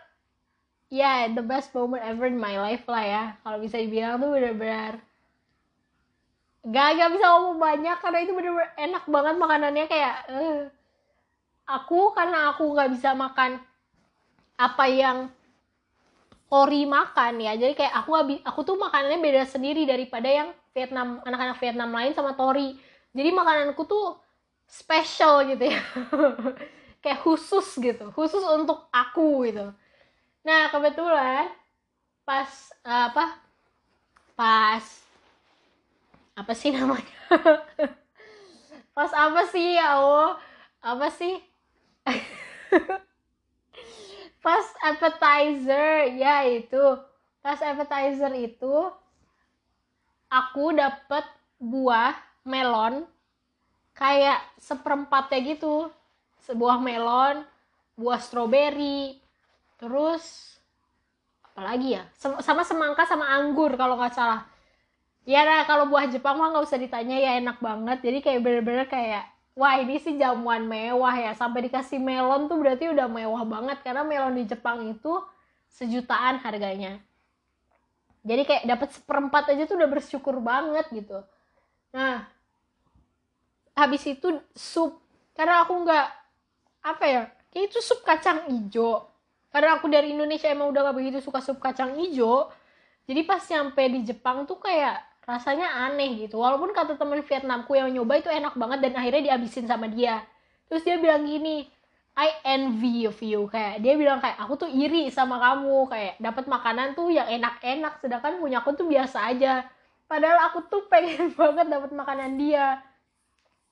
ya 0.91 1.27
yeah, 1.27 1.35
the 1.35 1.43
best 1.43 1.75
moment 1.75 2.03
ever 2.03 2.27
in 2.27 2.39
my 2.39 2.59
life 2.59 2.83
lah 2.91 3.03
ya 3.07 3.25
kalau 3.47 3.63
bisa 3.63 3.79
dibilang 3.79 4.19
tuh 4.19 4.35
bener-bener 4.35 4.99
gak 6.61 6.89
gak 7.01 7.11
bisa 7.17 7.27
ngomong 7.33 7.57
banyak 7.57 7.97
karena 8.05 8.19
itu 8.21 8.33
bener-bener 8.37 8.71
enak 8.77 9.05
banget 9.09 9.35
makanannya 9.41 9.85
kayak 9.89 10.17
uh, 10.29 10.61
aku 11.71 12.11
karena 12.13 12.53
aku 12.53 12.75
nggak 12.75 12.91
bisa 12.93 13.15
makan 13.15 13.63
apa 14.61 14.85
yang 14.91 15.19
Ori 16.51 16.83
makan 16.83 17.39
ya. 17.39 17.55
Jadi 17.55 17.79
kayak 17.79 17.95
aku 17.95 18.11
aku 18.43 18.61
tuh 18.67 18.75
makanannya 18.75 19.23
beda 19.23 19.47
sendiri 19.47 19.87
daripada 19.87 20.27
yang 20.27 20.51
Vietnam 20.75 21.23
anak-anak 21.23 21.63
Vietnam 21.63 21.95
lain 21.95 22.11
sama 22.11 22.35
Tori. 22.35 22.75
Jadi 23.15 23.31
makananku 23.31 23.87
tuh 23.87 24.19
special 24.67 25.47
gitu 25.47 25.71
ya. 25.71 25.79
Kayak 27.07 27.23
khusus 27.23 27.79
gitu 27.79 28.11
khusus 28.13 28.43
untuk 28.43 28.91
aku 28.91 29.47
gitu. 29.47 29.71
Nah 30.43 30.63
kebetulan 30.75 31.55
pas 32.27 32.51
uh, 32.83 33.15
apa 33.15 33.25
pas 34.35 34.85
apa 36.35 36.53
sih 36.55 36.75
namanya? 36.75 37.17
Pas 38.97 39.13
apa 39.15 39.43
sih 39.49 39.79
ya 39.79 40.03
oh 40.03 40.35
apa 40.83 41.09
sih? 41.15 41.39
Pas 44.45 44.67
appetizer 44.85 46.11
ya 46.17 46.45
itu. 46.49 46.85
Pas 47.41 47.61
appetizer 47.61 48.33
itu 48.37 48.75
aku 50.29 50.77
dapet 50.77 51.25
buah 51.61 52.17
melon 52.45 53.07
kayak 53.95 54.43
seperempatnya 54.59 55.57
gitu. 55.57 55.89
Sebuah 56.45 56.83
melon 56.83 57.47
buah 57.95 58.19
stroberi 58.19 59.21
terus 59.77 60.57
apalagi 61.47 62.01
ya? 62.01 62.05
Sama 62.19 62.65
semangka 62.65 63.05
sama 63.05 63.29
anggur 63.29 63.77
kalau 63.77 64.01
nggak 64.01 64.17
salah 64.17 64.50
ya 65.29 65.45
nah 65.45 65.65
kalau 65.69 65.89
buah 65.89 66.09
Jepang 66.09 66.37
mah 66.41 66.53
nggak 66.53 66.65
usah 66.65 66.81
ditanya 66.81 67.17
ya 67.17 67.31
enak 67.41 67.61
banget. 67.61 67.99
Jadi 68.05 68.19
kayak 68.25 68.41
bener-bener 68.41 68.87
kayak 68.89 69.25
wah 69.57 69.77
ini 69.77 70.01
sih 70.01 70.17
jamuan 70.17 70.65
mewah 70.65 71.15
ya. 71.17 71.33
Sampai 71.37 71.69
dikasih 71.69 72.01
melon 72.01 72.49
tuh 72.49 72.57
berarti 72.61 72.89
udah 72.89 73.07
mewah 73.09 73.45
banget 73.45 73.79
karena 73.85 74.03
melon 74.05 74.37
di 74.37 74.45
Jepang 74.49 74.85
itu 74.89 75.21
sejutaan 75.71 76.41
harganya. 76.41 76.99
Jadi 78.21 78.43
kayak 78.45 78.65
dapat 78.69 78.89
seperempat 78.93 79.45
aja 79.53 79.65
tuh 79.65 79.81
udah 79.81 79.89
bersyukur 79.89 80.37
banget 80.45 80.87
gitu. 80.93 81.25
Nah 81.97 82.29
habis 83.77 84.05
itu 84.05 84.41
sup. 84.53 85.01
Karena 85.33 85.65
aku 85.65 85.73
nggak 85.73 86.07
apa 86.81 87.05
ya 87.09 87.23
kayak 87.53 87.65
itu 87.73 87.79
sup 87.81 88.05
kacang 88.05 88.49
ijo. 88.53 89.09
Karena 89.51 89.83
aku 89.83 89.91
dari 89.91 90.15
Indonesia 90.15 90.47
emang 90.47 90.71
udah 90.71 90.91
gak 90.91 90.97
begitu 90.97 91.19
suka 91.19 91.43
sup 91.43 91.59
kacang 91.59 91.99
ijo. 91.99 92.47
Jadi 93.11 93.27
pas 93.27 93.43
nyampe 93.43 93.83
di 93.91 94.07
Jepang 94.07 94.47
tuh 94.47 94.63
kayak 94.63 95.10
rasanya 95.31 95.87
aneh 95.87 96.27
gitu. 96.27 96.43
Walaupun 96.43 96.75
kata 96.75 96.99
temen 96.99 97.23
Vietnamku 97.23 97.79
yang 97.79 97.95
nyoba 97.95 98.19
itu 98.19 98.27
enak 98.27 98.59
banget 98.59 98.91
dan 98.91 98.93
akhirnya 98.99 99.23
dihabisin 99.31 99.71
sama 99.71 99.87
dia. 99.87 100.27
Terus 100.67 100.83
dia 100.83 100.99
bilang 100.99 101.23
gini 101.23 101.71
I 102.19 102.29
envy 102.43 103.07
of 103.07 103.17
you. 103.23 103.47
Kayak 103.47 103.81
dia 103.81 103.95
bilang 103.95 104.19
kayak 104.19 104.37
aku 104.43 104.67
tuh 104.67 104.71
iri 104.71 105.09
sama 105.15 105.39
kamu. 105.39 105.87
Kayak 105.87 106.15
dapat 106.19 106.45
makanan 106.51 106.99
tuh 106.99 107.15
yang 107.15 107.31
enak-enak 107.31 108.03
sedangkan 108.03 108.43
punya 108.43 108.59
aku 108.61 108.75
tuh 108.75 108.87
biasa 108.91 109.31
aja. 109.31 109.65
Padahal 110.11 110.51
aku 110.51 110.67
tuh 110.67 110.91
pengen 110.91 111.31
banget 111.39 111.67
dapat 111.71 111.91
makanan 111.95 112.35
dia. 112.35 112.83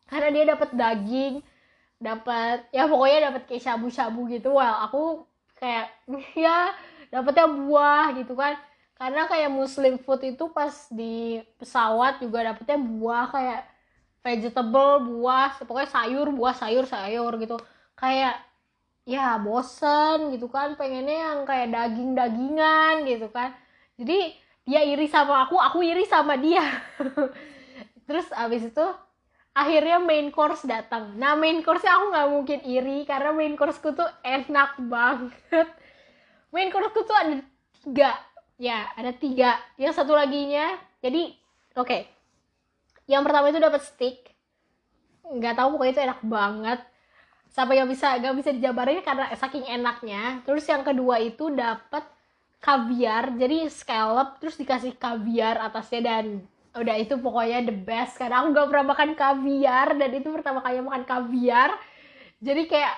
Karena 0.09 0.28
dia 0.32 0.44
dapat 0.54 0.70
daging 0.72 1.34
dapat 1.98 2.62
ya 2.70 2.86
pokoknya 2.86 3.34
dapat 3.34 3.42
kayak 3.50 3.62
shabu-shabu 3.66 4.30
gitu. 4.30 4.54
Well 4.54 4.76
aku 4.86 5.26
kayak 5.59 5.90
ya 6.46 6.72
dapatnya 7.11 7.46
buah 7.50 8.14
gitu 8.14 8.38
kan 8.38 8.54
karena 8.99 9.30
kayak 9.30 9.51
muslim 9.55 9.94
food 10.03 10.26
itu 10.26 10.51
pas 10.51 10.74
di 10.90 11.38
pesawat 11.62 12.18
juga 12.18 12.51
dapetnya 12.51 12.78
buah 12.82 13.30
kayak 13.30 13.62
vegetable 14.26 15.07
buah 15.07 15.62
pokoknya 15.62 15.90
sayur 15.94 16.26
buah 16.34 16.55
sayur 16.59 16.84
sayur 16.84 17.32
gitu. 17.38 17.57
Kayak 17.94 18.42
ya 19.07 19.38
bosen 19.38 20.34
gitu 20.34 20.51
kan 20.51 20.74
pengennya 20.74 21.16
yang 21.30 21.38
kayak 21.46 21.70
daging 21.70 22.18
dagingan 22.18 23.07
gitu 23.07 23.30
kan. 23.30 23.55
Jadi 23.94 24.34
dia 24.66 24.82
iri 24.82 25.07
sama 25.07 25.46
aku 25.46 25.55
aku 25.62 25.78
iri 25.86 26.03
sama 26.05 26.34
dia. 26.34 26.66
Terus 28.11 28.26
abis 28.34 28.66
itu 28.66 28.86
akhirnya 29.55 30.03
main 30.03 30.34
course 30.34 30.66
datang. 30.66 31.14
Nah 31.14 31.38
main 31.38 31.62
course-nya 31.62 32.03
aku 32.03 32.05
nggak 32.11 32.28
mungkin 32.34 32.59
iri 32.66 33.07
karena 33.07 33.30
main 33.30 33.55
courseku 33.55 33.94
tuh 33.94 34.11
enak 34.26 34.74
banget. 34.90 35.68
Main 36.55 36.68
courseku 36.74 37.01
tuh 37.07 37.16
ada 37.16 37.34
tiga 37.82 38.11
ya 38.59 38.90
ada 38.98 39.14
tiga. 39.14 39.56
Yang 39.80 40.02
satu 40.02 40.12
laginya 40.12 40.76
jadi 41.00 41.32
oke. 41.78 41.88
Okay. 41.88 42.02
yang 43.09 43.24
pertama 43.24 43.48
itu 43.48 43.56
dapat 43.56 43.80
steak 43.88 44.36
nggak 45.24 45.56
tahu 45.56 45.76
pokoknya 45.76 45.92
itu 45.96 46.02
enak 46.04 46.20
banget. 46.26 46.80
Sampai 47.48 47.80
nggak 47.80 47.90
bisa 47.90 48.06
nggak 48.20 48.36
bisa 48.36 48.50
dijabarin 48.52 49.00
karena 49.00 49.32
saking 49.32 49.64
enaknya. 49.64 50.44
Terus 50.44 50.68
yang 50.68 50.84
kedua 50.84 51.16
itu 51.22 51.48
dapat 51.48 52.04
kaviar 52.59 53.38
jadi 53.38 53.70
scallop 53.70 54.42
terus 54.42 54.59
dikasih 54.59 54.98
kaviar 54.98 55.62
atasnya 55.62 56.00
dan 56.02 56.24
udah 56.76 56.96
itu 56.98 57.16
pokoknya 57.16 57.64
the 57.64 57.72
best. 57.74 58.20
Karena 58.20 58.44
aku 58.44 58.52
gak 58.52 58.68
pernah 58.68 58.86
makan 58.92 59.11
kaviar 59.14 59.88
dan 59.96 60.11
itu 60.12 60.28
pertama 60.28 60.61
kali 60.61 60.82
makan 60.84 61.04
kaviar. 61.06 61.70
Jadi 62.38 62.62
kayak 62.68 62.94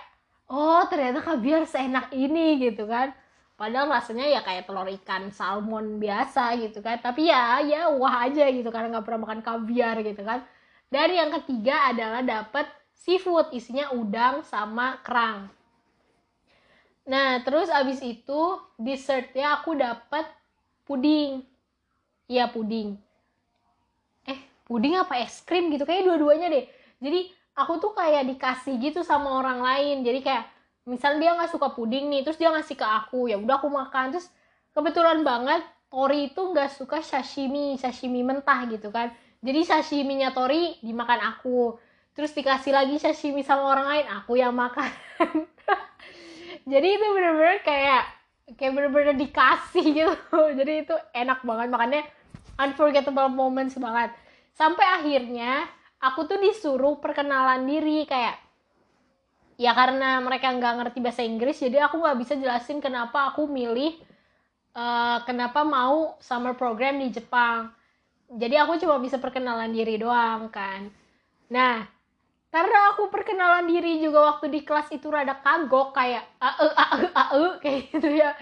oh 0.50 0.82
ternyata 0.90 1.22
kaviar 1.22 1.62
seenak 1.64 2.11
ini 2.11 2.58
gitu 2.58 2.84
kan 2.90 3.14
padahal 3.61 3.92
rasanya 3.92 4.24
ya 4.24 4.40
kayak 4.40 4.64
telur 4.64 4.88
ikan 4.88 5.28
salmon 5.28 6.00
biasa 6.00 6.56
gitu 6.56 6.80
kan. 6.80 6.96
Tapi 6.96 7.28
ya 7.28 7.61
ya 7.61 7.92
wah 7.92 8.24
aja 8.24 8.48
gitu 8.48 8.72
karena 8.72 8.96
nggak 8.96 9.04
pernah 9.04 9.20
makan 9.28 9.40
kaviar 9.44 10.00
gitu 10.00 10.24
kan. 10.24 10.40
Dan 10.88 11.12
yang 11.12 11.28
ketiga 11.36 11.92
adalah 11.92 12.24
dapat 12.24 12.64
seafood 12.96 13.52
isinya 13.52 13.92
udang 13.92 14.40
sama 14.48 14.96
kerang. 15.04 15.52
Nah 17.04 17.44
terus 17.44 17.68
abis 17.68 18.00
itu 18.00 18.40
dessertnya 18.80 19.61
aku 19.61 19.76
dapat 19.76 20.24
puding. 20.88 21.44
Iya 22.32 22.48
puding. 22.48 22.96
Puding 24.70 24.94
apa 24.96 25.20
es 25.20 25.42
krim 25.44 25.68
gitu? 25.68 25.84
Kayak 25.84 26.08
dua-duanya 26.08 26.48
deh. 26.48 26.64
Jadi 27.02 27.28
aku 27.58 27.82
tuh 27.82 27.92
kayak 27.92 28.24
dikasih 28.24 28.78
gitu 28.78 29.02
sama 29.02 29.36
orang 29.36 29.61
lain. 29.61 30.06
Jadi 30.06 30.22
kayak 30.22 30.46
misal 30.88 31.20
dia 31.20 31.36
nggak 31.36 31.52
suka 31.52 31.72
puding 31.76 32.08
nih 32.08 32.24
terus 32.24 32.40
dia 32.40 32.48
ngasih 32.48 32.76
ke 32.76 32.86
aku 32.86 33.28
ya 33.28 33.36
udah 33.36 33.60
aku 33.60 33.68
makan. 33.68 34.16
Terus 34.16 34.28
kebetulan 34.72 35.24
banget 35.26 35.62
Tori 35.90 36.30
itu 36.30 36.38
nggak 36.38 36.70
suka 36.70 37.02
sashimi 37.02 37.74
sashimi 37.74 38.22
mentah 38.22 38.66
gitu 38.70 38.94
kan. 38.94 39.10
Jadi 39.42 39.60
sashiminya 39.66 40.30
Tori 40.30 40.78
dimakan 40.80 41.20
aku. 41.34 41.74
Terus 42.14 42.30
dikasih 42.36 42.74
lagi 42.74 42.96
sashimi 43.00 43.42
sama 43.42 43.66
orang 43.66 43.86
lain 43.88 44.06
aku 44.10 44.38
yang 44.38 44.54
makan. 44.54 44.86
Jadi 46.72 46.88
itu 46.94 47.06
bener-bener 47.10 47.58
kayak 47.64 48.04
kayak 48.54 48.72
bener-bener 48.76 49.14
dikasih 49.18 49.86
gitu. 49.98 50.38
Jadi 50.54 50.72
itu 50.86 50.94
enak 51.14 51.42
banget 51.42 51.68
makannya 51.72 52.02
unforgettable 52.60 53.30
moments 53.32 53.74
banget. 53.80 54.12
Sampai 54.54 54.84
akhirnya 54.84 55.64
aku 56.02 56.28
tuh 56.28 56.38
disuruh 56.38 57.00
perkenalan 57.00 57.64
diri 57.64 58.04
kayak 58.04 58.49
ya 59.61 59.76
karena 59.76 60.24
mereka 60.24 60.48
nggak 60.56 60.74
ngerti 60.80 60.98
bahasa 61.04 61.20
Inggris 61.20 61.61
jadi 61.61 61.84
aku 61.84 62.00
nggak 62.00 62.18
bisa 62.24 62.32
jelasin 62.40 62.80
kenapa 62.80 63.28
aku 63.28 63.44
milih 63.44 63.92
uh, 64.74 65.18
kenapa 65.26 65.66
mau 65.66 66.18
summer 66.22 66.54
program 66.54 67.00
di 67.00 67.11
Jepang. 67.11 67.70
Jadi 68.30 68.54
aku 68.54 68.78
cuma 68.78 69.02
bisa 69.02 69.18
perkenalan 69.18 69.74
diri 69.74 69.98
doang 69.98 70.46
kan. 70.54 70.86
Nah 71.50 71.82
karena 72.50 72.78
aku 72.94 73.06
perkenalan 73.11 73.66
diri 73.70 74.02
juga 74.02 74.34
waktu 74.34 74.50
di 74.50 74.66
kelas 74.66 74.90
itu 74.90 75.06
rada 75.06 75.38
kagok 75.38 75.94
kayak 75.94 76.26
ae 76.42 76.66
ae 76.74 77.06
ae 77.11 77.44
kayak 77.62 77.80
gitu 77.90 78.08
ya. 78.11 78.34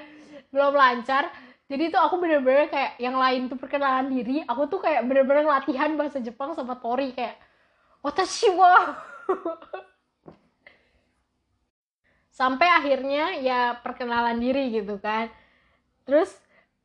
Belum 0.53 0.77
lancar. 0.77 1.29
Jadi 1.69 1.93
itu 1.93 1.99
aku 2.01 2.17
bener-bener 2.17 2.73
kayak 2.73 2.97
yang 2.97 3.21
lain 3.21 3.53
tuh 3.53 3.61
perkenalan 3.61 4.09
diri 4.09 4.41
aku 4.49 4.73
tuh 4.73 4.81
kayak 4.81 5.05
bener-bener 5.05 5.45
latihan 5.45 5.93
bahasa 6.01 6.17
Jepang 6.17 6.57
sama 6.57 6.81
Tori 6.81 7.13
kayak 7.13 7.37
watashi 8.01 8.49
wa 8.57 8.97
sampai 12.39 12.71
akhirnya 12.71 13.35
ya 13.43 13.83
perkenalan 13.83 14.39
diri 14.39 14.71
gitu 14.71 15.03
kan. 15.03 15.27
Terus 16.07 16.31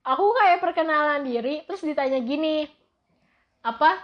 aku 0.01 0.33
kayak 0.33 0.65
perkenalan 0.65 1.21
diri 1.21 1.61
terus 1.69 1.85
ditanya 1.85 2.17
gini 2.25 2.65
apa? 3.61 4.01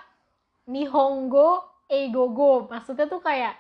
Nihongo 0.69 1.65
Egogo. 1.89 2.69
Maksudnya 2.69 3.09
tuh 3.09 3.17
kayak 3.17 3.57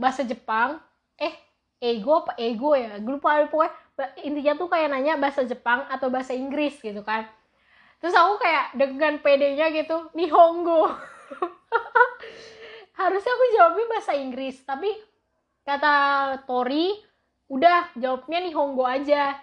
bahasa 0.00 0.24
Jepang. 0.24 0.80
Eh 1.20 1.36
ego 1.76 2.24
apa 2.24 2.40
ego 2.40 2.72
ya? 2.72 2.96
Gue 3.04 3.20
lupa 3.20 3.44
pokoknya 3.52 3.76
intinya 4.24 4.56
tuh 4.56 4.72
kayak 4.72 4.88
nanya 4.88 5.20
bahasa 5.20 5.44
Jepang 5.44 5.84
atau 5.92 6.08
bahasa 6.08 6.32
Inggris 6.32 6.80
gitu 6.80 7.04
kan. 7.04 7.28
Terus 8.00 8.16
aku 8.16 8.40
kayak 8.40 8.80
dengan 8.80 9.20
pedenya 9.20 9.68
gitu 9.68 10.08
Nihongo. 10.16 10.88
Harusnya 13.00 13.32
aku 13.36 13.44
jawabnya 13.52 13.86
bahasa 13.92 14.16
Inggris 14.16 14.56
tapi 14.64 14.88
kata 15.68 15.92
Tori 16.48 17.09
udah 17.50 17.90
jawabnya 17.98 18.38
Nihongo 18.46 18.86
aja. 18.86 19.36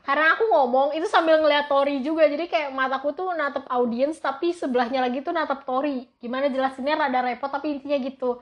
Karena 0.00 0.32
aku 0.32 0.48
ngomong 0.48 0.96
itu 0.96 1.04
sambil 1.04 1.36
ngeliat 1.44 1.68
Tori 1.68 2.00
juga. 2.00 2.24
Jadi 2.24 2.48
kayak 2.48 2.72
mataku 2.72 3.12
tuh 3.12 3.36
natap 3.36 3.68
audiens 3.68 4.16
tapi 4.16 4.56
sebelahnya 4.56 5.04
lagi 5.04 5.20
tuh 5.20 5.36
natap 5.36 5.68
Tori. 5.68 6.08
Gimana 6.18 6.48
jelasinnya 6.48 6.96
rada 6.96 7.20
repot 7.20 7.52
tapi 7.52 7.76
intinya 7.76 8.00
gitu. 8.00 8.40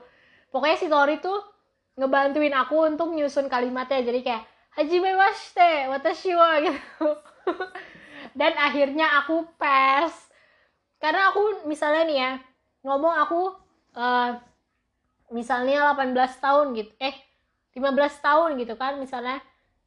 Pokoknya 0.49 0.77
si 0.79 0.87
Tori 0.87 1.19
tuh 1.19 1.35
ngebantuin 1.99 2.55
aku 2.55 2.87
untuk 2.87 3.11
nyusun 3.11 3.51
kalimatnya. 3.51 3.99
Jadi 4.07 4.23
kayak 4.23 4.43
Hajime 4.79 5.11
mashite 5.17 5.91
watashi 5.91 6.31
wa 6.37 6.55
gitu. 6.65 7.05
Dan 8.31 8.53
akhirnya 8.55 9.19
aku 9.19 9.43
pass 9.59 10.31
karena 11.03 11.31
aku 11.31 11.67
misalnya 11.67 12.03
nih 12.07 12.17
ya 12.19 12.31
ngomong 12.83 13.11
aku 13.11 13.41
uh, 13.99 14.39
misalnya 15.35 15.91
18 15.91 16.15
tahun 16.39 16.67
gitu. 16.79 16.93
Eh 17.01 17.15
15 17.77 18.25
tahun 18.25 18.49
gitu 18.57 18.73
kan 18.79 18.97
misalnya 18.97 19.41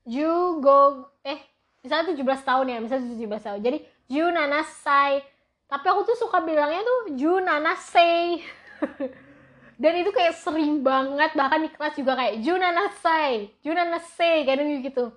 you 0.06 0.58
go 0.62 1.06
eh 1.26 1.38
misalnya 1.82 2.14
17 2.14 2.46
tahun 2.46 2.66
ya 2.70 2.78
misalnya 2.78 3.06
17 3.18 3.46
tahun. 3.46 3.60
Jadi 3.62 3.78
Ju 4.12 4.24
Nanasai. 4.28 5.24
Tapi 5.66 5.86
aku 5.88 6.00
tuh 6.04 6.16
suka 6.20 6.44
bilangnya 6.44 6.84
tuh 6.84 7.16
Ju 7.16 7.40
Nanasei. 7.42 8.42
Dan 9.82 9.98
itu 9.98 10.14
kayak 10.14 10.36
sering 10.38 10.84
banget 10.84 11.34
bahkan 11.34 11.64
di 11.64 11.70
kelas 11.72 11.96
juga 11.98 12.14
kayak 12.14 12.38
Ju 12.44 12.54
Nanasai 12.54 13.50
Ju 13.66 13.70
Nanasei 13.74 14.46
kayak 14.46 14.62
gitu 14.84 15.10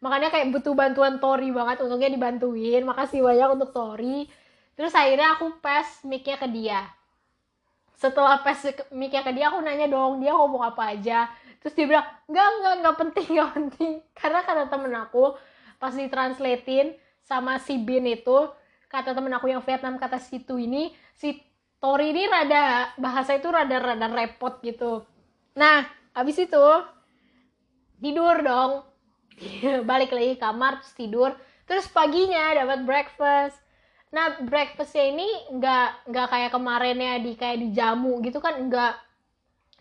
makanya 0.00 0.32
kayak 0.32 0.48
butuh 0.50 0.72
bantuan 0.72 1.20
Tori 1.20 1.52
banget 1.52 1.84
untungnya 1.84 2.08
dibantuin. 2.08 2.82
Makasih 2.88 3.20
banyak 3.20 3.48
untuk 3.52 3.70
Tori. 3.70 4.26
Terus 4.74 4.96
akhirnya 4.96 5.36
aku 5.36 5.60
pass 5.60 6.00
mic-nya 6.08 6.40
ke 6.40 6.48
dia. 6.48 6.88
Setelah 8.00 8.40
pass 8.40 8.64
mic-nya 8.88 9.20
ke 9.20 9.32
dia 9.36 9.52
aku 9.52 9.60
nanya 9.60 9.92
dong 9.92 10.24
dia 10.24 10.32
ngomong 10.32 10.64
apa 10.64 10.96
aja 10.96 11.28
terus 11.60 11.76
dia 11.76 11.86
bilang 11.86 12.06
enggak 12.26 12.48
enggak 12.56 12.74
enggak 12.80 12.96
penting 12.96 13.26
enggak 13.36 13.50
penting. 13.54 13.92
Karena 14.18 14.40
kata 14.42 14.64
temen 14.66 14.92
aku 14.96 15.36
pas 15.80 15.94
ditranslatein 15.94 16.96
sama 17.22 17.60
si 17.60 17.78
Bin 17.78 18.08
itu 18.08 18.50
kata 18.90 19.14
temen 19.14 19.30
aku 19.30 19.46
yang 19.48 19.62
Vietnam 19.62 19.96
kata 20.00 20.18
situ 20.18 20.58
ini 20.58 20.90
si 21.14 21.38
Tori 21.80 22.12
ini 22.12 22.28
rada 22.28 22.92
bahasa 23.00 23.40
itu 23.40 23.48
rada 23.48 23.80
rada 23.80 24.04
repot 24.12 24.60
gitu. 24.60 25.00
Nah 25.56 25.88
abis 26.12 26.44
itu 26.44 26.66
tidur 27.96 28.36
dong. 28.44 28.84
Balik 29.88 30.12
lagi 30.12 30.36
kamar 30.36 30.84
terus 30.84 30.92
tidur. 30.92 31.30
Terus 31.64 31.88
paginya 31.88 32.52
dapat 32.52 32.84
breakfast. 32.84 33.56
Nah 34.12 34.44
breakfastnya 34.44 35.08
ini 35.08 35.28
nggak 35.56 36.12
nggak 36.12 36.26
kayak 36.28 36.50
kemarin 36.52 36.98
ya 37.00 37.14
di 37.16 37.32
kayak 37.32 37.58
di 37.64 37.68
jamu 37.72 38.20
gitu 38.20 38.44
kan 38.44 38.60
nggak 38.68 38.94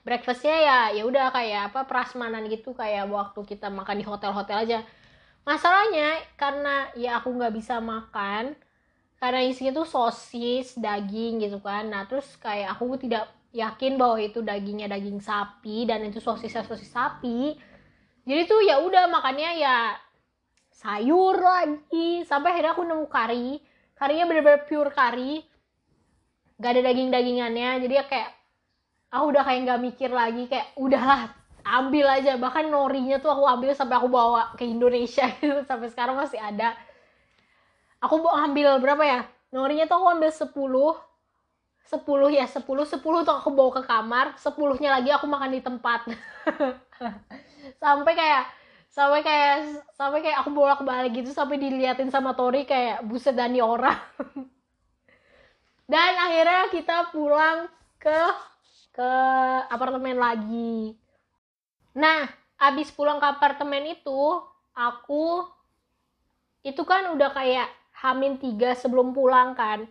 breakfastnya 0.04 0.58
ya 0.58 0.80
ya 0.96 1.04
udah 1.06 1.32
kayak 1.36 1.74
apa 1.74 1.86
prasmanan 1.86 2.48
gitu 2.48 2.72
kayak 2.74 3.08
waktu 3.12 3.40
kita 3.46 3.68
makan 3.68 4.00
di 4.00 4.06
hotel-hotel 4.08 4.58
aja. 4.66 4.80
Masalahnya 5.44 6.20
karena 6.36 6.92
ya 6.94 7.20
aku 7.20 7.34
nggak 7.34 7.54
bisa 7.56 7.82
makan 7.82 8.54
karena 9.20 9.40
isinya 9.44 9.84
tuh 9.84 9.88
sosis 9.88 10.80
daging 10.80 11.44
gitu 11.44 11.60
kan. 11.60 11.92
Nah 11.92 12.08
terus 12.08 12.28
kayak 12.40 12.76
aku 12.78 12.96
tidak 12.96 13.28
yakin 13.52 13.98
bahwa 13.98 14.22
itu 14.22 14.40
dagingnya 14.46 14.88
daging 14.88 15.20
sapi 15.20 15.90
dan 15.90 16.06
itu 16.06 16.22
sosisnya 16.22 16.64
sosis 16.64 16.90
sapi. 16.90 17.58
Jadi 18.24 18.42
tuh 18.46 18.62
ya 18.62 18.80
udah 18.80 19.10
makannya 19.10 19.52
ya 19.60 19.98
sayur 20.70 21.36
lagi. 21.36 22.24
Sampai 22.24 22.56
akhirnya 22.56 22.78
aku 22.78 22.84
nemu 22.86 23.08
kari. 23.10 23.60
Karinya 23.98 24.26
bener-bener 24.30 24.64
pure 24.70 24.94
kari. 24.96 25.44
Gak 26.56 26.72
ada 26.78 26.82
daging-dagingannya. 26.88 27.84
Jadi 27.84 27.94
ya 27.96 28.06
kayak 28.08 28.39
aku 29.10 29.24
udah 29.34 29.44
kayak 29.46 29.60
nggak 29.66 29.82
mikir 29.82 30.10
lagi 30.14 30.46
kayak 30.46 30.74
udahlah 30.78 31.34
ambil 31.66 32.06
aja. 32.10 32.38
Bahkan 32.38 32.70
norinya 32.70 33.18
tuh 33.22 33.34
aku 33.34 33.44
ambil 33.46 33.72
sampai 33.74 33.96
aku 33.98 34.10
bawa 34.10 34.54
ke 34.58 34.66
Indonesia 34.66 35.30
gitu. 35.42 35.66
Sampai 35.66 35.90
sekarang 35.92 36.18
masih 36.18 36.42
ada. 36.42 36.74
Aku 38.00 38.22
mau 38.24 38.32
ambil 38.34 38.80
berapa 38.80 39.04
ya? 39.04 39.22
Norinya 39.52 39.90
tuh 39.90 40.00
aku 40.00 40.08
ambil 40.18 40.32
10 40.32 40.50
10 41.90 42.38
ya 42.38 42.46
10 42.46 42.62
10 42.62 43.02
tuh 43.02 43.36
aku 43.36 43.50
bawa 43.50 43.72
ke 43.82 43.84
kamar. 43.86 44.26
10 44.38 44.82
nya 44.82 44.90
lagi 44.94 45.10
aku 45.10 45.26
makan 45.26 45.52
di 45.54 45.62
tempat. 45.62 46.06
Sampai 47.82 48.14
kayak 48.14 48.46
sampai 48.90 49.22
kayak 49.22 49.86
sampai 49.94 50.20
kayak 50.26 50.42
aku 50.42 50.50
bolak 50.50 50.82
balik 50.82 51.14
gitu 51.14 51.30
sampai 51.30 51.62
diliatin 51.62 52.10
sama 52.10 52.34
Tori 52.34 52.66
kayak 52.66 53.06
buset 53.06 53.38
dani 53.38 53.62
orang. 53.62 53.96
Dan 55.92 56.14
akhirnya 56.18 56.74
kita 56.74 57.14
pulang 57.14 57.70
ke 58.02 58.20
ke 59.00 59.14
apartemen 59.72 60.20
lagi 60.20 61.00
Nah, 62.00 62.30
abis 62.56 62.94
pulang 62.94 63.18
ke 63.18 63.28
apartemen 63.28 63.84
itu, 63.92 64.22
aku 64.72 65.44
itu 66.62 66.80
kan 66.88 67.12
udah 67.12 67.34
kayak 67.36 67.68
hamin 68.00 68.38
tiga 68.38 68.72
sebelum 68.78 69.16
pulang 69.16 69.58
kan. 69.58 69.84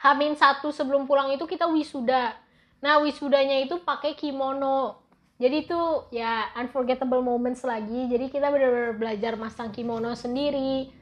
Hamin 0.00 0.34
satu 0.34 0.74
sebelum 0.74 1.06
pulang 1.06 1.32
itu 1.32 1.46
kita 1.46 1.70
wisuda. 1.70 2.34
Nah, 2.82 3.00
wisudanya 3.00 3.62
itu 3.62 3.80
pakai 3.86 4.18
kimono. 4.18 5.06
Jadi 5.38 5.66
itu 5.66 5.80
ya 6.14 6.50
unforgettable 6.58 7.22
moments 7.22 7.62
lagi. 7.62 8.10
Jadi 8.10 8.30
kita 8.30 8.50
benar-benar 8.50 8.94
belajar 8.98 9.32
masang 9.38 9.70
kimono 9.70 10.12
sendiri. 10.18 10.92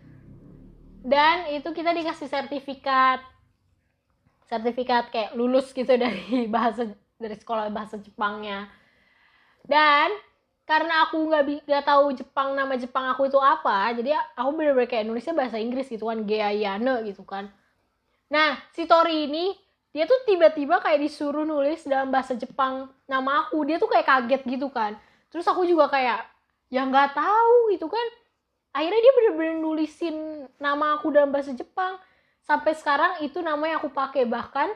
Dan 1.02 1.50
itu 1.50 1.72
kita 1.74 1.90
dikasih 1.96 2.30
sertifikat. 2.30 3.24
Sertifikat 4.52 5.08
kayak 5.08 5.32
lulus 5.32 5.72
gitu 5.72 5.96
dari 6.04 6.44
bahasa 6.44 6.92
dari 7.16 7.36
sekolah 7.40 7.72
bahasa 7.72 7.96
Jepangnya. 7.96 8.68
Dan 9.64 10.12
karena 10.68 11.08
aku 11.08 11.16
nggak 11.24 11.64
nggak 11.64 11.84
tahu 11.88 12.12
Jepang 12.12 12.52
nama 12.52 12.76
Jepang 12.76 13.08
aku 13.10 13.26
itu 13.26 13.34
apa 13.40 13.90
jadi 13.98 14.14
aku 14.38 14.50
bener-bener 14.54 14.86
kayak 14.86 15.10
Indonesia 15.10 15.34
bahasa 15.34 15.58
Inggris 15.58 15.90
gitu 15.90 16.06
kan 16.06 16.28
Geayane 16.28 17.08
gitu 17.08 17.24
kan. 17.24 17.48
Nah 18.28 18.60
si 18.76 18.84
Tori 18.84 19.26
ini 19.26 19.56
dia 19.92 20.08
tuh 20.08 20.24
tiba-tiba 20.24 20.80
kayak 20.80 21.04
disuruh 21.04 21.44
nulis 21.44 21.84
dalam 21.84 22.08
bahasa 22.08 22.32
Jepang 22.32 22.88
nama 23.04 23.44
aku. 23.46 23.60
Dia 23.68 23.76
tuh 23.76 23.92
kayak 23.92 24.08
kaget 24.08 24.42
gitu 24.48 24.72
kan. 24.72 24.96
Terus 25.28 25.44
aku 25.44 25.68
juga 25.68 25.92
kayak 25.92 26.24
ya 26.72 26.88
nggak 26.88 27.12
tahu 27.12 27.76
gitu 27.76 27.92
kan. 27.92 28.06
Akhirnya 28.72 29.00
dia 29.04 29.12
bener-bener 29.20 29.56
nulisin 29.60 30.16
nama 30.56 30.96
aku 30.96 31.12
dalam 31.12 31.28
bahasa 31.28 31.52
Jepang 31.52 32.00
sampai 32.42 32.72
sekarang 32.74 33.22
itu 33.24 33.38
nama 33.40 33.62
yang 33.66 33.78
aku 33.82 33.90
pakai. 33.90 34.26
Bahkan 34.26 34.68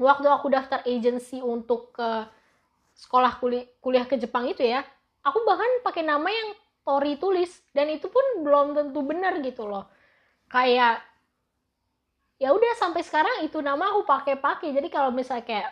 waktu 0.00 0.26
aku 0.28 0.46
daftar 0.52 0.80
agency 0.84 1.40
untuk 1.40 1.94
ke 1.96 2.28
sekolah 2.94 3.42
kuliah, 3.42 3.66
kuliah 3.82 4.06
ke 4.06 4.14
Jepang 4.14 4.46
itu 4.46 4.62
ya 4.62 4.86
aku 5.24 5.42
bahkan 5.42 5.68
pakai 5.82 6.04
nama 6.04 6.28
yang 6.28 6.56
Tori 6.84 7.16
tulis. 7.16 7.64
Dan 7.72 7.88
itu 7.88 8.12
pun 8.12 8.44
belum 8.44 8.76
tentu 8.76 9.00
benar 9.00 9.40
gitu 9.40 9.64
loh. 9.64 9.88
Kayak 10.52 11.00
ya 12.36 12.52
udah 12.52 12.76
sampai 12.76 13.00
sekarang 13.00 13.40
itu 13.46 13.56
nama 13.64 13.88
aku 13.94 14.04
pakai 14.04 14.36
pakai 14.36 14.74
jadi 14.74 14.90
kalau 14.92 15.08
misalnya 15.14 15.46
kayak 15.46 15.70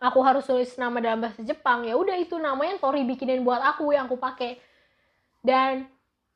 aku 0.00 0.22
harus 0.24 0.46
tulis 0.48 0.70
nama 0.80 0.96
dalam 1.02 1.20
bahasa 1.20 1.44
Jepang 1.44 1.84
ya 1.84 1.98
udah 1.98 2.16
itu 2.16 2.40
namanya 2.40 2.80
Tori 2.80 3.04
bikinin 3.04 3.44
buat 3.44 3.60
aku 3.60 3.92
yang 3.92 4.08
aku 4.08 4.16
pakai. 4.16 4.56
Dan 5.44 5.84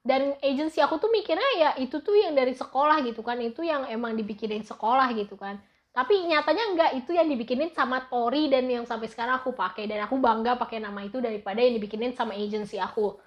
dan 0.06 0.38
agensi 0.40 0.78
aku 0.78 0.96
tuh 1.02 1.10
mikirnya 1.10 1.50
ya 1.58 1.70
itu 1.82 1.98
tuh 2.00 2.14
yang 2.14 2.32
dari 2.32 2.54
sekolah 2.54 3.02
gitu 3.02 3.20
kan 3.20 3.36
itu 3.42 3.66
yang 3.66 3.84
emang 3.90 4.14
dibikinin 4.14 4.62
sekolah 4.62 5.10
gitu 5.14 5.34
kan. 5.34 5.58
Tapi 5.92 6.30
nyatanya 6.30 6.64
enggak 6.70 6.90
itu 6.94 7.10
yang 7.10 7.26
dibikinin 7.26 7.74
sama 7.74 8.06
Tori 8.06 8.46
dan 8.46 8.70
yang 8.70 8.86
sampai 8.86 9.10
sekarang 9.10 9.42
aku 9.42 9.50
pakai. 9.50 9.90
Dan 9.90 10.06
aku 10.06 10.14
bangga 10.22 10.54
pakai 10.54 10.78
nama 10.78 11.02
itu 11.02 11.18
daripada 11.18 11.58
yang 11.58 11.74
dibikinin 11.74 12.14
sama 12.14 12.38
agensi 12.38 12.78
aku. 12.78 13.18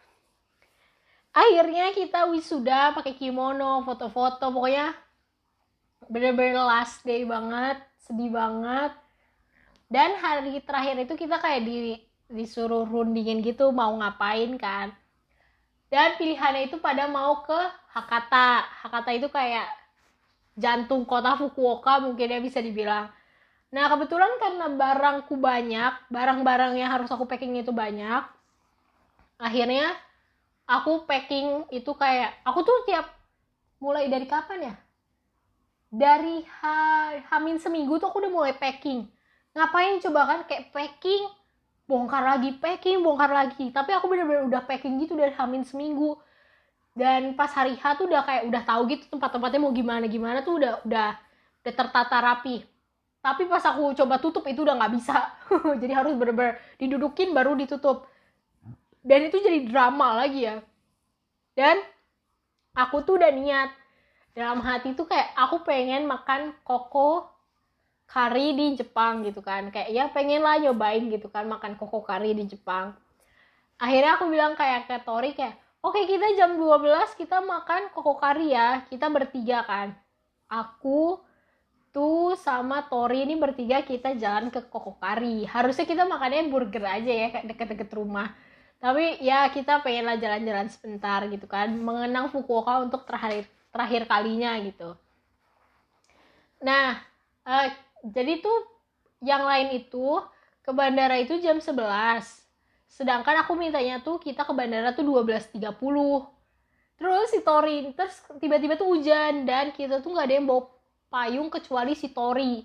Akhirnya 1.35 1.91
kita 1.91 2.31
wisuda 2.31 2.95
pakai 2.95 3.15
kimono 3.15 3.83
foto-foto 3.83 4.51
pokoknya 4.51 4.95
bener-bener 6.11 6.59
last 6.63 7.03
day 7.03 7.27
banget 7.27 7.83
sedih 8.07 8.31
banget. 8.31 8.95
Dan 9.91 10.15
hari 10.23 10.63
terakhir 10.63 10.95
itu 11.03 11.13
kita 11.19 11.43
kayak 11.43 11.67
di 11.67 11.99
disuruh 12.31 12.87
rundingin 12.87 13.43
gitu 13.43 13.75
mau 13.75 13.91
ngapain 13.99 14.55
kan 14.55 14.95
dan 15.91 16.15
pilihannya 16.15 16.71
itu 16.71 16.79
pada 16.79 17.05
mau 17.11 17.43
ke 17.43 17.59
Hakata. 17.91 18.63
Hakata 18.87 19.11
itu 19.11 19.27
kayak 19.27 19.67
jantung 20.55 21.03
kota 21.03 21.35
Fukuoka 21.35 21.99
mungkin 21.99 22.31
ya 22.31 22.39
bisa 22.39 22.63
dibilang. 22.63 23.11
Nah 23.75 23.85
kebetulan 23.91 24.39
karena 24.39 24.71
barangku 24.71 25.35
banyak 25.35 26.07
barang-barang 26.07 26.79
yang 26.79 26.89
harus 26.91 27.11
aku 27.11 27.27
packing 27.27 27.59
itu 27.59 27.71
banyak 27.75 28.23
akhirnya 29.41 29.89
aku 30.69 31.03
packing 31.09 31.65
itu 31.73 31.91
kayak 31.97 32.37
aku 32.45 32.61
tuh 32.61 32.85
tiap 32.85 33.09
mulai 33.81 34.07
dari 34.07 34.29
kapan 34.29 34.71
ya? 34.71 34.75
Dari 35.91 36.45
ha, 36.61 36.73
hamin 37.35 37.59
seminggu 37.59 37.99
tuh 37.99 38.07
aku 38.07 38.23
udah 38.23 38.31
mulai 38.31 38.53
packing. 38.55 39.09
Ngapain 39.51 39.99
coba 39.99 40.21
kan? 40.23 40.39
Kayak 40.47 40.71
packing 40.71 41.27
bongkar 41.89 42.23
lagi 42.23 42.57
packing 42.57 43.01
bongkar 43.01 43.31
lagi. 43.31 43.69
Tapi 43.69 43.91
aku 43.95 44.05
bener-bener 44.07 44.47
udah 44.47 44.61
packing 44.65 45.01
gitu 45.01 45.17
dari 45.17 45.33
hamin 45.35 45.65
seminggu. 45.65 46.17
Dan 46.91 47.39
pas 47.39 47.51
hari 47.55 47.79
H 47.79 47.95
tuh 47.95 48.11
udah 48.11 48.21
kayak 48.27 48.43
udah 48.51 48.61
tahu 48.67 48.81
gitu 48.91 49.07
tempat-tempatnya 49.15 49.59
mau 49.63 49.71
gimana 49.71 50.05
gimana 50.11 50.43
tuh 50.43 50.59
udah 50.59 50.83
udah 50.83 51.15
udah 51.63 51.73
tertata 51.73 52.17
rapi. 52.19 52.67
Tapi 53.21 53.45
pas 53.45 53.63
aku 53.63 53.93
coba 53.93 54.17
tutup 54.17 54.43
itu 54.49 54.65
udah 54.65 54.75
nggak 54.75 54.93
bisa. 54.97 55.17
Jadi 55.81 55.93
harus 55.93 56.13
bener-bener 56.17 56.59
didudukin 56.81 57.31
baru 57.31 57.55
ditutup. 57.55 58.09
Dan 59.01 59.33
itu 59.33 59.41
jadi 59.41 59.65
drama 59.65 60.13
lagi 60.13 60.45
ya. 60.45 60.61
Dan 61.57 61.81
aku 62.77 63.01
tuh 63.01 63.17
udah 63.17 63.33
niat. 63.33 63.69
Dalam 64.37 64.61
hati 64.61 64.93
tuh 64.93 65.09
kayak 65.09 65.33
aku 65.33 65.65
pengen 65.65 66.05
makan 66.05 66.53
koko 66.61 67.30
kari 68.11 68.51
di 68.51 68.67
Jepang 68.75 69.23
gitu 69.23 69.39
kan. 69.39 69.71
Kayak 69.71 69.89
ya 69.89 70.03
pengen 70.11 70.43
lah 70.43 70.59
nyobain 70.59 71.07
gitu 71.07 71.31
kan 71.31 71.47
makan 71.47 71.79
koko 71.79 72.03
kari 72.03 72.35
di 72.35 72.43
Jepang. 72.51 72.91
Akhirnya 73.79 74.19
aku 74.19 74.27
bilang 74.27 74.53
kayak 74.59 74.91
ke 74.91 74.99
Tori 75.07 75.31
kayak 75.31 75.55
oke 75.79 75.97
kita 76.05 76.35
jam 76.35 76.59
12 76.59 77.15
kita 77.17 77.39
makan 77.39 77.89
koko 77.95 78.19
kari 78.19 78.51
ya 78.51 78.83
kita 78.91 79.07
bertiga 79.07 79.63
kan. 79.63 79.95
Aku 80.51 81.23
tuh 81.95 82.35
sama 82.35 82.83
Tori 82.91 83.23
ini 83.23 83.39
bertiga 83.39 83.79
kita 83.83 84.15
jalan 84.19 84.51
ke 84.51 84.59
koko 84.67 84.99
kari 84.99 85.47
harusnya 85.47 85.87
kita 85.87 86.03
makannya 86.03 86.51
burger 86.51 86.83
aja 86.83 87.11
ya 87.11 87.27
kayak 87.31 87.47
deket-deket 87.55 87.89
rumah. 87.95 88.35
Tapi 88.81 89.21
ya 89.23 89.47
kita 89.53 89.79
pengen 89.85 90.09
lah 90.09 90.17
jalan-jalan 90.19 90.67
sebentar 90.67 91.23
gitu 91.31 91.45
kan 91.47 91.71
mengenang 91.71 92.27
Fukuoka 92.33 92.81
untuk 92.83 93.07
terakhir 93.07 93.47
terakhir 93.71 94.03
kalinya 94.03 94.57
gitu. 94.59 94.99
Nah 96.59 96.99
uh, 97.47 97.67
jadi 98.05 98.41
tuh 98.41 98.57
yang 99.21 99.45
lain 99.45 99.77
itu 99.77 100.21
ke 100.61 100.71
bandara 100.73 101.17
itu 101.21 101.37
jam 101.41 101.61
11 101.61 101.77
sedangkan 102.91 103.45
aku 103.45 103.55
mintanya 103.55 104.01
tuh 104.03 104.19
kita 104.19 104.45
ke 104.45 104.53
bandara 104.53 104.93
tuh 104.93 105.05
12.30 105.05 105.57
terus 107.01 107.27
si 107.33 107.39
Tori 107.41 107.93
terus 107.97 108.21
tiba-tiba 108.37 108.77
tuh 108.77 108.93
hujan 108.93 109.45
dan 109.45 109.73
kita 109.73 110.01
tuh 110.01 110.13
nggak 110.13 110.27
ada 110.27 110.35
yang 110.37 110.45
bawa 110.45 110.81
payung 111.11 111.51
kecuali 111.51 111.91
si 111.93 112.07
Tori. 112.15 112.63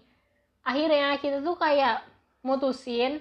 Akhirnya 0.62 1.18
kita 1.18 1.42
tuh 1.42 1.58
kayak 1.58 2.06
mutusin. 2.46 3.18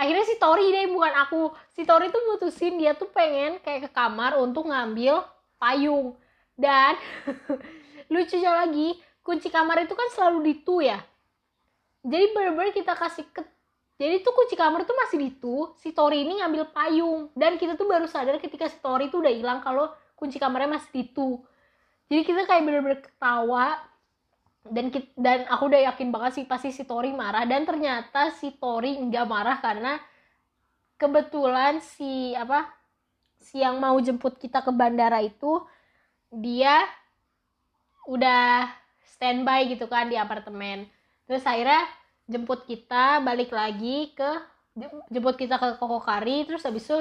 Akhirnya 0.00 0.24
si 0.24 0.40
Tori 0.40 0.72
deh 0.72 0.88
bukan 0.88 1.12
aku. 1.20 1.52
Si 1.76 1.84
Tori 1.84 2.08
tuh 2.08 2.24
mutusin 2.32 2.80
dia 2.80 2.96
tuh 2.96 3.12
pengen 3.12 3.60
kayak 3.60 3.86
ke 3.86 3.90
kamar 3.92 4.40
untuk 4.40 4.72
ngambil 4.72 5.20
payung. 5.60 6.16
Dan 6.56 6.96
lucunya 8.12 8.56
lagi 8.56 8.96
kunci 9.26 9.50
kamar 9.50 9.82
itu 9.82 9.98
kan 9.98 10.08
selalu 10.14 10.38
di 10.46 10.54
tu 10.62 10.78
ya. 10.78 11.02
Jadi 12.06 12.30
bener-bener 12.30 12.70
kita 12.70 12.94
kasih 12.94 13.26
ke 13.34 13.42
jadi 13.98 14.22
tuh 14.22 14.36
kunci 14.36 14.54
kamar 14.54 14.86
tuh 14.86 14.92
masih 14.94 15.18
di 15.18 15.30
tu 15.34 15.72
si 15.80 15.90
Tori 15.90 16.22
ini 16.22 16.38
ngambil 16.38 16.70
payung. 16.70 17.34
Dan 17.34 17.58
kita 17.58 17.74
tuh 17.74 17.90
baru 17.90 18.06
sadar 18.06 18.38
ketika 18.38 18.70
si 18.70 18.78
Tori 18.78 19.10
tuh 19.10 19.26
udah 19.26 19.34
hilang 19.34 19.58
kalau 19.58 19.90
kunci 20.14 20.38
kamarnya 20.38 20.78
masih 20.78 20.90
di 20.94 21.04
tu 21.10 21.42
jadi 22.06 22.22
kita 22.22 22.46
kayak 22.46 22.62
bener-bener 22.62 23.00
ketawa. 23.02 23.82
Dan 24.66 24.90
kita, 24.90 25.14
dan 25.14 25.46
aku 25.46 25.70
udah 25.70 25.94
yakin 25.94 26.10
banget 26.10 26.42
sih 26.42 26.44
pasti 26.46 26.74
si 26.74 26.82
Tori 26.82 27.14
marah. 27.14 27.46
Dan 27.46 27.62
ternyata 27.62 28.34
si 28.34 28.54
Tori 28.58 28.98
nggak 28.98 29.26
marah 29.26 29.58
karena 29.62 29.94
kebetulan 30.98 31.78
si 31.78 32.34
apa 32.34 32.66
si 33.38 33.62
yang 33.62 33.78
mau 33.78 33.94
jemput 34.00 34.40
kita 34.40 34.64
ke 34.64 34.72
bandara 34.74 35.22
itu 35.22 35.62
dia 36.32 36.82
udah 38.10 38.66
standby 39.16 39.64
gitu 39.72 39.88
kan 39.88 40.12
di 40.12 40.16
apartemen. 40.20 40.84
Terus 41.24 41.42
akhirnya 41.42 41.82
jemput 42.28 42.68
kita 42.68 43.24
balik 43.24 43.50
lagi 43.50 44.12
ke 44.12 44.30
jemput 45.08 45.40
kita 45.40 45.56
ke 45.56 45.80
Koko 45.80 46.04
Kari 46.04 46.44
terus 46.44 46.68
habis 46.68 46.84
itu 46.84 47.00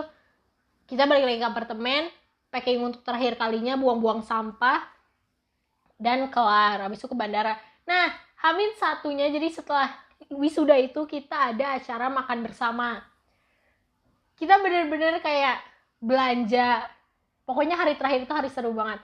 kita 0.88 1.04
balik 1.04 1.28
lagi 1.28 1.40
ke 1.44 1.48
apartemen 1.48 2.08
packing 2.48 2.80
untuk 2.80 3.04
terakhir 3.04 3.36
kalinya 3.36 3.76
buang-buang 3.76 4.24
sampah 4.24 4.80
dan 6.00 6.32
kelar. 6.32 6.88
Habis 6.88 7.04
itu 7.04 7.12
ke 7.12 7.18
bandara. 7.18 7.60
Nah 7.84 8.16
Hamin 8.40 8.72
satunya 8.80 9.28
jadi 9.28 9.52
setelah 9.52 9.92
wisuda 10.32 10.80
itu 10.80 11.04
kita 11.04 11.52
ada 11.52 11.76
acara 11.76 12.08
makan 12.08 12.48
bersama. 12.48 13.04
Kita 14.40 14.60
bener-bener 14.60 15.20
kayak 15.20 15.60
belanja. 16.00 16.88
Pokoknya 17.44 17.76
hari 17.76 18.00
terakhir 18.00 18.26
itu 18.26 18.34
hari 18.34 18.50
seru 18.50 18.72
banget 18.72 19.04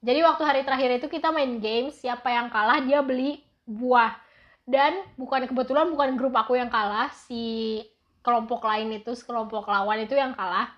jadi 0.00 0.24
waktu 0.24 0.42
hari 0.48 0.60
terakhir 0.64 0.96
itu 0.96 1.06
kita 1.12 1.28
main 1.28 1.60
game, 1.60 1.92
siapa 1.92 2.32
yang 2.32 2.48
kalah 2.48 2.80
dia 2.80 3.04
beli 3.04 3.44
buah. 3.68 4.16
Dan 4.64 5.04
bukan 5.20 5.44
kebetulan 5.44 5.92
bukan 5.92 6.16
grup 6.16 6.32
aku 6.40 6.56
yang 6.56 6.72
kalah, 6.72 7.12
si 7.12 7.84
kelompok 8.24 8.64
lain 8.64 8.96
itu, 8.96 9.12
kelompok 9.28 9.68
lawan 9.68 10.00
itu 10.00 10.16
yang 10.16 10.32
kalah. 10.32 10.72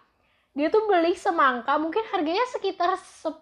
Dia 0.58 0.74
tuh 0.74 0.90
beli 0.90 1.14
semangka, 1.14 1.78
mungkin 1.78 2.02
harganya 2.10 2.42
sekitar 2.50 2.98
10 2.98 3.38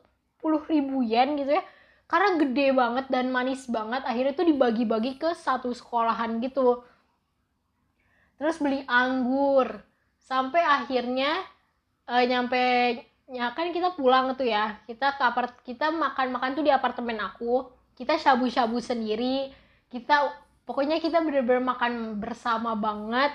ribu 0.68 1.00
yen 1.00 1.40
gitu 1.40 1.56
ya. 1.56 1.64
Karena 2.04 2.36
gede 2.36 2.76
banget 2.76 3.06
dan 3.08 3.32
manis 3.32 3.64
banget, 3.64 4.04
akhirnya 4.04 4.36
tuh 4.36 4.46
dibagi-bagi 4.52 5.16
ke 5.16 5.32
satu 5.32 5.72
sekolahan 5.72 6.44
gitu. 6.44 6.84
Terus 8.36 8.56
beli 8.60 8.84
anggur, 8.84 9.80
sampai 10.28 10.60
akhirnya 10.60 11.40
uh, 12.04 12.24
nyampe 12.26 12.62
ya 13.30 13.54
kan 13.54 13.70
kita 13.70 13.94
pulang 13.94 14.34
tuh 14.34 14.46
ya. 14.46 14.82
Kita 14.84 15.14
ke 15.14 15.22
apart 15.22 15.62
kita 15.62 15.94
makan 15.94 16.34
makan 16.34 16.50
tuh 16.58 16.64
di 16.66 16.72
apartemen 16.74 17.16
aku. 17.22 17.70
Kita 17.94 18.18
shabu 18.18 18.50
shabu 18.50 18.82
sendiri. 18.82 19.54
Kita 19.86 20.30
pokoknya 20.66 20.98
kita 20.98 21.22
bener-bener 21.22 21.62
makan 21.62 22.18
bersama 22.18 22.74
banget. 22.74 23.30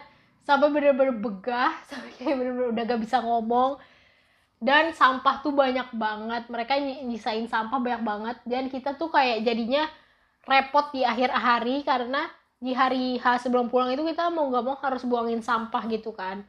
Sampai 0.46 0.70
bener-bener 0.70 1.16
begah 1.16 1.74
sampai 1.90 2.36
bener-bener 2.36 2.70
udah 2.76 2.84
gak 2.86 3.02
bisa 3.02 3.18
ngomong. 3.24 3.80
Dan 4.60 4.92
sampah 4.92 5.42
tuh 5.42 5.56
banyak 5.56 5.90
banget. 5.96 6.44
Mereka 6.52 6.74
nyisain 7.08 7.48
sampah 7.48 7.80
banyak 7.80 8.04
banget. 8.04 8.38
Dan 8.44 8.68
kita 8.68 9.00
tuh 9.00 9.12
kayak 9.12 9.48
jadinya 9.48 9.88
repot 10.46 10.92
di 10.92 11.08
akhir 11.08 11.32
hari. 11.32 11.82
Karena 11.88 12.28
di 12.60 12.72
hari 12.72 13.20
H 13.20 13.48
sebelum 13.48 13.68
pulang 13.68 13.92
itu 13.92 14.04
kita 14.04 14.32
mau 14.32 14.48
gak 14.52 14.64
mau 14.64 14.76
harus 14.80 15.04
buangin 15.04 15.44
sampah 15.44 15.84
gitu 15.92 16.16
kan 16.16 16.48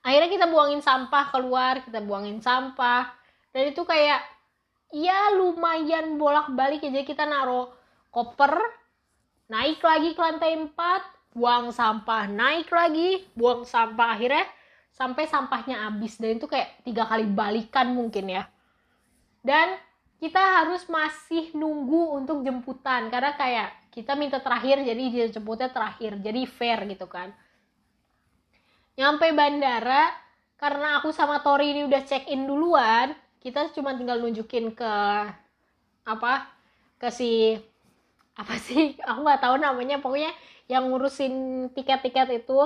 akhirnya 0.00 0.30
kita 0.32 0.46
buangin 0.48 0.80
sampah 0.80 1.24
keluar 1.32 1.84
kita 1.84 2.00
buangin 2.00 2.40
sampah. 2.40 3.12
Dan 3.50 3.74
itu 3.74 3.82
kayak 3.84 4.22
ya 4.94 5.34
lumayan 5.36 6.16
bolak-balik 6.16 6.80
ya. 6.84 6.90
Jadi 6.90 7.06
kita 7.06 7.26
naruh 7.26 7.68
koper 8.14 8.56
naik 9.50 9.82
lagi 9.82 10.14
ke 10.14 10.20
lantai 10.22 10.54
4 10.54 11.34
buang 11.34 11.70
sampah 11.70 12.26
naik 12.26 12.70
lagi 12.70 13.26
buang 13.34 13.66
sampah. 13.66 14.16
Akhirnya 14.16 14.46
sampai 14.94 15.24
sampahnya 15.28 15.86
habis. 15.90 16.16
Dan 16.16 16.38
itu 16.38 16.46
kayak 16.48 16.86
tiga 16.86 17.04
kali 17.04 17.26
balikan 17.28 17.92
mungkin 17.92 18.30
ya. 18.30 18.46
Dan 19.44 19.76
kita 20.20 20.40
harus 20.62 20.84
masih 20.88 21.52
nunggu 21.52 22.16
untuk 22.16 22.46
jemputan. 22.46 23.10
Karena 23.10 23.34
kayak 23.34 23.90
kita 23.90 24.14
minta 24.14 24.38
terakhir 24.38 24.80
jadi 24.86 25.34
jemputnya 25.34 25.68
terakhir. 25.68 26.16
Jadi 26.22 26.46
fair 26.46 26.86
gitu 26.86 27.10
kan 27.10 27.34
nyampe 29.00 29.32
bandara 29.32 30.12
karena 30.60 31.00
aku 31.00 31.08
sama 31.08 31.40
Tori 31.40 31.72
ini 31.72 31.88
udah 31.88 32.04
check 32.04 32.28
in 32.28 32.44
duluan 32.44 33.16
kita 33.40 33.72
cuma 33.72 33.96
tinggal 33.96 34.20
nunjukin 34.20 34.76
ke 34.76 34.92
apa 36.04 36.52
ke 37.00 37.08
si 37.08 37.56
apa 38.36 38.60
sih 38.60 38.92
aku 39.08 39.24
nggak 39.24 39.40
tahu 39.40 39.56
namanya 39.56 39.96
pokoknya 40.04 40.36
yang 40.68 40.92
ngurusin 40.92 41.66
tiket-tiket 41.72 42.44
itu 42.44 42.60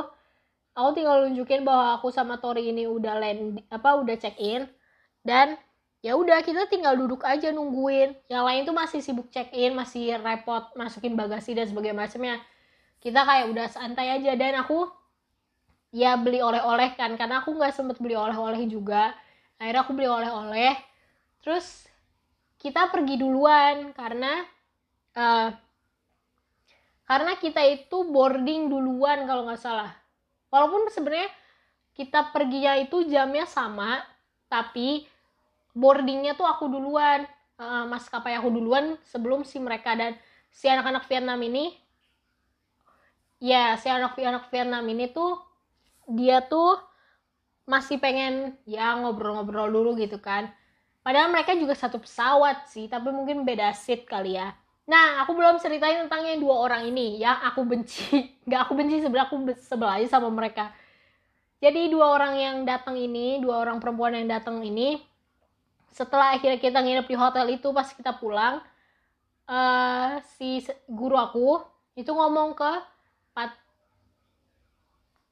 aku 0.74 0.88
tinggal 0.98 1.22
nunjukin 1.22 1.62
bahwa 1.62 2.02
aku 2.02 2.10
sama 2.10 2.42
Tori 2.42 2.74
ini 2.74 2.90
udah 2.90 3.14
land 3.14 3.62
apa 3.70 3.94
udah 3.94 4.18
check 4.18 4.34
in 4.42 4.66
dan 5.22 5.54
ya 6.04 6.12
udah 6.20 6.44
kita 6.44 6.68
tinggal 6.68 7.00
duduk 7.00 7.24
aja 7.24 7.48
nungguin. 7.48 8.12
Yang 8.28 8.44
lain 8.44 8.60
tuh 8.68 8.76
masih 8.76 9.00
sibuk 9.00 9.32
check 9.32 9.48
in 9.56 9.72
masih 9.72 10.20
repot 10.20 10.68
masukin 10.76 11.16
bagasi 11.16 11.56
dan 11.56 11.64
sebagainya 11.64 11.96
macamnya. 11.96 12.36
Kita 13.00 13.24
kayak 13.24 13.48
udah 13.56 13.66
santai 13.72 14.20
aja 14.20 14.36
dan 14.36 14.60
aku 14.60 14.84
ya 15.94 16.18
beli 16.18 16.42
oleh-oleh 16.42 16.98
kan. 16.98 17.14
Karena 17.14 17.40
aku 17.46 17.54
nggak 17.54 17.70
sempet 17.70 18.02
beli 18.02 18.18
oleh-oleh 18.18 18.66
juga. 18.66 19.14
Akhirnya 19.62 19.86
aku 19.86 19.94
beli 19.94 20.10
oleh-oleh. 20.10 20.74
Terus 21.38 21.86
kita 22.58 22.90
pergi 22.90 23.14
duluan 23.20 23.94
karena 23.94 24.42
uh, 25.14 25.48
karena 27.04 27.36
kita 27.36 27.60
itu 27.62 28.08
boarding 28.10 28.66
duluan 28.66 29.22
kalau 29.28 29.46
nggak 29.46 29.62
salah. 29.62 29.94
Walaupun 30.50 30.90
sebenarnya 30.90 31.30
kita 31.94 32.34
perginya 32.34 32.74
itu 32.74 33.06
jamnya 33.06 33.46
sama 33.46 34.02
tapi 34.50 35.06
boardingnya 35.78 36.34
tuh 36.34 36.50
aku 36.50 36.66
duluan. 36.66 37.22
Uh, 37.54 37.86
maskapai 37.86 38.34
aku 38.34 38.50
duluan 38.50 38.98
sebelum 39.06 39.46
si 39.46 39.62
mereka 39.62 39.94
dan 39.94 40.18
si 40.50 40.66
anak-anak 40.66 41.06
Vietnam 41.06 41.38
ini. 41.38 41.70
Ya 43.38 43.78
si 43.78 43.86
anak-anak 43.86 44.50
Vietnam 44.50 44.82
ini 44.90 45.06
tuh 45.14 45.53
dia 46.10 46.44
tuh 46.44 46.76
masih 47.64 47.96
pengen 47.96 48.56
ya 48.68 48.92
ngobrol-ngobrol 49.00 49.72
dulu 49.72 49.96
gitu 49.96 50.20
kan 50.20 50.52
padahal 51.00 51.32
mereka 51.32 51.56
juga 51.56 51.72
satu 51.72 52.00
pesawat 52.00 52.68
sih 52.68 52.88
tapi 52.88 53.08
mungkin 53.08 53.42
beda 53.48 53.72
seat 53.72 54.04
kali 54.04 54.36
ya 54.36 54.52
Nah, 54.84 55.24
aku 55.24 55.32
belum 55.32 55.56
ceritain 55.56 55.96
tentang 56.04 56.28
yang 56.28 56.44
dua 56.44 56.68
orang 56.68 56.84
ini 56.84 57.16
yang 57.16 57.40
aku 57.40 57.64
benci. 57.64 58.04
Gak 58.50 58.68
aku 58.68 58.76
benci 58.76 59.00
sebelah 59.00 59.24
aku 59.28 59.40
sebelah 59.56 59.96
aja 59.96 60.20
sama 60.20 60.28
mereka. 60.28 60.68
Jadi 61.64 61.88
dua 61.88 62.12
orang 62.12 62.36
yang 62.36 62.56
datang 62.68 63.00
ini, 63.00 63.40
dua 63.40 63.64
orang 63.64 63.80
perempuan 63.80 64.12
yang 64.12 64.28
datang 64.28 64.60
ini, 64.60 65.00
setelah 65.88 66.36
akhirnya 66.36 66.60
kita 66.60 66.84
nginep 66.84 67.06
di 67.08 67.16
hotel 67.16 67.46
itu 67.56 67.72
pas 67.72 67.88
kita 67.88 68.12
pulang, 68.20 68.60
uh, 69.48 70.20
si 70.36 70.60
guru 70.84 71.16
aku 71.16 71.64
itu 71.96 72.12
ngomong 72.12 72.52
ke 72.52 72.72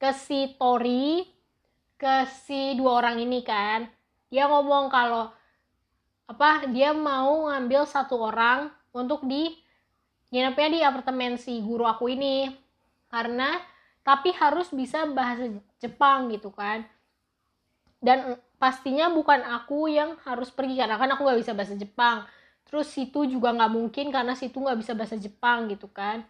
ke 0.03 0.11
si 0.11 0.51
Tori, 0.59 1.23
ke 1.95 2.27
si 2.27 2.75
dua 2.75 2.99
orang 2.99 3.23
ini 3.23 3.39
kan, 3.39 3.87
dia 4.27 4.51
ngomong 4.51 4.91
kalau 4.91 5.31
apa 6.27 6.67
dia 6.75 6.91
mau 6.91 7.47
ngambil 7.47 7.87
satu 7.87 8.19
orang 8.19 8.67
untuk 8.91 9.23
di 9.23 9.55
nginepnya 10.35 10.67
di 10.67 10.79
apartemen 10.83 11.39
si 11.39 11.55
guru 11.63 11.87
aku 11.87 12.11
ini. 12.11 12.51
Karena 13.07 13.55
tapi 14.03 14.35
harus 14.35 14.75
bisa 14.75 15.07
bahasa 15.07 15.47
Jepang 15.79 16.27
gitu 16.35 16.51
kan. 16.51 16.83
Dan 18.03 18.35
pastinya 18.59 19.07
bukan 19.07 19.39
aku 19.39 19.87
yang 19.87 20.19
harus 20.27 20.51
pergi 20.51 20.83
karena 20.83 20.99
kan 20.99 21.15
aku 21.15 21.23
nggak 21.23 21.39
bisa 21.39 21.55
bahasa 21.55 21.79
Jepang. 21.79 22.27
Terus 22.67 22.91
situ 22.91 23.23
juga 23.23 23.55
nggak 23.55 23.71
mungkin 23.71 24.11
karena 24.11 24.35
situ 24.35 24.59
nggak 24.59 24.83
bisa 24.83 24.91
bahasa 24.99 25.15
Jepang 25.15 25.71
gitu 25.71 25.87
kan. 25.87 26.27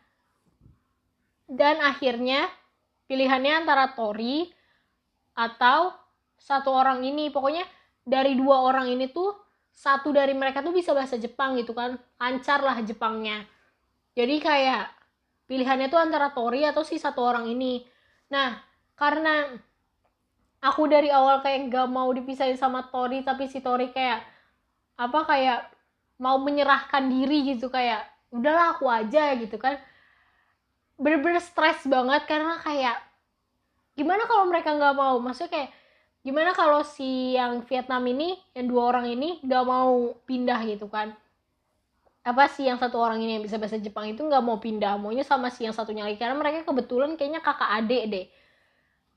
Dan 1.49 1.81
akhirnya 1.81 2.53
pilihannya 3.07 3.63
antara 3.65 3.91
Tori 3.93 4.47
atau 5.35 5.93
satu 6.39 6.69
orang 6.71 7.03
ini. 7.03 7.31
Pokoknya 7.31 7.63
dari 8.03 8.35
dua 8.35 8.63
orang 8.67 8.91
ini 8.91 9.09
tuh 9.11 9.31
satu 9.73 10.13
dari 10.13 10.35
mereka 10.37 10.61
tuh 10.61 10.75
bisa 10.75 10.91
bahasa 10.93 11.17
Jepang 11.17 11.55
gitu 11.59 11.73
kan. 11.73 11.97
Lancar 12.19 12.61
lah 12.61 12.79
Jepangnya. 12.83 13.43
Jadi 14.13 14.35
kayak 14.39 14.91
pilihannya 15.49 15.87
tuh 15.89 15.99
antara 15.99 16.31
Tori 16.31 16.63
atau 16.63 16.85
si 16.85 16.99
satu 17.01 17.23
orang 17.23 17.49
ini. 17.49 17.83
Nah 18.31 18.59
karena 18.93 19.49
aku 20.63 20.87
dari 20.87 21.09
awal 21.09 21.41
kayak 21.43 21.67
gak 21.73 21.89
mau 21.89 22.07
dipisahin 22.13 22.55
sama 22.55 22.87
Tori 22.87 23.25
tapi 23.25 23.49
si 23.49 23.59
Tori 23.59 23.89
kayak 23.91 24.21
apa 24.93 25.19
kayak 25.25 25.59
mau 26.21 26.37
menyerahkan 26.37 27.09
diri 27.09 27.55
gitu. 27.57 27.67
Kayak 27.73 28.05
udahlah 28.33 28.77
aku 28.77 28.89
aja 28.89 29.37
gitu 29.37 29.61
kan 29.61 29.77
bener-bener 30.97 31.41
stres 31.41 31.81
banget 31.89 32.23
karena 32.29 32.59
kayak 32.61 32.97
gimana 33.97 34.25
kalau 34.29 34.45
mereka 34.49 34.73
nggak 34.73 34.95
mau? 34.97 35.17
Maksudnya 35.21 35.51
kayak 35.51 35.69
gimana 36.23 36.51
kalau 36.55 36.81
si 36.85 37.35
yang 37.35 37.65
Vietnam 37.65 38.03
ini 38.07 38.37
yang 38.53 38.65
dua 38.69 38.95
orang 38.95 39.11
ini 39.11 39.43
gak 39.43 39.65
mau 39.65 40.15
pindah 40.23 40.59
gitu 40.65 40.87
kan? 40.87 41.13
Apa 42.23 42.47
sih 42.47 42.63
yang 42.71 42.79
satu 42.79 42.95
orang 43.03 43.19
ini 43.19 43.35
yang 43.35 43.43
bisa 43.43 43.59
bahasa 43.59 43.75
Jepang 43.75 44.07
itu 44.07 44.23
nggak 44.23 44.39
mau 44.39 44.55
pindah 44.55 44.95
maunya 44.95 45.27
sama 45.27 45.51
si 45.51 45.67
yang 45.67 45.75
satunya 45.75 46.07
lagi. 46.07 46.15
Karena 46.15 46.39
mereka 46.39 46.63
kebetulan 46.63 47.19
kayaknya 47.19 47.43
kakak 47.43 47.67
adik 47.83 48.03
deh. 48.07 48.25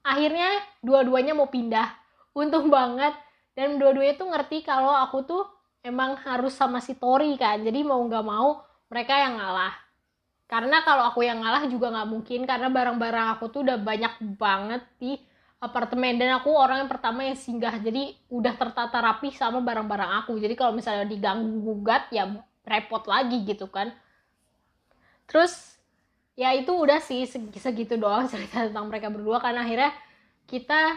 Akhirnya 0.02 0.50
dua-duanya 0.82 1.38
mau 1.38 1.46
pindah. 1.46 1.86
Untung 2.34 2.66
banget. 2.66 3.14
Dan 3.54 3.78
dua-duanya 3.78 4.18
tuh 4.18 4.26
ngerti 4.26 4.66
kalau 4.66 4.90
aku 4.90 5.22
tuh 5.22 5.46
emang 5.86 6.18
harus 6.26 6.50
sama 6.58 6.82
si 6.82 6.98
Tori 6.98 7.38
kan. 7.38 7.62
Jadi 7.62 7.86
mau 7.86 8.02
nggak 8.02 8.26
mau 8.26 8.58
mereka 8.90 9.14
yang 9.22 9.38
ngalah 9.38 9.85
karena 10.46 10.86
kalau 10.86 11.10
aku 11.10 11.26
yang 11.26 11.42
ngalah 11.42 11.66
juga 11.66 11.90
nggak 11.90 12.08
mungkin 12.08 12.40
karena 12.46 12.70
barang-barang 12.70 13.26
aku 13.34 13.50
tuh 13.50 13.66
udah 13.66 13.82
banyak 13.82 14.14
banget 14.38 14.82
di 15.02 15.18
apartemen. 15.58 16.14
Dan 16.22 16.38
aku 16.38 16.54
orang 16.54 16.86
yang 16.86 16.90
pertama 16.90 17.26
yang 17.26 17.34
singgah 17.34 17.74
jadi 17.82 18.14
udah 18.30 18.54
tertata 18.54 19.02
rapi 19.02 19.34
sama 19.34 19.58
barang-barang 19.58 20.22
aku. 20.22 20.38
Jadi 20.38 20.54
kalau 20.54 20.70
misalnya 20.70 21.02
diganggu 21.02 21.50
gugat 21.66 22.06
ya 22.14 22.30
repot 22.62 23.02
lagi 23.10 23.42
gitu 23.42 23.66
kan. 23.66 23.90
Terus 25.26 25.74
ya 26.38 26.54
itu 26.54 26.70
udah 26.70 27.02
sih 27.02 27.26
segitu 27.58 27.98
doang 27.98 28.28
cerita 28.32 28.70
tentang 28.70 28.86
mereka 28.86 29.10
berdua. 29.10 29.42
Karena 29.42 29.66
akhirnya 29.66 29.90
kita 30.46 30.94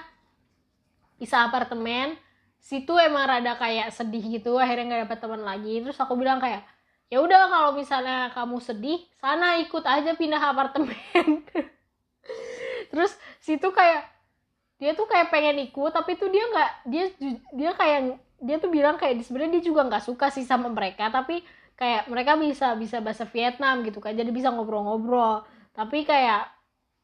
bisa 1.17 1.41
apartemen. 1.41 2.13
Situ 2.59 2.91
emang 3.01 3.23
rada 3.25 3.55
kayak 3.55 3.95
sedih 3.95 4.21
gitu 4.35 4.59
akhirnya 4.59 4.85
nggak 4.93 5.01
dapet 5.09 5.19
teman 5.25 5.41
lagi. 5.41 5.81
Terus 5.81 5.97
aku 5.97 6.13
bilang 6.13 6.37
kayak 6.37 6.61
ya 7.09 7.17
udah 7.25 7.49
kalau 7.49 7.71
misalnya 7.73 8.29
kamu 8.37 8.61
sedih 8.61 9.01
sana 9.17 9.57
ikut 9.65 9.81
aja 9.81 10.13
pindah 10.13 10.41
apartemen. 10.41 10.95
Terus 12.93 13.11
situ 13.41 13.69
kayak 13.73 14.05
dia 14.79 14.95
tuh 14.95 15.09
kayak 15.09 15.33
pengen 15.33 15.59
ikut 15.65 15.91
tapi 15.91 16.15
tuh 16.15 16.29
dia 16.31 16.45
nggak 16.47 16.71
dia 16.87 17.05
dia 17.51 17.71
kayak 17.75 18.15
dia 18.39 18.55
tuh 18.61 18.71
bilang 18.71 18.95
kayak 18.95 19.19
sebenarnya 19.25 19.59
dia 19.59 19.63
juga 19.67 19.83
nggak 19.89 20.05
suka 20.07 20.31
sih 20.31 20.47
sama 20.47 20.71
mereka 20.71 21.11
tapi 21.11 21.43
kayak 21.75 22.07
mereka 22.07 22.39
bisa 22.39 22.77
bisa 22.79 23.03
bahasa 23.03 23.27
Vietnam 23.27 23.83
gitu 23.83 23.99
kan 23.99 24.13
jadi 24.13 24.29
bisa 24.29 24.53
ngobrol-ngobrol. 24.53 25.43
Tapi 25.73 26.05
kayak 26.05 26.47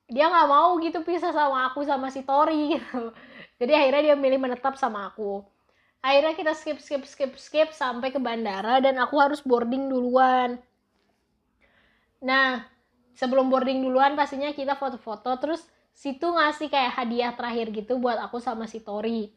dia 0.05 0.29
nggak 0.29 0.47
mau 0.47 0.77
gitu 0.79 1.01
pisah 1.01 1.33
sama 1.33 1.73
aku 1.73 1.81
sama 1.81 2.13
si 2.13 2.21
Tori. 2.21 2.77
Gitu 2.77 3.09
jadi 3.59 3.73
akhirnya 3.81 4.13
dia 4.13 4.15
milih 4.15 4.37
menetap 4.37 4.77
sama 4.77 5.09
aku 5.09 5.54
akhirnya 6.05 6.37
kita 6.37 6.53
skip 6.53 6.77
skip 6.77 7.03
skip 7.09 7.33
skip 7.41 7.69
sampai 7.73 8.13
ke 8.13 8.21
bandara 8.21 8.77
dan 8.77 9.01
aku 9.01 9.17
harus 9.17 9.41
boarding 9.41 9.89
duluan. 9.89 10.61
Nah 12.21 12.61
sebelum 13.17 13.49
boarding 13.49 13.81
duluan 13.81 14.13
pastinya 14.13 14.53
kita 14.53 14.77
foto-foto 14.77 15.33
terus 15.41 15.65
situ 15.97 16.29
ngasih 16.29 16.69
kayak 16.69 16.93
hadiah 16.93 17.33
terakhir 17.33 17.73
gitu 17.73 17.97
buat 17.97 18.21
aku 18.21 18.37
sama 18.37 18.69
si 18.69 18.85
Tori. 18.85 19.33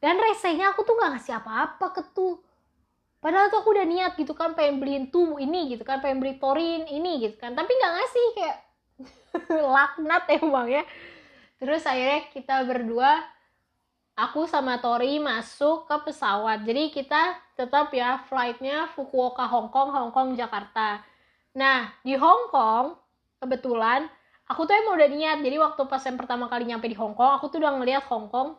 Dan 0.00 0.16
resenya 0.16 0.72
aku 0.72 0.88
tuh 0.88 0.96
nggak 0.96 1.20
ngasih 1.20 1.34
apa-apa 1.36 1.86
ke 1.92 2.02
tuh. 2.16 2.40
Padahal 3.18 3.50
tuh 3.50 3.60
aku 3.60 3.74
udah 3.74 3.82
niat 3.82 4.14
gitu 4.14 4.30
kan 4.32 4.54
pengen 4.54 4.78
beliin 4.78 5.10
tuh 5.10 5.42
ini 5.42 5.74
gitu 5.74 5.82
kan 5.82 5.98
pengen 5.98 6.22
beli 6.22 6.38
Torin 6.38 6.86
ini 6.88 7.28
gitu 7.28 7.36
kan. 7.36 7.52
Tapi 7.52 7.68
nggak 7.76 7.92
ngasih 7.98 8.26
kayak 8.38 8.58
laknat 9.74 10.24
emang 10.38 10.70
ya. 10.70 10.86
Terus 11.58 11.82
akhirnya 11.82 12.30
kita 12.30 12.62
berdua 12.62 13.18
aku 14.18 14.50
sama 14.50 14.82
Tori 14.82 15.22
masuk 15.22 15.86
ke 15.86 16.10
pesawat. 16.10 16.66
Jadi 16.66 16.90
kita 16.90 17.38
tetap 17.54 17.94
ya 17.94 18.18
flightnya 18.26 18.90
Fukuoka 18.98 19.46
Hong 19.46 19.70
Kong 19.70 19.94
Hong 19.94 20.10
Kong 20.10 20.34
Jakarta. 20.34 21.06
Nah 21.54 21.94
di 22.02 22.18
Hong 22.18 22.50
Kong 22.50 22.98
kebetulan 23.38 24.10
aku 24.50 24.66
tuh 24.66 24.74
emang 24.74 24.98
udah 24.98 25.08
niat. 25.08 25.38
Jadi 25.38 25.56
waktu 25.62 25.82
pas 25.86 26.02
yang 26.02 26.18
pertama 26.18 26.50
kali 26.50 26.66
nyampe 26.66 26.90
di 26.90 26.98
Hong 26.98 27.14
Kong 27.14 27.38
aku 27.38 27.46
tuh 27.46 27.62
udah 27.62 27.78
ngeliat 27.78 28.02
Hong 28.10 28.26
Kong 28.26 28.58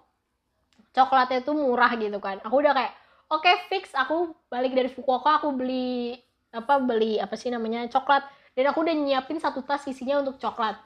coklatnya 0.96 1.44
tuh 1.44 1.60
murah 1.60 1.92
gitu 2.00 2.18
kan. 2.24 2.40
Aku 2.48 2.64
udah 2.64 2.72
kayak 2.72 2.96
oke 3.28 3.44
okay, 3.44 3.60
fix 3.68 3.92
aku 3.92 4.32
balik 4.48 4.72
dari 4.72 4.88
Fukuoka 4.88 5.44
aku 5.44 5.52
beli 5.52 6.16
apa 6.56 6.80
beli 6.80 7.20
apa 7.20 7.36
sih 7.36 7.52
namanya 7.52 7.84
coklat. 7.92 8.24
Dan 8.56 8.72
aku 8.72 8.88
udah 8.88 8.96
nyiapin 8.96 9.44
satu 9.44 9.60
tas 9.68 9.84
isinya 9.92 10.24
untuk 10.24 10.40
coklat 10.40 10.80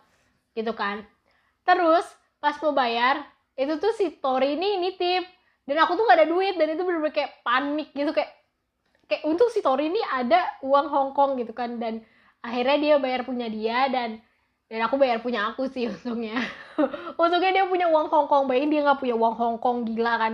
gitu 0.57 0.73
kan. 0.73 1.05
Terus 1.61 2.09
pas 2.41 2.57
mau 2.59 2.73
bayar 2.75 3.21
itu 3.53 3.73
tuh 3.77 3.93
si 3.93 4.17
Tori 4.17 4.57
ini 4.57 4.81
nitip. 4.81 5.23
Dan 5.63 5.79
aku 5.79 5.95
tuh 5.95 6.03
gak 6.03 6.19
ada 6.19 6.27
duit 6.27 6.59
dan 6.59 6.75
itu 6.75 6.83
bener-bener 6.83 7.15
kayak 7.15 7.39
panik 7.39 7.95
gitu 7.95 8.11
kayak 8.11 8.35
kayak 9.07 9.23
untuk 9.23 9.47
si 9.47 9.63
Tori 9.63 9.87
ini 9.87 10.01
ada 10.11 10.59
uang 10.59 10.87
Hong 10.91 11.11
Kong 11.15 11.39
gitu 11.39 11.55
kan 11.55 11.79
dan 11.79 12.03
akhirnya 12.43 12.77
dia 12.77 12.95
bayar 12.99 13.23
punya 13.23 13.47
dia 13.47 13.87
dan 13.87 14.19
dan 14.73 14.89
aku 14.89 14.97
bayar 14.97 15.21
punya 15.21 15.53
aku 15.53 15.69
sih 15.69 15.85
untungnya. 15.93 16.41
Untungnya 17.21 17.51
dia 17.61 17.65
punya 17.69 17.85
uang 17.93 18.09
Hongkong 18.09 18.49
bayangin 18.49 18.69
dia 18.73 18.81
nggak 18.81 18.99
punya 19.05 19.15
uang 19.15 19.35
Hongkong 19.37 19.77
gila 19.85 20.13
kan. 20.17 20.33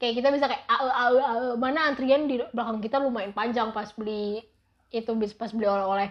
Kayak 0.00 0.14
kita 0.24 0.28
bisa 0.32 0.44
kayak 0.48 0.64
ae 0.64 0.88
ae 0.88 1.20
ae 1.20 1.46
mana 1.60 1.92
antrian 1.92 2.24
di 2.24 2.40
belakang 2.52 2.80
kita 2.80 3.00
lumayan 3.00 3.32
panjang 3.36 3.72
pas 3.76 3.92
beli 3.92 4.40
itu 4.88 5.12
pas 5.36 5.52
beli 5.52 5.68
oleh-oleh. 5.68 6.08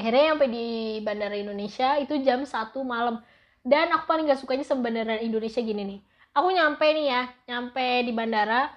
Akhirnya 0.00 0.32
sampai 0.32 0.48
di 0.48 0.66
bandara 1.04 1.36
Indonesia 1.36 2.00
itu 2.00 2.16
jam 2.24 2.48
1 2.48 2.72
malam 2.88 3.20
dan 3.60 3.92
aku 3.92 4.04
paling 4.08 4.24
gak 4.28 4.40
sukanya 4.40 4.64
bandara 4.76 5.20
Indonesia 5.20 5.60
gini 5.60 5.82
nih. 5.84 6.00
Aku 6.32 6.48
nyampe 6.54 6.86
nih 6.86 7.06
ya 7.10 7.22
nyampe 7.50 8.06
di 8.06 8.12
bandara 8.14 8.70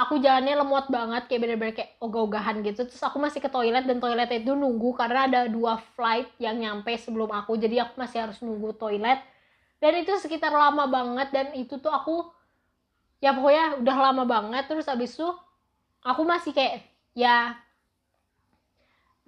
aku 0.00 0.16
jalannya 0.16 0.56
lemot 0.56 0.88
banget 0.88 1.28
kayak 1.28 1.40
bener-bener 1.44 1.74
kayak 1.76 1.92
ogah-ogahan 2.00 2.64
gitu. 2.64 2.88
Terus 2.88 3.02
aku 3.04 3.20
masih 3.20 3.44
ke 3.44 3.52
toilet 3.52 3.84
dan 3.84 4.00
toiletnya 4.00 4.40
itu 4.40 4.56
nunggu 4.56 4.96
karena 4.96 5.28
ada 5.28 5.40
dua 5.44 5.76
flight 5.92 6.32
yang 6.40 6.56
nyampe 6.56 6.96
sebelum 6.96 7.28
aku. 7.28 7.60
Jadi 7.60 7.76
aku 7.76 8.00
masih 8.00 8.24
harus 8.24 8.40
nunggu 8.40 8.72
toilet. 8.80 9.20
Dan 9.76 10.00
itu 10.00 10.12
sekitar 10.16 10.52
lama 10.52 10.88
banget 10.88 11.28
dan 11.32 11.46
itu 11.52 11.76
tuh 11.76 11.92
aku 11.92 12.24
ya 13.20 13.36
pokoknya 13.36 13.84
udah 13.84 13.96
lama 14.00 14.24
banget. 14.24 14.64
Terus 14.72 14.88
abis 14.88 15.20
itu 15.20 15.28
aku 16.00 16.22
masih 16.24 16.56
kayak 16.56 16.80
ya 17.12 17.60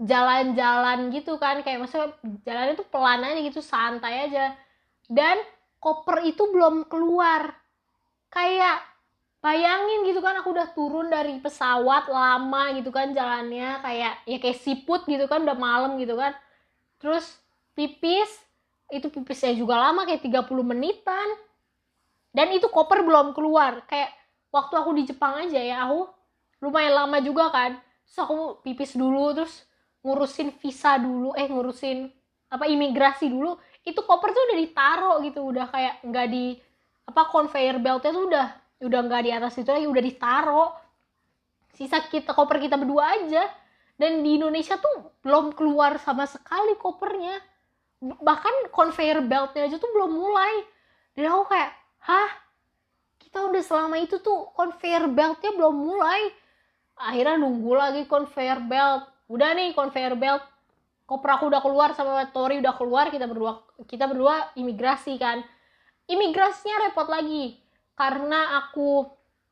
jalan-jalan 0.00 1.12
gitu 1.12 1.36
kan. 1.36 1.60
Kayak 1.60 1.84
maksudnya 1.84 2.16
jalannya 2.48 2.80
tuh 2.80 2.88
pelan 2.88 3.20
aja 3.20 3.40
gitu 3.44 3.60
santai 3.60 4.32
aja 4.32 4.56
dan 5.12 5.36
koper 5.76 6.24
itu 6.24 6.48
belum 6.48 6.88
keluar. 6.88 7.52
Kayak 8.32 8.80
bayangin 9.44 10.08
gitu 10.08 10.24
kan 10.24 10.40
aku 10.40 10.56
udah 10.56 10.72
turun 10.72 11.12
dari 11.12 11.36
pesawat 11.42 12.08
lama 12.08 12.72
gitu 12.78 12.88
kan 12.88 13.12
jalannya 13.12 13.82
kayak 13.84 14.24
ya 14.24 14.38
kayak 14.40 14.58
siput 14.62 15.04
gitu 15.04 15.28
kan 15.28 15.44
udah 15.44 15.58
malam 15.58 16.00
gitu 16.00 16.16
kan. 16.16 16.32
Terus 16.96 17.28
pipis 17.76 18.40
itu 18.88 19.12
pipisnya 19.12 19.52
juga 19.52 19.76
lama 19.76 20.08
kayak 20.08 20.24
30 20.24 20.48
menitan. 20.64 21.28
Dan 22.32 22.48
itu 22.56 22.72
koper 22.72 23.04
belum 23.04 23.36
keluar. 23.36 23.84
Kayak 23.84 24.16
waktu 24.48 24.74
aku 24.80 24.90
di 24.96 25.04
Jepang 25.04 25.44
aja 25.44 25.60
ya 25.60 25.84
aku 25.84 26.08
lumayan 26.64 27.04
lama 27.04 27.20
juga 27.20 27.52
kan. 27.52 27.76
Terus 28.08 28.18
aku 28.24 28.64
pipis 28.64 28.96
dulu 28.96 29.36
terus 29.36 29.68
ngurusin 30.02 30.56
visa 30.56 30.96
dulu 30.96 31.36
eh 31.36 31.46
ngurusin 31.46 32.10
apa 32.52 32.68
imigrasi 32.68 33.32
dulu 33.32 33.56
itu 33.82 34.00
koper 34.02 34.30
tuh 34.30 34.42
udah 34.52 34.58
ditaro 34.62 35.12
gitu 35.26 35.40
udah 35.42 35.66
kayak 35.70 35.94
nggak 36.06 36.26
di 36.30 36.54
apa 37.08 37.26
conveyor 37.28 37.82
beltnya 37.82 38.10
tuh 38.14 38.24
udah 38.30 38.46
udah 38.82 39.00
nggak 39.06 39.22
di 39.26 39.30
atas 39.34 39.58
itu 39.58 39.70
lagi 39.70 39.86
udah 39.90 40.02
ditaro 40.02 40.64
sisa 41.72 41.98
kita 42.04 42.36
koper 42.36 42.60
kita 42.60 42.76
berdua 42.76 43.18
aja. 43.18 43.48
Dan 43.96 44.24
di 44.24 44.40
Indonesia 44.40 44.78
tuh 44.80 45.14
belum 45.22 45.54
keluar 45.54 45.98
sama 46.00 46.26
sekali 46.26 46.74
kopernya. 46.78 47.38
Bahkan 48.02 48.72
conveyor 48.74 49.22
beltnya 49.22 49.68
aja 49.68 49.76
tuh 49.78 49.90
belum 49.90 50.10
mulai. 50.10 50.54
Dan 51.14 51.30
aku 51.30 51.44
kayak 51.52 51.70
hah? 52.08 52.30
Kita 53.20 53.48
udah 53.48 53.62
selama 53.62 53.96
itu 54.02 54.18
tuh 54.20 54.50
conveyor 54.52 55.06
beltnya 55.12 55.50
belum 55.54 55.74
mulai. 55.76 56.30
Akhirnya 56.98 57.40
nunggu 57.40 57.72
lagi 57.72 58.02
conveyor 58.10 58.60
belt. 58.66 59.06
Udah 59.30 59.54
nih 59.54 59.72
conveyor 59.72 60.18
belt 60.18 60.42
koper 61.12 61.36
aku 61.36 61.44
udah 61.52 61.60
keluar 61.60 61.92
sama 61.92 62.24
Tori 62.32 62.56
udah 62.64 62.72
keluar 62.72 63.12
kita 63.12 63.28
berdua 63.28 63.60
kita 63.84 64.08
berdua 64.08 64.56
imigrasi 64.56 65.20
kan. 65.20 65.44
Imigrasinya 66.08 66.88
repot 66.88 67.04
lagi 67.12 67.60
karena 67.92 68.64
aku 68.64 69.04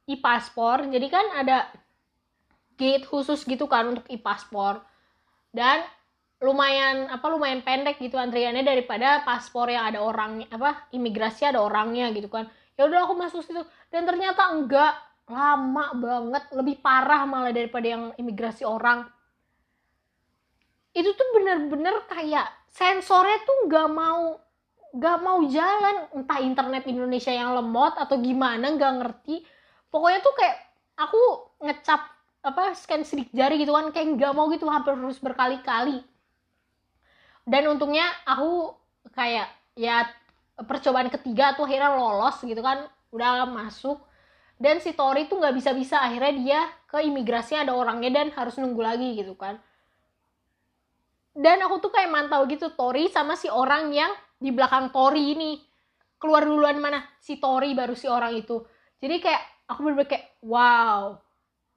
e-paspor 0.09 0.89
jadi 0.89 1.07
kan 1.13 1.27
ada 1.37 1.69
gate 2.81 3.05
khusus 3.05 3.45
gitu 3.45 3.69
kan 3.69 3.93
untuk 3.93 4.09
e-paspor. 4.09 4.81
Dan 5.53 5.85
lumayan 6.41 7.13
apa 7.13 7.29
lumayan 7.29 7.61
pendek 7.61 8.01
gitu 8.01 8.17
antriannya 8.17 8.65
daripada 8.65 9.21
paspor 9.29 9.69
yang 9.69 9.85
ada 9.93 10.01
orang 10.01 10.49
apa 10.49 10.89
imigrasi 10.97 11.45
ada 11.45 11.61
orangnya 11.61 12.09
gitu 12.17 12.33
kan. 12.33 12.49
Ya 12.81 12.89
udah 12.89 13.05
aku 13.05 13.13
masuk 13.21 13.45
situ 13.45 13.61
dan 13.93 14.09
ternyata 14.09 14.49
enggak 14.49 14.97
lama 15.29 15.93
banget 15.95 16.45
lebih 16.57 16.81
parah 16.81 17.29
malah 17.29 17.53
daripada 17.53 17.87
yang 17.87 18.05
imigrasi 18.17 18.65
orang 18.65 19.05
itu 20.91 21.11
tuh 21.15 21.29
bener-bener 21.39 22.03
kayak 22.11 22.51
sensornya 22.71 23.39
tuh 23.47 23.57
nggak 23.71 23.89
mau 23.91 24.39
nggak 24.91 25.19
mau 25.23 25.39
jalan. 25.47 25.97
Entah 26.15 26.39
internet 26.43 26.83
Indonesia 26.91 27.31
yang 27.31 27.55
lemot 27.55 27.95
atau 27.95 28.19
gimana 28.19 28.75
nggak 28.75 28.93
ngerti. 29.03 29.47
Pokoknya 29.91 30.19
tuh 30.23 30.35
kayak 30.35 30.57
aku 30.99 31.21
ngecap 31.63 32.01
apa 32.41 32.75
scan 32.75 33.07
sidik 33.07 33.31
jari 33.31 33.63
gitu 33.63 33.71
kan. 33.75 33.95
Kayak 33.95 34.19
nggak 34.19 34.33
mau 34.35 34.51
gitu 34.51 34.67
hampir 34.67 34.99
harus 34.99 35.19
berkali-kali. 35.23 36.03
Dan 37.47 37.71
untungnya 37.71 38.07
aku 38.27 38.75
kayak 39.15 39.51
ya 39.79 40.07
percobaan 40.61 41.09
ketiga 41.09 41.55
tuh 41.55 41.71
akhirnya 41.71 41.95
lolos 41.95 42.43
gitu 42.43 42.59
kan. 42.63 42.91
Udah 43.15 43.47
masuk. 43.47 44.03
Dan 44.61 44.77
si 44.83 44.93
Tori 44.93 45.25
tuh 45.25 45.41
nggak 45.41 45.57
bisa-bisa 45.57 46.03
akhirnya 46.05 46.35
dia 46.37 46.61
ke 46.85 47.01
imigrasi 47.01 47.57
ada 47.57 47.73
orangnya 47.73 48.13
dan 48.13 48.29
harus 48.37 48.61
nunggu 48.61 48.83
lagi 48.83 49.17
gitu 49.17 49.33
kan 49.33 49.57
dan 51.35 51.63
aku 51.63 51.79
tuh 51.79 51.91
kayak 51.95 52.11
mantau 52.11 52.43
gitu 52.51 52.75
Tori 52.75 53.07
sama 53.07 53.39
si 53.39 53.47
orang 53.47 53.95
yang 53.95 54.11
di 54.41 54.51
belakang 54.51 54.91
Tori 54.91 55.37
ini. 55.37 55.61
Keluar 56.21 56.45
duluan 56.45 56.77
mana? 56.83 57.01
Si 57.23 57.39
Tori 57.39 57.73
baru 57.73 57.95
si 57.95 58.11
orang 58.11 58.35
itu. 58.37 58.61
Jadi 59.01 59.17
kayak 59.23 59.43
aku 59.71 59.79
bener, 59.87 60.05
-bener 60.05 60.09
kayak 60.11 60.27
wow. 60.45 61.17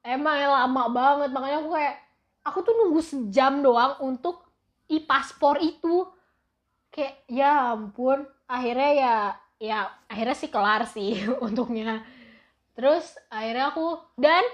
Emang 0.04 0.36
ya 0.36 0.48
lama 0.52 0.84
banget. 0.92 1.30
Makanya 1.32 1.58
aku 1.64 1.70
kayak 1.72 1.96
aku 2.44 2.58
tuh 2.60 2.74
nunggu 2.76 3.00
sejam 3.00 3.64
doang 3.64 3.96
untuk 4.04 4.44
e-paspor 4.90 5.62
itu. 5.62 6.04
Kayak 6.92 7.24
ya 7.30 7.72
ampun. 7.72 8.26
Akhirnya 8.44 8.90
ya 8.92 9.14
ya 9.62 9.78
akhirnya 10.10 10.36
sih 10.36 10.50
kelar 10.52 10.82
sih 10.84 11.24
untungnya. 11.46 12.04
Terus 12.74 13.16
akhirnya 13.30 13.70
aku 13.72 14.02
dan 14.18 14.44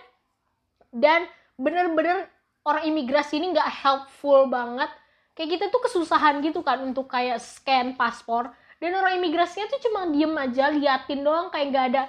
dan 0.94 1.26
bener-bener 1.56 2.30
orang 2.64 2.84
imigrasi 2.88 3.40
ini 3.40 3.56
nggak 3.56 3.70
helpful 3.84 4.48
banget. 4.50 4.90
Kayak 5.32 5.50
kita 5.56 5.64
tuh 5.72 5.80
kesusahan 5.88 6.44
gitu 6.44 6.60
kan 6.60 6.82
untuk 6.84 7.08
kayak 7.08 7.40
scan 7.40 7.96
paspor. 7.96 8.52
Dan 8.80 8.96
orang 8.96 9.20
imigrasinya 9.20 9.68
tuh 9.68 9.80
cuma 9.88 10.08
diem 10.08 10.32
aja 10.36 10.72
liatin 10.72 11.20
doang 11.20 11.52
kayak 11.52 11.66
nggak 11.72 11.86
ada 11.92 12.02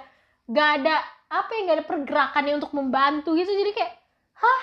nggak 0.48 0.70
ada 0.80 0.94
apa 1.32 1.50
ya 1.52 1.60
nggak 1.64 1.76
ada 1.80 1.86
pergerakannya 1.88 2.54
untuk 2.60 2.72
membantu 2.76 3.36
gitu. 3.36 3.52
Jadi 3.52 3.72
kayak 3.72 3.92
hah? 4.40 4.62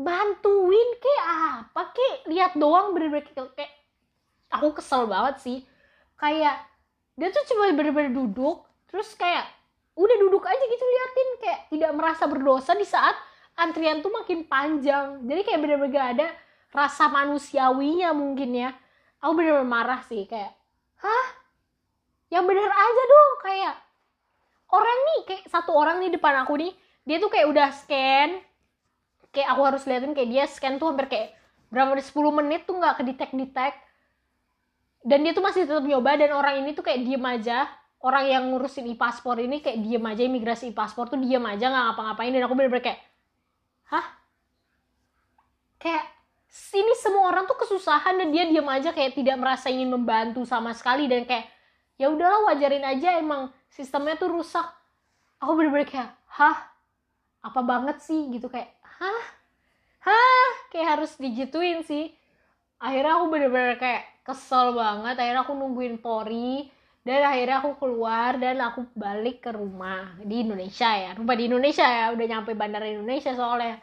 Bantuin 0.00 0.88
kayak 0.96 1.26
apa 1.60 1.82
kayak 1.92 2.16
lihat 2.32 2.52
doang 2.56 2.96
bener-bener 2.96 3.26
kayak, 3.36 3.52
kayak 3.52 3.72
aku 4.48 4.80
kesel 4.80 5.04
banget 5.10 5.36
sih. 5.42 5.58
Kayak 6.16 6.56
dia 7.18 7.28
tuh 7.28 7.44
cuma 7.52 7.68
bener-bener 7.74 8.14
duduk 8.14 8.64
terus 8.88 9.12
kayak 9.14 9.44
udah 9.94 10.16
duduk 10.18 10.42
aja 10.46 10.64
gitu 10.66 10.84
liatin. 10.84 11.28
Kayak 11.42 11.60
tidak 11.68 11.90
merasa 11.94 12.24
berdosa 12.26 12.72
di 12.74 12.86
saat 12.88 13.14
antrian 13.60 14.00
tuh 14.00 14.08
makin 14.08 14.48
panjang. 14.48 15.20
Jadi 15.28 15.40
kayak 15.44 15.60
bener-bener 15.60 15.92
gak 15.92 16.08
ada 16.16 16.28
rasa 16.72 17.12
manusiawinya 17.12 18.10
mungkin 18.16 18.50
ya. 18.56 18.70
Aku 19.20 19.36
bener-bener 19.36 19.68
marah 19.68 20.00
sih 20.08 20.24
kayak 20.24 20.56
hah? 21.04 21.26
Yang 22.32 22.44
bener 22.48 22.70
aja 22.72 23.02
dong 23.04 23.32
kayak. 23.44 23.74
Orang 24.70 24.98
nih 25.04 25.20
kayak 25.28 25.44
satu 25.50 25.70
orang 25.76 26.00
nih 26.00 26.10
depan 26.16 26.40
aku 26.46 26.56
nih 26.56 26.72
dia 27.04 27.16
tuh 27.20 27.28
kayak 27.28 27.46
udah 27.52 27.68
scan. 27.74 28.40
Kayak 29.30 29.48
aku 29.54 29.62
harus 29.62 29.82
liatin 29.84 30.16
kayak 30.16 30.30
dia 30.32 30.44
scan 30.48 30.80
tuh 30.80 30.90
hampir 30.90 31.06
kayak 31.12 31.36
berapa 31.70 31.94
10 31.94 32.10
menit 32.34 32.66
tuh 32.66 32.74
nggak 32.74 32.98
kedetek 32.98 33.30
detek 33.30 33.74
dan 35.00 35.24
dia 35.24 35.32
tuh 35.32 35.40
masih 35.40 35.64
tetap 35.64 35.84
nyoba 35.84 36.12
dan 36.20 36.36
orang 36.36 36.60
ini 36.60 36.76
tuh 36.76 36.84
kayak 36.84 37.00
diem 37.04 37.24
aja. 37.24 37.68
Orang 38.00 38.24
yang 38.32 38.48
ngurusin 38.48 38.88
e-paspor 38.96 39.36
ini 39.36 39.60
kayak 39.60 39.84
diem 39.84 40.00
aja 40.00 40.24
imigrasi 40.24 40.72
e-paspor 40.72 41.12
tuh 41.12 41.20
diem 41.20 41.40
aja 41.44 41.68
nggak 41.68 41.84
ngapa-ngapain. 41.92 42.32
Dan 42.32 42.42
aku 42.48 42.54
bener-bener 42.56 42.84
kayak 42.84 43.00
hah? 43.90 44.06
Kayak 45.80 46.06
sini 46.50 46.94
semua 46.98 47.30
orang 47.30 47.46
tuh 47.46 47.58
kesusahan 47.58 48.18
dan 48.18 48.28
dia 48.34 48.46
diem 48.46 48.66
aja 48.66 48.90
kayak 48.90 49.14
tidak 49.14 49.38
merasa 49.38 49.70
ingin 49.70 49.90
membantu 49.90 50.42
sama 50.42 50.74
sekali 50.74 51.06
dan 51.06 51.22
kayak 51.26 51.46
ya 51.94 52.10
udahlah 52.10 52.50
wajarin 52.50 52.82
aja 52.82 53.18
emang 53.18 53.50
sistemnya 53.70 54.18
tuh 54.18 54.34
rusak. 54.34 54.66
Aku 55.40 55.56
bener-bener 55.56 55.88
kayak 55.88 56.10
hah? 56.36 56.58
Apa 57.40 57.60
banget 57.64 58.02
sih? 58.04 58.28
Gitu 58.30 58.50
kayak 58.50 58.72
hah? 58.82 59.22
Hah? 60.04 60.48
Kayak 60.72 60.98
harus 60.98 61.16
digituin 61.16 61.86
sih. 61.86 62.12
Akhirnya 62.80 63.20
aku 63.20 63.26
bener-bener 63.32 63.76
kayak 63.76 64.04
kesel 64.24 64.72
banget. 64.76 65.16
Akhirnya 65.16 65.42
aku 65.44 65.52
nungguin 65.56 66.00
Tori 66.00 66.79
dan 67.00 67.24
akhirnya 67.24 67.64
aku 67.64 67.80
keluar 67.80 68.36
dan 68.36 68.60
aku 68.60 68.84
balik 68.92 69.40
ke 69.40 69.50
rumah 69.56 70.20
di 70.20 70.44
Indonesia 70.44 70.92
ya. 70.92 71.16
Rumah 71.16 71.34
di 71.36 71.44
Indonesia 71.48 71.86
ya 71.88 72.12
udah 72.12 72.26
nyampe 72.28 72.52
bandara 72.52 72.84
Indonesia 72.92 73.32
soalnya. 73.32 73.80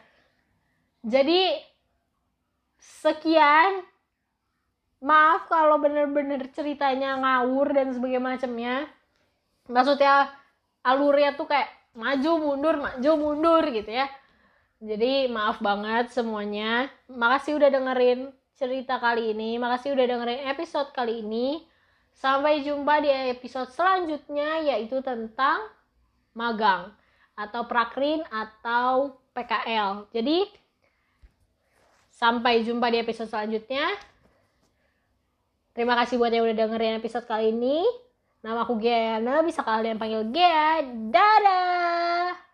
Jadi 1.02 1.58
sekian. 2.78 3.82
Maaf 4.98 5.46
kalau 5.46 5.78
bener-bener 5.78 6.42
ceritanya 6.50 7.14
ngawur 7.22 7.70
dan 7.70 7.94
sebagainya 7.94 8.22
macamnya. 8.22 8.74
Maksudnya 9.70 10.26
alurnya 10.82 11.38
tuh 11.38 11.46
kayak 11.46 11.70
maju 11.94 12.32
mundur 12.38 12.74
maju 12.82 13.10
mundur 13.14 13.62
gitu 13.70 13.94
ya. 13.94 14.10
Jadi 14.78 15.26
maaf 15.30 15.58
banget 15.58 16.14
semuanya. 16.14 16.90
Makasih 17.10 17.58
udah 17.58 17.70
dengerin 17.70 18.30
cerita 18.54 18.98
kali 18.98 19.34
ini. 19.34 19.58
Makasih 19.58 19.94
udah 19.94 20.06
dengerin 20.06 20.50
episode 20.50 20.90
kali 20.94 21.22
ini 21.22 21.62
Sampai 22.18 22.66
jumpa 22.66 22.98
di 22.98 23.10
episode 23.30 23.70
selanjutnya 23.70 24.66
yaitu 24.66 24.98
tentang 25.06 25.70
magang 26.34 26.90
atau 27.38 27.62
prakrin 27.70 28.26
atau 28.26 29.22
PKL. 29.30 30.10
Jadi 30.10 30.50
sampai 32.10 32.66
jumpa 32.66 32.90
di 32.90 32.98
episode 32.98 33.30
selanjutnya. 33.30 33.86
Terima 35.78 35.94
kasih 35.94 36.18
buat 36.18 36.34
yang 36.34 36.42
udah 36.42 36.58
dengerin 36.58 36.98
episode 36.98 37.30
kali 37.30 37.54
ini. 37.54 37.86
Nama 38.42 38.66
aku 38.66 38.82
Giana, 38.82 39.46
bisa 39.46 39.62
kalian 39.62 39.94
panggil 39.94 40.26
Gia. 40.34 40.82
Dadah! 40.82 42.47